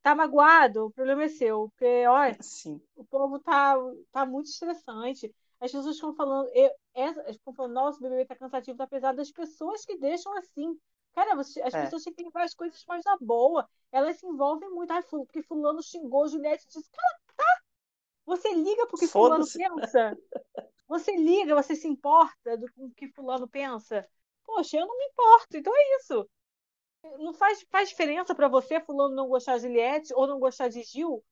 tá 0.02 0.14
magoado, 0.14 0.86
o 0.86 0.90
problema 0.90 1.24
é 1.24 1.28
seu. 1.28 1.68
Porque, 1.70 2.06
olha, 2.06 2.36
Sim. 2.40 2.80
o 2.96 3.04
povo 3.04 3.38
tá, 3.38 3.74
tá 4.12 4.26
muito 4.26 4.46
estressante. 4.46 5.34
As 5.60 5.70
pessoas 5.70 5.94
estão 5.94 6.14
falando, 6.14 6.48
eu, 6.54 6.70
essa, 6.94 7.30
estão 7.30 7.52
falando, 7.52 7.74
nossa, 7.74 7.98
o 7.98 8.02
bebê 8.02 8.24
tá 8.24 8.34
cansativo, 8.34 8.78
tá 8.78 8.86
pesado. 8.86 9.18
Das 9.18 9.30
pessoas 9.30 9.84
que 9.84 9.98
deixam 9.98 10.34
assim. 10.38 10.78
Cara, 11.12 11.34
você, 11.34 11.60
as 11.60 11.74
é. 11.74 11.82
pessoas 11.82 12.02
têm 12.02 12.14
que 12.14 12.24
levar 12.24 12.44
as 12.44 12.54
coisas 12.54 12.82
mais 12.86 13.04
na 13.04 13.16
boa. 13.20 13.68
Elas 13.92 14.18
se 14.18 14.26
envolvem 14.26 14.70
muito. 14.70 14.90
Ai, 14.90 15.02
porque 15.02 15.42
fulano 15.42 15.82
xingou 15.82 16.28
Juliette 16.28 16.66
disse, 16.66 16.90
cara, 16.90 17.20
tá. 17.36 17.60
Você 18.24 18.54
liga 18.54 18.86
porque 18.86 19.06
fulano 19.06 19.44
pensa. 19.44 20.16
Você 20.88 21.16
liga, 21.16 21.54
você 21.54 21.76
se 21.76 21.86
importa 21.86 22.56
do 22.56 22.66
que 22.96 23.08
fulano 23.08 23.46
pensa. 23.48 24.08
Poxa, 24.44 24.76
eu 24.78 24.86
não 24.86 24.98
me 24.98 25.04
importo. 25.04 25.56
Então 25.56 25.72
é 25.76 25.96
isso. 25.96 26.28
Não 27.18 27.32
faz, 27.34 27.64
faz 27.70 27.88
diferença 27.88 28.34
para 28.34 28.48
você 28.48 28.80
fulano 28.80 29.14
não 29.14 29.28
gostar 29.28 29.56
de 29.56 29.62
Juliette 29.62 30.12
ou 30.14 30.26
não 30.26 30.38
gostar 30.38 30.68
de 30.68 30.82
Gil? 30.82 31.24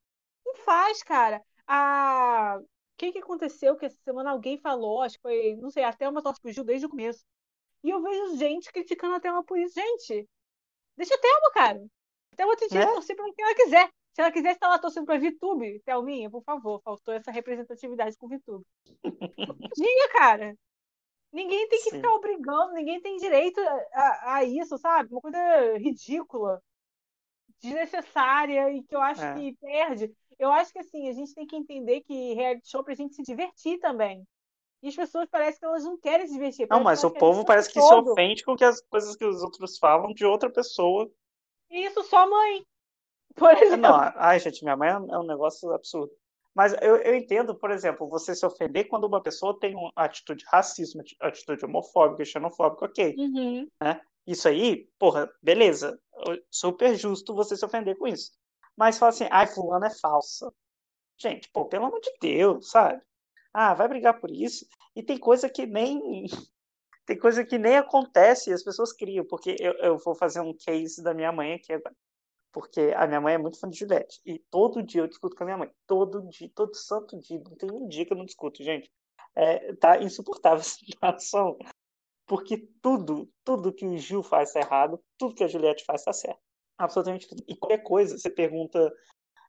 Não 0.44 0.54
faz, 0.56 1.02
cara. 1.02 1.42
A... 1.66 2.58
O 2.60 2.66
que, 2.98 3.12
que 3.12 3.18
aconteceu 3.18 3.76
que 3.76 3.86
essa 3.86 3.96
semana 4.02 4.30
alguém 4.30 4.58
falou, 4.58 5.02
acho 5.02 5.16
que 5.16 5.22
foi, 5.22 5.56
não 5.56 5.70
sei, 5.70 5.84
até 5.84 6.08
uma 6.08 6.22
torce 6.22 6.40
pro 6.40 6.50
Gil 6.50 6.64
desde 6.64 6.86
o 6.86 6.88
começo 6.88 7.24
e 7.82 7.90
eu 7.90 8.02
vejo 8.02 8.36
gente 8.36 8.72
criticando 8.72 9.14
a 9.14 9.20
Thelma 9.20 9.44
por 9.44 9.58
isso. 9.58 9.74
Gente, 9.74 10.28
deixa 10.96 11.14
a 11.14 11.18
Thelma, 11.18 11.50
cara. 11.52 11.86
A 12.32 12.36
Thelma 12.36 12.56
tem 12.56 12.68
direito 12.68 12.88
de 12.88 12.94
torcer 12.94 13.16
pra 13.16 13.24
quem 13.32 13.44
ela 13.44 13.54
quiser. 13.54 13.88
Se 14.12 14.20
ela 14.20 14.32
quiser 14.32 14.52
estar 14.52 14.68
lá 14.68 14.78
torcendo 14.78 15.06
pra 15.06 15.18
VTube, 15.18 15.80
Thelminha, 15.84 16.28
por 16.28 16.42
favor, 16.42 16.80
faltou 16.82 17.14
essa 17.14 17.30
representatividade 17.30 18.16
com 18.16 18.28
VTube. 18.28 18.64
Diga, 19.76 20.08
cara. 20.12 20.56
Ninguém 21.32 21.68
tem 21.68 21.78
que 21.82 21.90
Sim. 21.90 21.96
ficar 21.96 22.14
obrigando, 22.14 22.72
ninguém 22.72 23.00
tem 23.00 23.16
direito 23.18 23.60
a, 23.92 24.34
a, 24.36 24.44
isso, 24.44 24.78
sabe? 24.78 25.12
Uma 25.12 25.20
coisa 25.20 25.76
ridícula, 25.76 26.62
desnecessária 27.60 28.70
e 28.72 28.82
que 28.82 28.94
eu 28.94 29.00
acho 29.00 29.22
é. 29.22 29.34
que 29.34 29.56
perde. 29.60 30.14
Eu 30.38 30.50
acho 30.50 30.72
que 30.72 30.78
assim, 30.78 31.08
a 31.08 31.12
gente 31.12 31.34
tem 31.34 31.46
que 31.46 31.56
entender 31.56 32.00
que 32.02 32.34
reality 32.34 32.70
show 32.70 32.80
é 32.80 32.84
pra 32.84 32.94
gente 32.94 33.14
se 33.14 33.22
divertir 33.22 33.78
também. 33.78 34.26
E 34.82 34.88
as 34.88 34.94
pessoas 34.94 35.28
parecem 35.28 35.58
que 35.58 35.66
elas 35.66 35.84
não 35.84 35.98
querem 35.98 36.26
se 36.26 36.32
divertir. 36.32 36.68
Não, 36.70 36.82
mas 36.82 37.02
o 37.02 37.10
povo 37.10 37.44
parece 37.44 37.68
que 37.68 37.80
todo. 37.80 38.04
se 38.04 38.10
ofende 38.12 38.44
com 38.44 38.56
que 38.56 38.64
as 38.64 38.80
coisas 38.82 39.16
que 39.16 39.24
os 39.24 39.42
outros 39.42 39.76
falam 39.76 40.14
de 40.14 40.24
outra 40.24 40.50
pessoa. 40.50 41.10
Isso, 41.68 42.02
só 42.04 42.28
mãe. 42.28 42.64
Por 43.34 43.52
exemplo. 43.52 43.76
Não, 43.76 43.98
ai, 44.14 44.38
gente, 44.38 44.62
minha 44.62 44.76
mãe 44.76 44.88
é 44.88 45.18
um 45.18 45.26
negócio 45.26 45.70
absurdo. 45.72 46.12
Mas 46.58 46.74
eu, 46.82 46.96
eu 46.96 47.14
entendo, 47.14 47.54
por 47.54 47.70
exemplo, 47.70 48.08
você 48.08 48.34
se 48.34 48.44
ofender 48.44 48.88
quando 48.88 49.04
uma 49.04 49.22
pessoa 49.22 49.56
tem 49.60 49.76
uma 49.76 49.92
atitude 49.94 50.44
racista, 50.48 50.98
atitude 51.20 51.64
homofóbica, 51.64 52.24
xenofóbica, 52.24 52.86
ok. 52.86 53.14
Uhum. 53.16 53.68
Né? 53.80 54.00
Isso 54.26 54.48
aí, 54.48 54.90
porra, 54.98 55.32
beleza. 55.40 55.96
Super 56.50 56.96
justo 56.96 57.32
você 57.32 57.56
se 57.56 57.64
ofender 57.64 57.96
com 57.96 58.08
isso. 58.08 58.32
Mas 58.76 58.98
fala 58.98 59.10
assim, 59.10 59.28
ai, 59.30 59.46
fulano 59.46 59.84
é 59.84 59.90
falsa. 59.90 60.52
Gente, 61.16 61.48
pô, 61.52 61.64
pelo 61.66 61.86
amor 61.86 62.00
de 62.00 62.10
Deus, 62.20 62.70
sabe? 62.70 63.00
Ah, 63.54 63.72
vai 63.72 63.86
brigar 63.86 64.18
por 64.18 64.28
isso. 64.28 64.66
E 64.96 65.02
tem 65.04 65.16
coisa 65.16 65.48
que 65.48 65.64
nem 65.64 66.26
tem 67.06 67.16
coisa 67.16 67.44
que 67.44 67.56
nem 67.56 67.76
acontece 67.76 68.50
e 68.50 68.52
as 68.52 68.64
pessoas 68.64 68.92
criam, 68.92 69.24
porque 69.24 69.54
eu, 69.60 69.74
eu 69.74 69.96
vou 69.96 70.16
fazer 70.16 70.40
um 70.40 70.52
case 70.52 71.04
da 71.04 71.14
minha 71.14 71.30
mãe 71.30 71.54
aqui 71.54 71.72
agora. 71.72 71.94
Porque 72.52 72.92
a 72.96 73.06
minha 73.06 73.20
mãe 73.20 73.34
é 73.34 73.38
muito 73.38 73.58
fã 73.60 73.68
de 73.68 73.78
Juliette. 73.78 74.20
E 74.24 74.38
todo 74.50 74.82
dia 74.82 75.02
eu 75.02 75.06
discuto 75.08 75.36
com 75.36 75.42
a 75.44 75.46
minha 75.46 75.58
mãe. 75.58 75.70
Todo 75.86 76.26
dia, 76.28 76.50
todo 76.54 76.74
santo 76.74 77.18
dia. 77.18 77.40
Não 77.44 77.56
tem 77.56 77.70
um 77.70 77.88
dia 77.88 78.06
que 78.06 78.12
eu 78.12 78.16
não 78.16 78.24
discuto, 78.24 78.62
gente. 78.62 78.90
É, 79.34 79.74
tá 79.76 80.02
insuportável 80.02 80.60
a 80.60 80.62
situação. 80.62 81.58
Porque 82.26 82.68
tudo, 82.82 83.30
tudo 83.44 83.72
que 83.72 83.86
o 83.86 83.96
Gil 83.96 84.22
faz 84.22 84.52
tá 84.52 84.60
errado, 84.60 85.02
tudo 85.16 85.34
que 85.34 85.44
a 85.44 85.48
Juliette 85.48 85.84
faz 85.84 86.04
tá 86.04 86.12
certo. 86.12 86.40
Absolutamente 86.76 87.28
tudo. 87.28 87.42
E 87.46 87.56
qualquer 87.56 87.82
coisa, 87.82 88.18
você 88.18 88.30
pergunta 88.30 88.92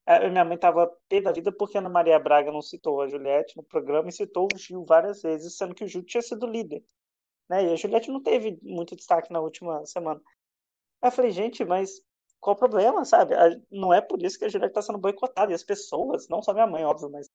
a 0.10 0.28
minha 0.28 0.43
mãe 0.43 0.56
estava 0.56 0.91
pé 1.08 1.22
da 1.22 1.32
vida 1.32 1.52
porque 1.52 1.78
a 1.78 1.82
Ana 1.82 1.89
Maria 1.89 2.18
Braga 2.18 2.52
não 2.52 2.64
citou 2.64 3.00
a 3.00 3.08
Juliette 3.08 3.56
no 3.56 3.64
programa 3.64 4.10
e 4.10 4.12
citou 4.12 4.47
o 4.52 4.58
Gil 4.58 4.84
várias 4.84 5.22
vezes, 5.22 5.56
sendo 5.56 5.76
que 5.76 5.84
o 5.84 5.88
Gil 5.88 6.04
tinha 6.04 6.22
sido 6.22 6.47
líder. 6.47 6.84
Né? 7.47 7.66
E 7.66 7.74
a 7.74 7.76
Juliette 7.76 8.10
não 8.10 8.22
teve 8.22 8.58
muito 8.64 8.95
destaque 8.95 9.32
na 9.32 9.39
última 9.39 9.86
semana. 9.86 10.20
Eu 11.04 11.12
falei, 11.12 11.30
gente, 11.30 11.64
mas 11.64 12.02
qual 12.40 12.56
o 12.56 12.60
problema, 12.60 13.06
sabe? 13.06 13.36
Não 13.72 13.94
é 13.94 14.02
por 14.02 14.22
isso 14.24 14.38
que 14.38 14.46
a 14.46 14.50
Juliette 14.50 14.72
está 14.72 14.82
sendo 14.82 15.00
boicotada. 15.00 15.52
E 15.52 15.56
as 15.56 15.64
pessoas, 15.64 16.28
não 16.30 16.42
só 16.42 16.54
minha 16.54 16.68
mãe, 16.68 16.86
óbvio, 16.86 17.10
mas 17.10 17.30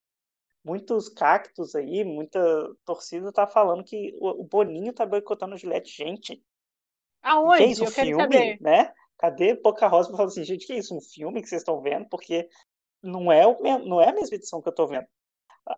muitos 0.63 1.09
cactos 1.09 1.75
aí, 1.75 2.03
muita 2.03 2.39
torcida 2.83 3.31
tá 3.31 3.45
falando 3.45 3.83
que 3.83 4.17
o 4.19 4.43
Boninho 4.43 4.93
tá 4.93 5.05
boicotando 5.05 5.53
a 5.53 5.57
Juliette. 5.57 5.95
Gente, 5.95 6.43
Aonde? 7.25 7.57
Que 7.57 7.63
é 7.63 7.67
isso, 7.67 7.83
um 7.83 7.87
filme, 7.87 8.57
né? 8.61 8.93
Cadê 9.17 9.55
Pocahontas 9.55 10.07
pra 10.07 10.17
falar 10.17 10.29
assim, 10.29 10.43
gente, 10.43 10.67
que 10.67 10.73
é 10.73 10.77
isso? 10.77 10.95
Um 10.95 11.01
filme 11.01 11.41
que 11.41 11.49
vocês 11.49 11.61
estão 11.61 11.81
vendo? 11.81 12.07
Porque 12.07 12.47
não 13.01 13.31
é, 13.31 13.47
o, 13.47 13.57
não 13.79 13.99
é 13.99 14.09
a 14.09 14.13
mesma 14.13 14.35
edição 14.35 14.61
que 14.61 14.69
eu 14.69 14.75
tô 14.75 14.85
vendo. 14.85 15.07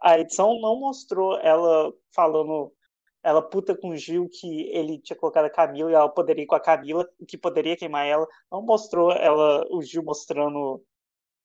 A 0.02 0.20
edição 0.20 0.60
não 0.60 0.78
mostrou 0.78 1.40
ela 1.40 1.94
falando, 2.14 2.74
ela 3.24 3.42
puta 3.42 3.76
com 3.76 3.90
o 3.90 3.98
Gil 3.98 4.30
que 4.30 4.70
ele 4.70 5.00
tinha 5.00 5.18
colocado 5.18 5.46
a 5.46 5.50
Camila 5.50 5.92
e 5.92 5.94
ela 5.94 6.10
poderia 6.10 6.44
ir 6.44 6.48
com 6.48 6.56
a 6.56 6.60
Camila, 6.60 7.08
que 7.28 7.38
poderia 7.38 7.76
queimar 7.76 8.06
ela. 8.06 8.28
Não 8.52 8.62
mostrou 8.62 9.12
ela, 9.12 9.66
o 9.70 9.82
Gil 9.82 10.04
mostrando 10.04 10.84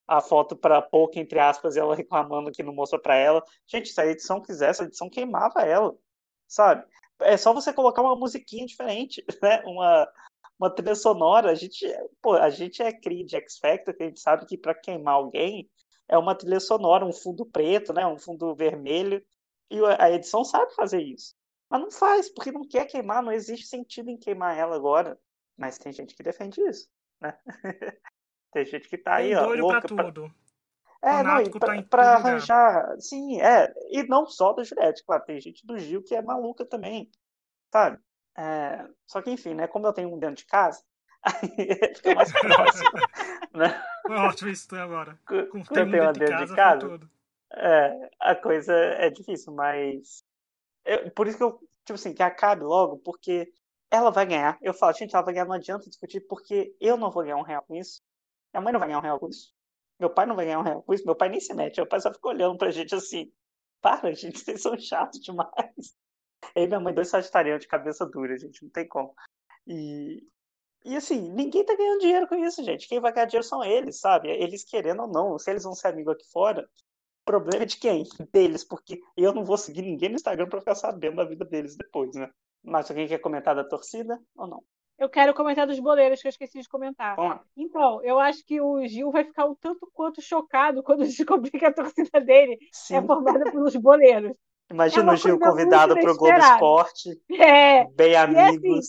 a 0.07 0.21
foto 0.21 0.55
para 0.55 0.81
pouco, 0.81 1.17
entre 1.19 1.39
aspas, 1.39 1.75
e 1.75 1.79
ela 1.79 1.95
reclamando 1.95 2.51
que 2.51 2.63
não 2.63 2.73
mostrou 2.73 3.01
para 3.01 3.15
ela. 3.15 3.43
Gente, 3.67 3.89
se 3.89 3.99
a 3.99 4.05
edição 4.05 4.41
quisesse, 4.41 4.81
a 4.83 4.85
edição 4.85 5.09
queimava 5.09 5.61
ela, 5.61 5.95
sabe? 6.47 6.85
É 7.21 7.37
só 7.37 7.53
você 7.53 7.73
colocar 7.73 8.01
uma 8.01 8.15
musiquinha 8.15 8.65
diferente, 8.65 9.23
né? 9.41 9.61
Uma, 9.65 10.07
uma 10.59 10.69
trilha 10.69 10.95
sonora, 10.95 11.51
a 11.51 11.55
gente, 11.55 11.85
pô, 12.21 12.33
a 12.33 12.49
gente 12.49 12.81
é 12.81 12.91
cria 12.91 13.25
de 13.25 13.35
X 13.35 13.57
Factor, 13.57 13.93
que 13.93 14.03
a 14.03 14.07
gente 14.07 14.19
sabe 14.19 14.45
que 14.45 14.57
para 14.57 14.75
queimar 14.75 15.15
alguém 15.15 15.69
é 16.07 16.17
uma 16.17 16.35
trilha 16.35 16.59
sonora, 16.59 17.05
um 17.05 17.13
fundo 17.13 17.45
preto, 17.45 17.93
né, 17.93 18.05
um 18.05 18.17
fundo 18.17 18.53
vermelho, 18.55 19.23
e 19.69 19.79
a 19.99 20.11
edição 20.11 20.43
sabe 20.43 20.73
fazer 20.75 21.01
isso. 21.01 21.35
Mas 21.73 21.81
não 21.81 21.89
faz, 21.89 22.29
porque 22.29 22.51
não 22.51 22.67
quer 22.67 22.85
queimar, 22.85 23.23
não 23.23 23.31
existe 23.31 23.65
sentido 23.65 24.07
em 24.11 24.15
queimar 24.15 24.55
ela 24.55 24.75
agora. 24.75 25.19
Mas 25.57 25.79
tem 25.79 25.91
gente 25.91 26.13
que 26.13 26.21
defende 26.21 26.61
isso, 26.61 26.87
né? 27.19 27.35
tem 28.53 28.63
gente 28.63 28.87
que 28.87 28.95
tá 28.95 29.15
aí, 29.15 29.33
ó, 29.33 29.47
louca 29.55 29.81
pra 29.81 30.03
tudo. 30.03 30.31
Pra... 31.01 31.09
É, 31.09 31.23
não, 31.23 31.41
e 31.41 31.49
pra, 31.49 31.75
tá 31.75 31.87
pra 31.89 32.13
arranjar, 32.13 32.95
sim, 32.99 33.41
é, 33.41 33.73
e 33.89 34.03
não 34.03 34.27
só 34.27 34.53
da 34.53 34.63
Juliette, 34.63 35.03
claro, 35.03 35.25
tem 35.25 35.41
gente 35.41 35.65
do 35.65 35.77
Gil 35.79 36.03
que 36.03 36.13
é 36.13 36.21
maluca 36.21 36.63
também, 36.63 37.09
sabe? 37.71 37.99
É, 38.37 38.87
só 39.07 39.19
que, 39.23 39.31
enfim, 39.31 39.55
né? 39.55 39.67
Como 39.67 39.87
eu 39.87 39.93
tenho 39.93 40.13
um 40.13 40.19
dentro 40.19 40.35
de 40.35 40.45
casa, 40.45 40.83
aí 41.25 41.95
fica 41.95 42.13
mais 42.13 42.31
próximo. 42.39 42.91
né? 43.51 43.83
Foi 44.05 44.15
ótimo 44.15 44.49
isso 44.51 44.75
agora. 44.75 45.19
Com 45.25 45.35
eu 45.35 45.63
tenho 45.73 45.87
um 45.87 46.13
dentro 46.13 46.19
de 46.19 46.31
casa, 46.31 46.45
de 46.45 46.55
casa 46.55 47.09
é, 47.55 48.09
a 48.19 48.35
coisa 48.35 48.73
é 48.73 49.09
difícil, 49.09 49.53
mas. 49.53 50.22
Eu, 50.85 51.11
por 51.11 51.27
isso 51.27 51.37
que 51.37 51.43
eu, 51.43 51.59
tipo 51.85 51.93
assim, 51.93 52.13
que 52.13 52.23
acabe 52.23 52.63
logo, 52.63 52.97
porque 52.99 53.51
ela 53.91 54.09
vai 54.09 54.25
ganhar. 54.25 54.57
Eu 54.61 54.73
falo, 54.73 54.93
gente, 54.93 55.13
ela 55.15 55.23
vai 55.23 55.33
ganhar, 55.33 55.45
não 55.45 55.55
adianta 55.55 55.89
discutir, 55.89 56.21
porque 56.21 56.75
eu 56.79 56.97
não 56.97 57.11
vou 57.11 57.23
ganhar 57.23 57.37
um 57.37 57.43
real 57.43 57.63
com 57.63 57.75
isso. 57.75 58.01
Minha 58.53 58.61
mãe 58.61 58.73
não 58.73 58.79
vai 58.79 58.89
ganhar 58.89 58.99
um 58.99 59.03
real 59.03 59.19
com 59.19 59.29
isso. 59.29 59.53
Meu 59.99 60.09
pai 60.09 60.25
não 60.25 60.35
vai 60.35 60.45
ganhar 60.45 60.59
um 60.59 60.63
real 60.63 60.83
com 60.83 60.93
isso, 60.93 61.05
meu 61.05 61.15
pai 61.15 61.29
nem 61.29 61.39
se 61.39 61.53
mete, 61.53 61.77
meu 61.77 61.87
pai 61.87 61.99
só 62.01 62.11
fica 62.11 62.27
olhando 62.27 62.57
pra 62.57 62.71
gente 62.71 62.93
assim. 62.95 63.31
Para, 63.81 64.13
gente, 64.13 64.39
vocês 64.39 64.61
são 64.61 64.77
chatos 64.77 65.19
demais. 65.19 65.95
Aí 66.55 66.67
minha 66.67 66.79
mãe, 66.79 66.93
dois 66.93 67.09
sagitarianos 67.09 67.61
de 67.61 67.67
cabeça 67.67 68.05
dura, 68.05 68.37
gente, 68.37 68.63
não 68.63 68.69
tem 68.69 68.87
como. 68.87 69.13
E, 69.67 70.21
e 70.85 70.95
assim, 70.95 71.31
ninguém 71.31 71.65
tá 71.65 71.75
ganhando 71.75 72.01
dinheiro 72.01 72.27
com 72.27 72.35
isso, 72.35 72.63
gente. 72.63 72.87
Quem 72.87 72.99
vai 72.99 73.13
ganhar 73.13 73.27
dinheiro 73.27 73.47
são 73.47 73.63
eles, 73.63 73.99
sabe? 73.99 74.29
Eles 74.29 74.63
querendo 74.63 75.03
ou 75.03 75.07
não. 75.07 75.39
Se 75.39 75.49
eles 75.51 75.63
vão 75.63 75.73
ser 75.73 75.87
amigos 75.87 76.15
aqui 76.15 76.29
fora, 76.31 76.67
problema 77.25 77.63
é 77.63 77.65
de 77.65 77.77
quem? 77.77 78.03
Deles, 78.31 78.63
porque 78.63 79.01
eu 79.15 79.33
não 79.33 79.43
vou 79.43 79.57
seguir 79.57 79.81
ninguém 79.81 80.09
no 80.09 80.15
Instagram 80.15 80.47
pra 80.47 80.59
ficar 80.59 80.75
sabendo 80.75 81.17
da 81.17 81.25
vida 81.25 81.45
deles 81.45 81.75
depois, 81.75 82.15
né? 82.15 82.29
Mas 82.63 82.89
alguém 82.89 83.07
quer 83.07 83.19
comentar 83.19 83.55
da 83.55 83.63
torcida 83.63 84.19
ou 84.35 84.47
não? 84.47 84.63
Eu 84.97 85.09
quero 85.09 85.33
comentar 85.33 85.67
dos 85.67 85.79
boleiros 85.79 86.21
que 86.21 86.27
eu 86.27 86.29
esqueci 86.29 86.61
de 86.61 86.69
comentar. 86.69 87.17
Então, 87.57 88.01
eu 88.03 88.19
acho 88.19 88.45
que 88.45 88.61
o 88.61 88.85
Gil 88.87 89.11
vai 89.11 89.23
ficar 89.23 89.45
um 89.45 89.55
tanto 89.55 89.89
quanto 89.93 90.21
chocado 90.21 90.83
quando 90.83 91.03
descobrir 91.07 91.51
que 91.51 91.65
a 91.65 91.73
torcida 91.73 92.21
dele 92.21 92.53
é 92.53 92.57
Sim. 92.71 92.95
é 92.97 93.01
formada 93.01 93.51
pelos 93.51 93.75
boleiros. 93.75 94.37
Imagina 94.71 95.11
é 95.11 95.13
o 95.13 95.17
Gil 95.17 95.39
convidado 95.39 95.95
para 95.95 96.11
o 96.11 96.17
Globo 96.17 96.37
Esporte. 96.37 97.21
É. 97.31 97.85
Bem 97.91 98.15
amigos. 98.15 98.87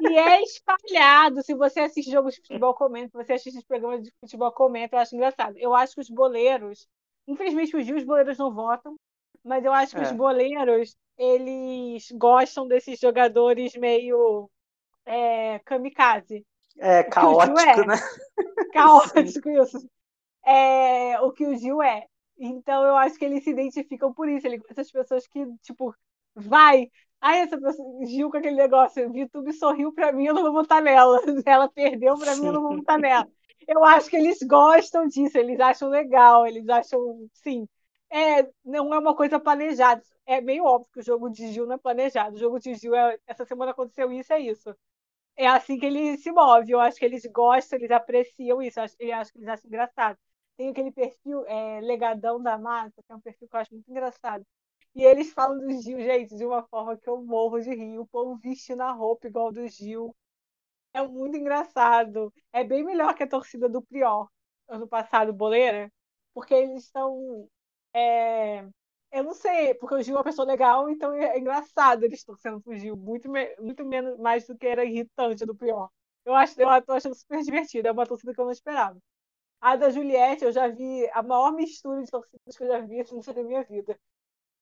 E, 0.00 0.06
assim, 0.06 0.14
e 0.14 0.18
é 0.18 0.42
espalhado. 0.42 1.42
Se 1.42 1.54
você 1.54 1.80
assiste 1.80 2.10
jogos 2.10 2.34
de 2.34 2.40
futebol, 2.40 2.74
comenta. 2.74 3.08
Se 3.08 3.24
você 3.24 3.32
assiste 3.32 3.58
os 3.58 3.64
programas 3.64 4.02
de 4.02 4.12
futebol, 4.20 4.52
comenta. 4.52 4.96
Eu 4.96 5.00
acho 5.00 5.16
engraçado. 5.16 5.56
Eu 5.56 5.74
acho 5.74 5.94
que 5.94 6.00
os 6.00 6.10
boleiros. 6.10 6.86
Infelizmente, 7.26 7.76
o 7.76 7.82
Gil, 7.82 7.96
os 7.96 8.04
boleiros 8.04 8.38
não 8.38 8.52
votam. 8.52 8.96
Mas 9.42 9.64
eu 9.64 9.72
acho 9.72 9.94
que 9.94 10.02
é. 10.02 10.04
os 10.04 10.12
boleiros, 10.12 10.96
eles 11.16 12.10
gostam 12.12 12.68
desses 12.68 12.98
jogadores 12.98 13.74
meio 13.74 14.50
é, 15.06 15.58
kamikaze. 15.60 16.44
É, 16.78 17.02
caótico, 17.04 17.58
é. 17.60 17.86
né? 17.86 17.94
Caótico, 18.72 19.50
isso. 19.50 19.78
É, 20.44 21.20
o 21.20 21.32
que 21.32 21.46
o 21.46 21.56
Gil 21.56 21.82
é. 21.82 22.06
Então 22.38 22.84
eu 22.84 22.96
acho 22.96 23.18
que 23.18 23.24
eles 23.24 23.44
se 23.44 23.50
identificam 23.50 24.12
por 24.12 24.28
isso. 24.28 24.46
Ele 24.46 24.60
essas 24.70 24.90
pessoas 24.90 25.26
que, 25.26 25.46
tipo, 25.62 25.94
vai. 26.34 26.90
Ai, 27.20 27.40
essa 27.40 27.60
pessoa, 27.60 28.06
Gil 28.06 28.30
com 28.30 28.38
aquele 28.38 28.56
negócio, 28.56 29.14
YouTube 29.14 29.52
sorriu 29.52 29.92
pra 29.92 30.10
mim, 30.10 30.26
eu 30.26 30.34
não 30.34 30.42
vou 30.42 30.52
votar 30.52 30.80
nela. 30.80 31.20
Ela 31.44 31.68
perdeu 31.68 32.18
pra 32.18 32.34
mim, 32.36 32.46
eu 32.46 32.52
não 32.52 32.62
vou 32.62 32.76
votar 32.76 32.98
nela. 32.98 33.28
Eu 33.66 33.84
acho 33.84 34.08
que 34.10 34.16
eles 34.16 34.38
gostam 34.42 35.06
disso, 35.06 35.38
eles 35.38 35.60
acham 35.60 35.88
legal, 35.88 36.46
eles 36.46 36.68
acham, 36.68 37.28
sim. 37.34 37.68
É, 38.10 38.42
não 38.64 38.92
é 38.94 38.98
uma 38.98 39.14
coisa 39.14 39.38
planejada. 39.38 40.02
É 40.26 40.40
meio 40.40 40.64
óbvio 40.64 40.88
que 40.92 41.00
o 41.00 41.02
jogo 41.02 41.30
de 41.30 41.48
Gil 41.52 41.66
não 41.66 41.74
é 41.76 41.78
planejado. 41.78 42.36
O 42.36 42.38
jogo 42.38 42.58
de 42.58 42.74
Gil, 42.74 42.94
é, 42.94 43.18
essa 43.26 43.44
semana 43.44 43.70
aconteceu 43.72 44.12
isso, 44.12 44.32
é 44.32 44.40
isso. 44.40 44.74
É 45.36 45.46
assim 45.48 45.78
que 45.78 45.86
ele 45.86 46.18
se 46.18 46.32
move. 46.32 46.70
Eu 46.72 46.80
acho 46.80 46.98
que 46.98 47.04
eles 47.04 47.24
gostam, 47.26 47.78
eles 47.78 47.90
apreciam 47.90 48.62
isso. 48.62 48.80
Eu 48.80 48.84
acho, 48.84 48.96
que 48.96 49.04
eles 49.04 49.48
acham 49.48 49.68
engraçado. 49.68 50.18
Tem 50.56 50.70
aquele 50.70 50.92
perfil 50.92 51.44
é, 51.46 51.80
Legadão 51.80 52.42
da 52.42 52.58
Massa, 52.58 53.02
que 53.02 53.12
é 53.12 53.16
um 53.16 53.20
perfil 53.20 53.48
que 53.48 53.56
eu 53.56 53.60
acho 53.60 53.74
muito 53.74 53.90
engraçado. 53.90 54.44
E 54.94 55.04
eles 55.04 55.32
falam 55.32 55.58
do 55.58 55.70
Gil, 55.82 55.98
gente, 56.00 56.36
de 56.36 56.44
uma 56.44 56.62
forma 56.64 56.96
que 56.96 57.08
eu 57.08 57.22
morro 57.22 57.60
de 57.60 57.70
rir. 57.74 57.98
O 57.98 58.06
povo 58.06 58.36
vestindo 58.36 58.82
a 58.82 58.92
roupa 58.92 59.26
igual 59.28 59.52
do 59.52 59.66
Gil. 59.68 60.14
É 60.92 61.06
muito 61.06 61.36
engraçado. 61.36 62.32
É 62.52 62.64
bem 62.64 62.84
melhor 62.84 63.14
que 63.14 63.22
a 63.22 63.28
torcida 63.28 63.68
do 63.68 63.82
Prior, 63.82 64.28
ano 64.68 64.88
passado, 64.88 65.32
Boleira, 65.32 65.92
porque 66.34 66.54
eles 66.54 66.84
estão. 66.84 67.48
É... 67.94 68.62
Eu 69.12 69.24
não 69.24 69.34
sei, 69.34 69.74
porque 69.74 69.94
o 69.96 70.02
Gil 70.02 70.14
é 70.14 70.18
uma 70.18 70.24
pessoa 70.24 70.46
legal, 70.46 70.88
então 70.88 71.12
é 71.14 71.36
engraçado 71.38 72.04
eles 72.04 72.22
torcendo 72.24 72.60
pro 72.60 72.78
Gil, 72.78 72.96
muito, 72.96 73.28
muito 73.58 73.84
menos 73.84 74.16
mais 74.18 74.46
do 74.46 74.56
que 74.56 74.66
era 74.66 74.84
irritante 74.84 75.44
do 75.44 75.54
Prior. 75.54 75.90
Eu 76.24 76.34
acho, 76.34 76.60
eu 76.60 76.82
tô 76.82 76.92
achando 76.92 77.14
super 77.16 77.42
divertido, 77.42 77.88
é 77.88 77.92
uma 77.92 78.06
torcida 78.06 78.32
que 78.34 78.40
eu 78.40 78.44
não 78.44 78.52
esperava. 78.52 78.98
A 79.60 79.76
da 79.76 79.90
Juliette, 79.90 80.44
eu 80.44 80.52
já 80.52 80.68
vi 80.68 81.08
a 81.12 81.22
maior 81.22 81.52
mistura 81.52 82.02
de 82.02 82.10
torcidas 82.10 82.56
que 82.56 82.64
eu 82.64 82.68
já 82.68 82.80
vi 82.80 83.00
assim, 83.00 83.20
na 83.34 83.42
minha 83.42 83.64
vida. 83.64 83.98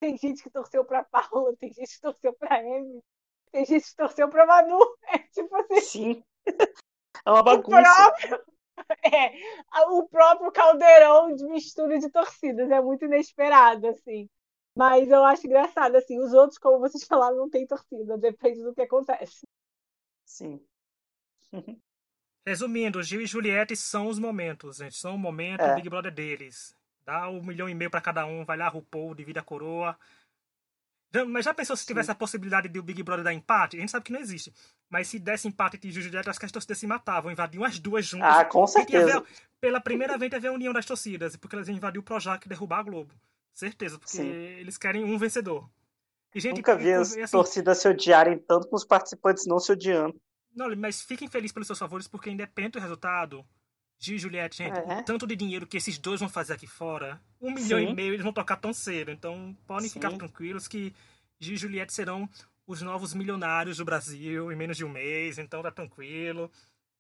Tem 0.01 0.17
gente 0.19 0.43
que 0.43 0.51
torceu 0.51 0.85
pra 0.85 1.05
Paula, 1.05 1.57
tem 1.59 1.73
gente 1.73 1.95
que 1.95 2.01
torceu 2.01 2.33
pra 2.35 2.59
Amy, 2.61 3.03
tem 3.51 3.65
gente 3.65 3.87
que 3.87 3.97
torceu 3.97 4.29
pra 4.29 4.47
Manu. 4.47 4.79
É 5.11 5.19
tipo 5.19 5.55
assim. 5.57 5.81
Sim. 5.81 6.25
É 7.25 7.31
uma 7.31 7.43
bagunça. 7.43 7.79
O 7.79 7.83
próprio, 7.83 8.41
é, 9.13 9.83
o 9.91 10.09
próprio 10.09 10.53
caldeirão 10.53 11.35
de 11.35 11.47
mistura 11.47 11.99
de 11.99 12.11
torcidas. 12.11 12.71
É 12.71 12.81
muito 12.81 13.05
inesperado, 13.05 13.89
assim. 13.89 14.29
Mas 14.77 15.11
eu 15.11 15.25
acho 15.25 15.47
engraçado, 15.47 15.97
assim. 15.97 16.19
Os 16.21 16.33
outros, 16.33 16.59
como 16.59 16.79
vocês 16.79 17.05
falaram, 17.09 17.37
não 17.37 17.51
tem 17.51 17.67
torcida. 17.67 18.17
Depende 18.19 18.63
do 18.63 18.75
que 18.75 18.83
acontece. 18.83 19.47
Sim. 20.25 20.61
Resumindo, 22.47 23.03
Gil 23.03 23.21
e 23.21 23.27
Juliette 23.27 23.77
são 23.77 24.07
os 24.07 24.19
momentos, 24.19 24.77
gente. 24.77 24.97
São 24.97 25.15
o 25.15 25.19
momento 25.19 25.63
é. 25.63 25.75
Big 25.75 25.89
Brother 25.89 26.13
deles. 26.13 26.75
Dá 27.05 27.29
um 27.29 27.43
milhão 27.43 27.69
e 27.69 27.75
meio 27.75 27.91
para 27.91 28.01
cada 28.01 28.27
um, 28.27 28.45
vai 28.45 28.57
lá, 28.57 28.69
RuPaul, 28.69 29.15
divide 29.15 29.39
a 29.39 29.43
coroa. 29.43 29.99
Mas 31.29 31.45
já 31.45 31.55
pensou 31.55 31.75
se 31.75 31.87
tivesse 31.87 32.07
Sim. 32.07 32.13
a 32.13 32.15
possibilidade 32.15 32.69
de 32.69 32.79
o 32.79 32.83
Big 32.83 33.03
Brother 33.03 33.25
dar 33.25 33.33
empate? 33.33 33.77
A 33.77 33.81
gente 33.81 33.91
sabe 33.91 34.05
que 34.05 34.13
não 34.13 34.21
existe. 34.21 34.53
Mas 34.91 35.09
se 35.09 35.19
desse 35.19 35.49
empate 35.49 35.79
e 35.83 35.91
Juliette, 35.91 36.29
acho 36.29 36.39
que 36.39 36.45
as 36.45 36.53
torcidas 36.53 36.79
se 36.79 36.87
matavam, 36.87 37.33
invadiam 37.33 37.65
as 37.65 37.79
duas 37.79 38.05
juntas. 38.05 38.29
Ah, 38.29 38.45
com 38.45 38.67
certeza. 38.67 39.25
pela 39.61 39.81
primeira 39.81 40.19
vez 40.19 40.31
teve 40.31 40.49
a 40.49 40.53
união 40.53 40.73
das 40.73 40.85
torcidas, 40.85 41.37
porque 41.37 41.57
elas 41.57 41.69
iam 41.69 41.77
invadir 41.77 41.99
o 41.99 42.03
Projac 42.03 42.45
e 42.45 42.49
derrubar 42.49 42.81
a 42.81 42.83
Globo. 42.83 43.15
Certeza, 43.55 43.99
porque 43.99 44.17
Sim. 44.17 44.29
eles 44.29 44.77
querem 44.77 45.03
um 45.03 45.19
vencedor. 45.19 45.69
E, 46.35 46.41
gente, 46.41 46.57
Nunca 46.57 46.77
vi 46.77 46.93
as 46.93 47.17
assim, 47.17 47.33
torcidas 47.33 47.79
se 47.79 47.89
odiarem 47.89 48.39
tanto 48.39 48.69
com 48.69 48.77
os 48.77 48.85
participantes 48.85 49.47
não 49.47 49.59
se 49.59 49.73
odiando. 49.73 50.21
Não, 50.55 50.75
mas 50.77 51.01
fiquem 51.01 51.29
felizes 51.29 51.53
pelos 51.53 51.67
seus 51.67 51.79
favores, 51.79 52.07
porque 52.07 52.31
independente 52.31 52.75
do 52.75 52.81
resultado, 52.81 53.47
Gil 53.99 54.17
e 54.17 54.19
Juliette, 54.19 54.57
gente, 54.57 54.79
é. 54.79 55.03
tanto 55.03 55.27
de 55.27 55.35
dinheiro 55.35 55.67
que 55.67 55.77
esses 55.77 55.99
dois 55.99 56.21
vão 56.21 56.29
fazer 56.29 56.53
aqui 56.53 56.67
fora, 56.67 57.21
um 57.41 57.51
milhão 57.51 57.81
Sim. 57.81 57.89
e 57.89 57.95
meio 57.95 58.13
eles 58.15 58.23
vão 58.23 58.33
tocar 58.33 58.57
tão 58.57 58.73
cedo. 58.73 59.11
Então 59.11 59.57
podem 59.67 59.89
Sim. 59.89 59.95
ficar 59.95 60.13
tranquilos 60.13 60.69
que 60.69 60.95
Gil 61.41 61.55
e 61.55 61.59
Juliette 61.59 61.93
serão 61.93 62.29
os 62.67 62.81
novos 62.81 63.15
milionários 63.15 63.79
do 63.79 63.85
Brasil 63.85 64.53
em 64.53 64.57
menos 64.57 64.77
de 64.77 64.85
um 64.85 64.89
mês. 64.89 65.39
Então 65.39 65.63
tá 65.63 65.71
tranquilo. 65.71 66.51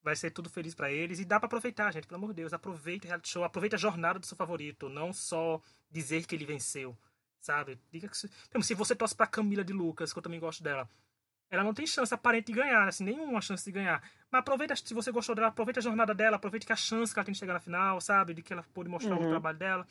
Vai 0.03 0.17
ser 0.17 0.31
tudo 0.31 0.49
feliz 0.49 0.75
para 0.75 0.91
eles. 0.91 1.21
E 1.21 1.25
dá 1.25 1.39
para 1.39 1.47
aproveitar, 1.47 1.93
gente, 1.93 2.07
pelo 2.07 2.19
amor 2.19 2.31
de 2.31 2.37
Deus. 2.37 2.53
Aproveita 2.53 3.07
o 3.07 3.09
reality 3.09 3.29
show, 3.29 3.45
aproveita 3.45 3.77
a 3.77 3.79
jornada 3.79 4.19
do 4.19 4.27
seu 4.27 4.37
favorito. 4.37 4.89
Não 4.89 5.13
só 5.13 5.61
dizer 5.91 6.27
que 6.27 6.35
ele 6.35 6.47
venceu, 6.47 6.97
sabe? 7.41 7.79
Diga 7.93 8.09
que. 8.09 8.17
Se, 8.17 8.29
se 8.63 8.75
você 8.75 8.97
torce 8.97 9.15
pra 9.15 9.27
Camila 9.27 9.63
de 9.63 9.73
Lucas, 9.73 10.13
que 10.13 10.19
eu 10.19 10.23
também 10.23 10.41
gosto 10.41 10.63
dela 10.63 10.89
ela 11.51 11.65
não 11.65 11.73
tem 11.73 11.87
chance 11.87 12.13
aparente 12.13 12.47
de 12.47 12.53
ganhar, 12.53 12.87
assim, 12.87 13.05
nenhuma 13.05 13.41
chance 13.41 13.65
de 13.65 13.73
ganhar. 13.73 14.03
Mas 14.31 14.41
aproveita, 14.41 14.77
se 14.77 14.93
você 14.93 15.11
gostou 15.11 15.35
dela, 15.35 15.49
aproveita 15.49 15.81
a 15.81 15.83
jornada 15.83 16.15
dela, 16.15 16.37
aproveita 16.37 16.67
que 16.67 16.73
a 16.73 16.77
chance 16.77 17.13
que 17.13 17.19
ela 17.19 17.25
tem 17.25 17.33
de 17.33 17.39
chegar 17.39 17.55
na 17.55 17.61
final, 17.61 18.01
sabe? 18.01 18.35
De 18.35 18.43
que 18.43 18.53
ela 18.53 18.65
pôde 18.75 18.89
mostrar 18.89 19.17
uhum. 19.17 19.27
o 19.27 19.29
trabalho 19.31 19.59
dela. 19.59 19.87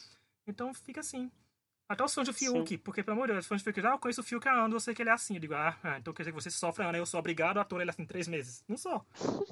Então 0.46 0.74
fica 0.74 1.00
assim. 1.00 1.32
Até 1.90 2.04
os 2.04 2.14
fãs 2.14 2.28
do 2.28 2.34
Fiuk, 2.34 2.68
Sim. 2.68 2.78
porque, 2.80 3.02
pelo 3.02 3.16
amor 3.16 3.28
de 3.28 3.34
Deus, 3.34 3.46
os 3.46 3.48
fãs 3.48 3.62
do 3.62 3.66
Fiuk, 3.66 3.80
ah, 3.88 3.92
eu 3.92 4.00
conheço 4.00 4.20
o 4.20 4.24
Fiuk 4.24 4.46
há 4.48 4.52
anos, 4.52 4.74
eu 4.74 4.80
sei 4.82 4.94
que 4.94 5.02
ele 5.02 5.10
é 5.10 5.14
assim. 5.14 5.36
Eu 5.36 5.40
digo, 5.40 5.54
ah, 5.54 5.78
ah 5.82 5.98
então 5.98 6.14
quer 6.14 6.24
dizer 6.24 6.34
que 6.34 6.42
você 6.42 6.52
sofre, 6.52 6.86
Ana, 6.86 6.98
eu 6.98 7.06
sou 7.06 7.18
obrigado 7.18 7.58
a 7.58 7.62
atuar 7.62 7.82
ele 7.82 7.90
assim 7.90 8.06
três 8.06 8.28
meses. 8.28 8.64
Não 8.68 8.76
sou. 8.76 9.06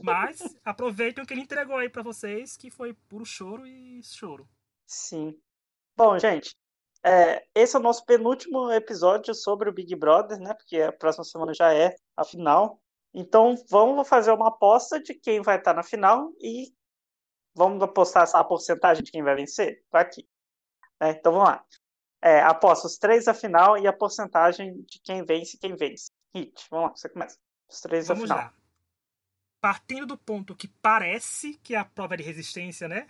Mas 0.04 0.42
aproveitem 0.66 1.24
o 1.24 1.28
que 1.28 1.34
ele 1.34 1.42
entregou 1.42 1.78
aí 1.78 1.88
para 1.88 2.04
vocês, 2.04 2.58
que 2.58 2.70
foi 2.70 2.94
puro 3.08 3.26
choro 3.26 3.66
e 3.66 4.04
choro. 4.04 4.48
Sim. 4.86 5.36
Bom, 5.96 6.20
gente, 6.20 6.54
é, 7.06 7.46
esse 7.54 7.76
é 7.76 7.80
o 7.80 7.84
nosso 7.84 8.04
penúltimo 8.04 8.72
episódio 8.72 9.36
sobre 9.36 9.70
o 9.70 9.74
Big 9.74 9.96
Brother, 9.96 10.40
né? 10.40 10.56
Porque 10.56 10.82
a 10.82 10.92
próxima 10.92 11.24
semana 11.24 11.54
já 11.54 11.72
é 11.72 11.96
a 12.18 12.24
final. 12.24 12.82
Então 13.14 13.56
vamos 13.70 14.10
fazer 14.10 14.32
uma 14.32 14.48
aposta 14.48 15.00
de 15.00 15.14
quem 15.14 15.40
vai 15.40 15.60
estar 15.60 15.76
na 15.76 15.84
final 15.84 16.32
e 16.42 16.74
vamos 17.54 17.84
apostar 17.84 18.28
a 18.34 18.44
porcentagem 18.44 19.04
de 19.04 19.12
quem 19.12 19.22
vai 19.22 19.36
vencer? 19.36 19.84
Tá 19.92 20.00
aqui. 20.00 20.28
É, 21.00 21.12
então 21.12 21.32
vamos 21.32 21.48
lá. 21.48 21.66
É, 22.24 22.42
aposta 22.42 22.88
os 22.88 22.98
três 22.98 23.28
a 23.28 23.36
final 23.36 23.78
e 23.78 23.86
a 23.86 23.94
porcentagem 23.94 24.82
de 24.82 25.00
quem 25.04 25.24
vence 25.24 25.58
e 25.58 25.60
quem 25.60 25.76
vence. 25.76 26.12
Hit, 26.34 26.66
vamos 26.72 26.90
lá, 26.90 26.96
você 26.96 27.08
começa. 27.08 27.38
Os 27.70 27.82
três 27.82 28.08
vamos 28.08 28.24
a 28.24 28.26
final. 28.26 28.38
Lá. 28.46 28.54
Partindo 29.62 30.08
do 30.08 30.18
ponto 30.18 30.56
que 30.56 30.68
parece 30.68 31.54
que 31.60 31.76
é 31.76 31.78
a 31.78 31.86
prova 31.86 32.18
de 32.18 32.24
resistência, 32.24 32.88
né? 32.88 33.08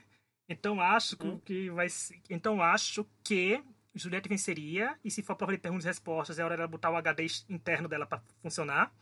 Então 0.50 0.82
acho 0.82 1.16
hum. 1.24 1.39
que 1.39 1.70
vai 1.70 1.88
Então 2.30 2.62
acho 2.62 3.06
que 3.24 3.64
Juliette 3.96 4.28
venceria, 4.28 5.00
e 5.04 5.10
se 5.10 5.24
for 5.24 5.36
prova 5.36 5.54
de 5.54 5.58
perguntas 5.58 5.86
e 5.86 5.88
respostas, 5.88 6.38
é 6.38 6.43
hora 6.43 6.58
dela 6.58 6.68
botar 6.68 6.91
o 6.91 6.98
HD 6.98 7.26
interno 7.50 7.88
dela 7.88 8.06
para 8.06 8.22
funcionar. 8.41 8.93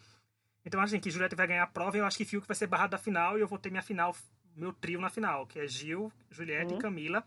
Então 0.63 0.79
acho 0.79 0.97
que 0.99 1.09
Juliette 1.09 1.35
vai 1.35 1.47
ganhar 1.47 1.63
a 1.63 1.67
prova 1.67 1.97
e 1.97 1.99
eu 1.99 2.05
acho 2.05 2.17
que 2.17 2.25
Fiuk 2.25 2.47
vai 2.47 2.55
ser 2.55 2.67
barrado 2.67 2.91
da 2.91 2.97
final 2.97 3.37
e 3.37 3.41
eu 3.41 3.47
vou 3.47 3.57
ter 3.57 3.69
minha 3.69 3.81
final, 3.81 4.15
meu 4.55 4.71
trio 4.71 5.01
na 5.01 5.09
final, 5.09 5.45
que 5.47 5.59
é 5.59 5.67
Gil, 5.67 6.11
Juliette 6.29 6.73
uhum. 6.73 6.79
e 6.79 6.81
Camila. 6.81 7.23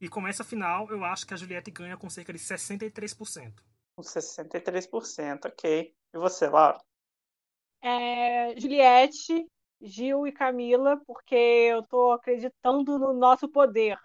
E 0.00 0.08
com 0.08 0.26
essa 0.26 0.42
final, 0.42 0.90
eu 0.90 1.04
acho 1.04 1.26
que 1.26 1.34
a 1.34 1.36
Juliette 1.36 1.70
ganha 1.70 1.96
com 1.96 2.10
cerca 2.10 2.32
de 2.32 2.38
63%. 2.38 3.52
Com 3.94 4.02
63%, 4.02 5.44
ok. 5.44 5.94
E 6.12 6.18
você, 6.18 6.48
Laura? 6.48 6.80
É, 7.80 8.58
Juliette, 8.58 9.46
Gil 9.80 10.26
e 10.26 10.32
Camila, 10.32 11.00
porque 11.06 11.34
eu 11.34 11.82
tô 11.84 12.12
acreditando 12.12 12.98
no 12.98 13.12
nosso 13.12 13.48
poder 13.48 13.98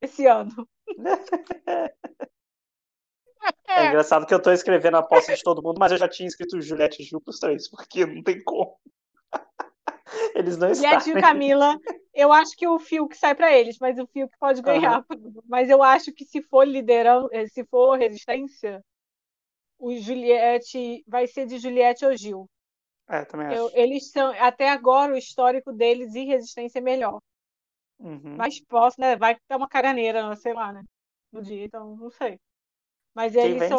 esse 0.00 0.26
ano. 0.26 0.68
É 3.96 3.98
engraçado 3.98 4.26
que 4.26 4.34
eu 4.34 4.42
tô 4.42 4.52
escrevendo 4.52 4.96
a 4.96 5.00
aposta 5.00 5.34
de 5.34 5.42
todo 5.42 5.62
mundo, 5.62 5.78
mas 5.78 5.90
eu 5.90 5.96
já 5.96 6.06
tinha 6.06 6.28
escrito 6.28 6.60
Juliette 6.60 7.00
e 7.00 7.04
Gil 7.04 7.18
pros 7.18 7.38
três, 7.38 7.66
porque 7.66 8.04
não 8.04 8.22
tem 8.22 8.44
como. 8.44 8.76
eles 10.36 10.58
não 10.58 10.74
Juliette 10.74 11.10
e 11.10 11.20
Camila, 11.20 11.78
eu 12.12 12.30
acho 12.30 12.54
que 12.54 12.68
o 12.68 12.78
Fiuk 12.78 13.16
sai 13.16 13.34
para 13.34 13.56
eles, 13.56 13.78
mas 13.80 13.98
o 13.98 14.06
Fiuk 14.06 14.30
pode 14.38 14.60
ganhar. 14.60 15.02
Uhum. 15.10 15.40
Mas 15.48 15.70
eu 15.70 15.82
acho 15.82 16.12
que 16.12 16.26
se 16.26 16.42
for 16.42 16.68
liderando, 16.68 17.30
eh, 17.32 17.46
se 17.48 17.64
for 17.64 17.96
resistência, 17.96 18.84
o 19.78 19.96
Juliette 19.96 21.02
vai 21.08 21.26
ser 21.26 21.46
de 21.46 21.56
Juliette 21.56 22.04
ou 22.04 22.14
Gil. 22.14 22.50
É, 23.08 23.24
também 23.24 23.46
acho. 23.46 23.56
Eu, 23.56 23.70
eles 23.72 24.10
são, 24.10 24.30
até 24.38 24.68
agora, 24.68 25.14
o 25.14 25.16
histórico 25.16 25.72
deles 25.72 26.14
e 26.14 26.26
resistência 26.26 26.80
é 26.80 26.82
melhor. 26.82 27.18
Uhum. 27.98 28.36
Mas 28.36 28.60
posso, 28.60 29.00
né? 29.00 29.16
Vai 29.16 29.38
dar 29.48 29.56
uma 29.56 29.68
caganeira, 29.68 30.36
sei 30.36 30.52
lá, 30.52 30.70
né? 30.70 30.82
No 31.32 31.40
dia, 31.40 31.64
então 31.64 31.96
não 31.96 32.10
sei. 32.10 32.38
Mas 33.16 33.34
eles 33.34 33.66
são 33.66 33.78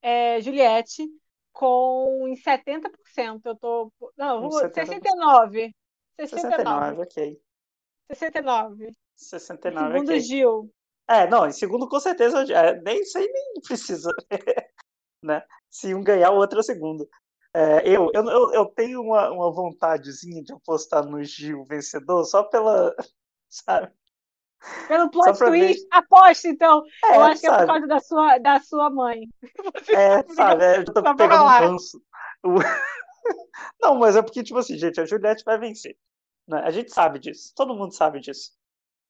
é, 0.00 0.40
Juliette 0.40 1.06
com 1.52 2.26
em 2.26 2.34
70%. 2.34 3.42
Eu 3.44 3.54
tô. 3.54 3.92
Não, 4.16 4.50
69. 4.50 5.74
69. 6.16 6.96
69, 6.96 7.02
ok. 7.02 7.40
69. 8.10 8.92
69, 9.14 9.92
Segundo 9.92 10.08
okay. 10.08 10.20
Gil. 10.20 10.74
É, 11.06 11.26
não, 11.28 11.46
em 11.46 11.52
segundo 11.52 11.86
com 11.86 12.00
certeza, 12.00 12.42
é, 12.50 12.80
nem 12.80 12.98
aí 12.98 13.28
nem 13.30 13.52
precisa, 13.68 14.10
né? 15.22 15.44
Se 15.68 15.94
um 15.94 16.02
ganhar, 16.02 16.30
o 16.30 16.36
outro 16.36 16.60
é 16.60 16.62
segundo. 16.62 17.06
É, 17.54 17.86
eu, 17.86 18.10
eu, 18.14 18.52
eu 18.54 18.66
tenho 18.66 19.02
uma, 19.02 19.30
uma 19.30 19.52
vontadezinha 19.52 20.42
de 20.42 20.54
apostar 20.54 21.04
no 21.04 21.22
Gil 21.22 21.66
vencedor 21.66 22.24
só 22.24 22.42
pela, 22.42 22.94
sabe? 23.50 23.92
Pelo 24.88 25.10
plot 25.10 25.38
twist, 25.38 25.86
aposta 25.90 26.48
então. 26.48 26.82
É, 27.04 27.16
eu 27.16 27.22
acho 27.22 27.40
que 27.40 27.46
é 27.46 27.58
por 27.58 27.66
causa 27.66 27.86
da 27.86 28.00
sua, 28.00 28.38
da 28.38 28.60
sua 28.60 28.90
mãe. 28.90 29.28
É, 29.88 30.22
sabe, 30.34 30.64
é, 30.64 30.78
eu 30.78 30.84
tô 30.84 31.02
pegando 31.16 31.76
um. 32.44 32.58
Não, 33.80 33.94
mas 33.96 34.16
é 34.16 34.22
porque, 34.22 34.42
tipo 34.42 34.58
assim, 34.58 34.76
gente, 34.76 35.00
a 35.00 35.04
Juliette 35.04 35.44
vai 35.44 35.58
vencer. 35.58 35.96
Né? 36.46 36.60
A 36.64 36.70
gente 36.70 36.92
sabe 36.92 37.18
disso, 37.18 37.52
todo 37.54 37.74
mundo 37.74 37.94
sabe 37.94 38.20
disso. 38.20 38.50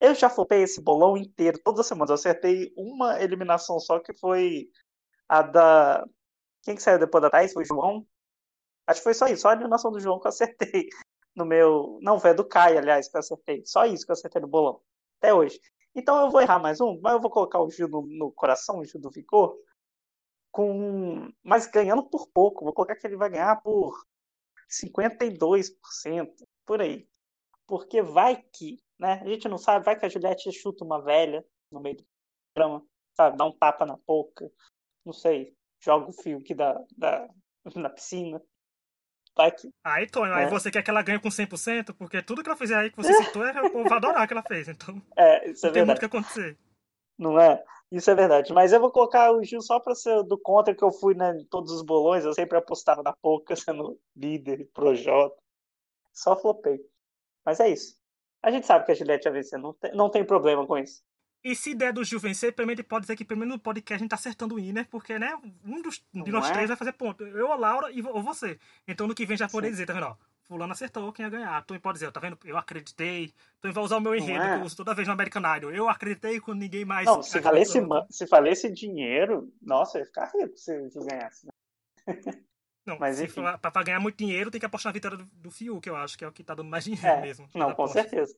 Eu 0.00 0.14
já 0.14 0.28
flopei 0.28 0.62
esse 0.62 0.82
bolão 0.82 1.16
inteiro, 1.16 1.60
todas 1.62 1.80
as 1.80 1.86
semanas. 1.86 2.10
Eu 2.10 2.14
acertei 2.14 2.72
uma 2.76 3.22
eliminação 3.22 3.78
só, 3.78 4.00
que 4.00 4.12
foi 4.14 4.68
a 5.28 5.42
da. 5.42 6.04
Quem 6.62 6.74
que 6.74 6.82
saiu 6.82 6.98
depois 6.98 7.22
da 7.22 7.30
Thais? 7.30 7.52
Foi 7.52 7.62
o 7.62 7.66
João? 7.66 8.06
Acho 8.86 9.00
que 9.00 9.04
foi 9.04 9.14
só 9.14 9.26
isso, 9.26 9.42
só 9.42 9.50
a 9.50 9.52
eliminação 9.52 9.92
do 9.92 10.00
João 10.00 10.18
que 10.18 10.26
eu 10.26 10.30
acertei 10.30 10.88
no 11.36 11.44
meu. 11.44 11.98
Não, 12.02 12.18
foi 12.18 12.30
a 12.30 12.34
do 12.34 12.44
Caio, 12.44 12.78
aliás, 12.78 13.08
que 13.08 13.16
eu 13.16 13.20
acertei. 13.20 13.62
Só 13.64 13.84
isso 13.84 14.04
que 14.04 14.10
eu 14.10 14.14
acertei 14.14 14.42
no 14.42 14.48
bolão. 14.48 14.80
Até 15.22 15.32
hoje. 15.32 15.60
Então 15.94 16.20
eu 16.20 16.30
vou 16.30 16.40
errar 16.40 16.58
mais 16.58 16.80
um, 16.80 17.00
mas 17.00 17.12
eu 17.12 17.20
vou 17.20 17.30
colocar 17.30 17.60
o 17.60 17.70
Gil 17.70 17.86
no, 17.86 18.02
no 18.02 18.32
coração, 18.32 18.80
o 18.80 18.84
Gil 18.84 19.00
do 19.00 19.08
Vigor. 19.08 19.56
Com... 20.50 21.32
Mas 21.44 21.68
ganhando 21.68 22.02
por 22.02 22.26
pouco. 22.26 22.64
Vou 22.64 22.74
colocar 22.74 22.96
que 22.96 23.06
ele 23.06 23.16
vai 23.16 23.30
ganhar 23.30 23.54
por 23.62 23.94
52%, 24.68 26.28
por 26.66 26.82
aí. 26.82 27.08
Porque 27.68 28.02
vai 28.02 28.42
que, 28.52 28.82
né? 28.98 29.20
A 29.22 29.28
gente 29.28 29.48
não 29.48 29.58
sabe, 29.58 29.84
vai 29.84 29.96
que 29.96 30.04
a 30.04 30.08
Juliette 30.08 30.50
chuta 30.50 30.84
uma 30.84 31.00
velha 31.00 31.46
no 31.70 31.80
meio 31.80 31.98
do 31.98 32.04
programa, 32.52 32.84
sabe? 33.16 33.36
Dá 33.36 33.44
um 33.44 33.56
tapa 33.56 33.86
na 33.86 33.96
boca, 34.04 34.50
não 35.04 35.12
sei, 35.12 35.56
joga 35.80 36.10
o 36.10 36.12
fio 36.12 36.38
aqui 36.38 36.52
da, 36.52 36.84
da, 36.96 37.28
na 37.76 37.88
piscina. 37.88 38.42
Vai 39.36 39.50
que. 39.50 39.70
Aí, 39.82 40.06
Tonho, 40.06 40.32
é. 40.32 40.44
aí 40.44 40.50
você 40.50 40.70
quer 40.70 40.82
que 40.82 40.90
ela 40.90 41.02
ganhe 41.02 41.18
com 41.18 41.28
100%? 41.28 41.94
Porque 41.96 42.22
tudo 42.22 42.42
que 42.42 42.48
ela 42.48 42.56
fizer 42.56 42.76
aí 42.76 42.90
que 42.90 42.96
você 42.96 43.12
citou, 43.24 43.46
é, 43.46 43.62
o 43.62 43.70
povo 43.70 43.88
vai 43.88 43.98
adorar 43.98 44.26
que 44.26 44.34
ela 44.34 44.42
fez. 44.42 44.68
Então, 44.68 45.00
é, 45.16 45.50
isso 45.50 45.66
é 45.66 45.68
não 45.68 45.74
verdade. 45.74 45.74
tem 45.74 45.84
muito 45.84 45.96
o 45.96 46.00
que 46.00 46.04
acontecer. 46.04 46.58
Não 47.18 47.40
é? 47.40 47.62
Isso 47.90 48.10
é 48.10 48.14
verdade. 48.14 48.52
Mas 48.52 48.72
eu 48.72 48.80
vou 48.80 48.90
colocar 48.90 49.32
o 49.32 49.42
Gil 49.42 49.60
só 49.60 49.78
para 49.78 49.94
ser 49.94 50.22
do 50.24 50.38
contra 50.38 50.74
que 50.74 50.82
eu 50.82 50.90
fui 50.90 51.14
né, 51.14 51.36
em 51.38 51.44
todos 51.44 51.72
os 51.72 51.82
bolões. 51.82 52.24
Eu 52.24 52.32
sempre 52.32 52.56
apostava 52.58 53.02
na 53.02 53.12
pouca, 53.12 53.54
sendo 53.56 53.98
líder, 54.16 54.68
Projota. 54.72 55.36
Só 56.12 56.36
flopei. 56.36 56.80
Mas 57.44 57.60
é 57.60 57.68
isso. 57.68 57.96
A 58.42 58.50
gente 58.50 58.66
sabe 58.66 58.84
que 58.84 58.92
a 58.92 58.94
Juliette 58.94 59.24
vai 59.24 59.34
vencer. 59.34 59.58
Não 59.58 59.72
tem, 59.74 59.94
não 59.94 60.10
tem 60.10 60.24
problema 60.24 60.66
com 60.66 60.76
isso. 60.76 61.02
E 61.44 61.56
se 61.56 61.74
der 61.74 61.92
do 61.92 62.04
Gil 62.04 62.20
vencer, 62.20 62.52
pelo 62.52 62.68
menos 62.68 62.84
pode 62.84 63.02
dizer 63.02 63.16
que 63.16 63.24
pelo 63.24 63.40
menos 63.40 63.54
no 63.56 63.60
podcast 63.60 63.94
a 63.94 63.98
gente 63.98 64.10
tá 64.10 64.16
acertando 64.16 64.54
o 64.54 64.58
winner, 64.58 64.86
porque, 64.88 65.18
né, 65.18 65.36
um 65.64 65.82
dos, 65.82 66.00
de 66.12 66.30
nós 66.30 66.48
é? 66.48 66.52
três 66.52 66.68
vai 66.68 66.76
fazer 66.76 66.92
ponto. 66.92 67.24
Eu, 67.24 67.50
a 67.50 67.56
Laura 67.56 67.90
e, 67.90 68.00
ou 68.02 68.22
você. 68.22 68.58
Então 68.86 69.08
no 69.08 69.14
que 69.14 69.26
vem 69.26 69.36
já 69.36 69.48
poder 69.48 69.70
dizer, 69.70 69.86
tá 69.86 69.92
vendo? 69.92 70.06
Ó, 70.06 70.16
fulano 70.42 70.72
acertou 70.72 71.12
quem 71.12 71.24
ia 71.24 71.30
ganhar. 71.30 71.64
Tu 71.64 71.78
pode 71.80 71.98
dizer, 71.98 72.12
tá 72.12 72.20
vendo? 72.20 72.38
Eu 72.44 72.56
acreditei. 72.56 73.32
Tu 73.60 73.72
vai 73.72 73.82
usar 73.82 73.96
o 73.96 74.00
meu 74.00 74.14
enredo 74.14 74.42
é? 74.42 74.54
que 74.54 74.60
eu 74.60 74.66
uso 74.66 74.76
toda 74.76 74.94
vez 74.94 75.08
no 75.08 75.14
American 75.14 75.56
Idol. 75.56 75.72
Eu 75.72 75.88
acreditei 75.88 76.38
quando 76.40 76.60
ninguém 76.60 76.84
mais. 76.84 77.06
Não, 77.06 77.22
se 77.22 77.40
valesse, 77.40 77.80
se 78.10 78.26
valesse 78.26 78.70
dinheiro, 78.70 79.52
nossa, 79.60 79.98
eu 79.98 80.02
ia 80.02 80.06
ficar 80.06 80.30
rico 80.32 80.56
se 80.56 80.72
eu 80.72 81.04
ganhasse. 81.04 81.46
Né? 81.46 81.52
Não, 82.84 82.98
Mas, 82.98 83.20
enfim. 83.20 83.34
For, 83.34 83.58
pra, 83.58 83.70
pra, 83.70 83.82
ganhar 83.84 84.00
muito 84.00 84.16
dinheiro, 84.16 84.50
tem 84.50 84.58
que 84.58 84.66
apostar 84.66 84.90
na 84.90 84.94
vitória 84.94 85.16
do, 85.16 85.24
do 85.24 85.50
Fiuk, 85.52 85.86
eu 85.86 85.94
acho 85.94 86.18
que 86.18 86.24
é 86.24 86.28
o 86.28 86.32
que 86.32 86.42
tá 86.42 86.54
dando 86.54 86.68
mais 86.68 86.82
dinheiro 86.84 87.06
é, 87.06 87.20
mesmo. 87.20 87.48
Não, 87.54 87.72
com 87.74 87.86
certeza. 87.86 88.36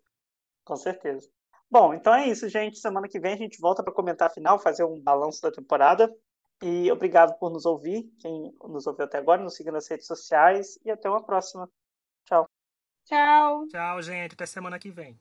Com 0.65 0.77
certeza. 0.77 1.31
Bom, 1.75 1.93
então 1.93 2.15
é 2.15 2.29
isso, 2.29 2.49
gente. 2.49 2.79
Semana 2.79 3.09
que 3.09 3.19
vem 3.19 3.33
a 3.33 3.37
gente 3.37 3.61
volta 3.61 3.83
para 3.83 3.93
comentar 3.93 4.31
a 4.31 4.33
final, 4.33 4.61
fazer 4.61 4.85
um 4.85 5.01
balanço 5.01 5.43
da 5.43 5.51
temporada. 5.51 6.09
E 6.63 6.89
obrigado 6.93 7.37
por 7.37 7.51
nos 7.51 7.67
ouvir, 7.67 8.05
quem 8.21 8.55
nos 8.63 8.87
ouviu 8.87 9.05
até 9.05 9.19
agora, 9.19 9.43
nos 9.43 9.57
siga 9.57 9.73
nas 9.73 9.89
redes 9.89 10.07
sociais 10.07 10.79
e 10.85 10.91
até 10.93 11.11
uma 11.11 11.25
próxima. 11.25 11.69
Tchau. 12.27 12.49
Tchau. 13.05 13.67
Tchau, 13.67 14.03
gente. 14.03 14.35
Até 14.35 14.47
semana 14.47 14.79
que 14.79 14.89
vem. 14.89 15.19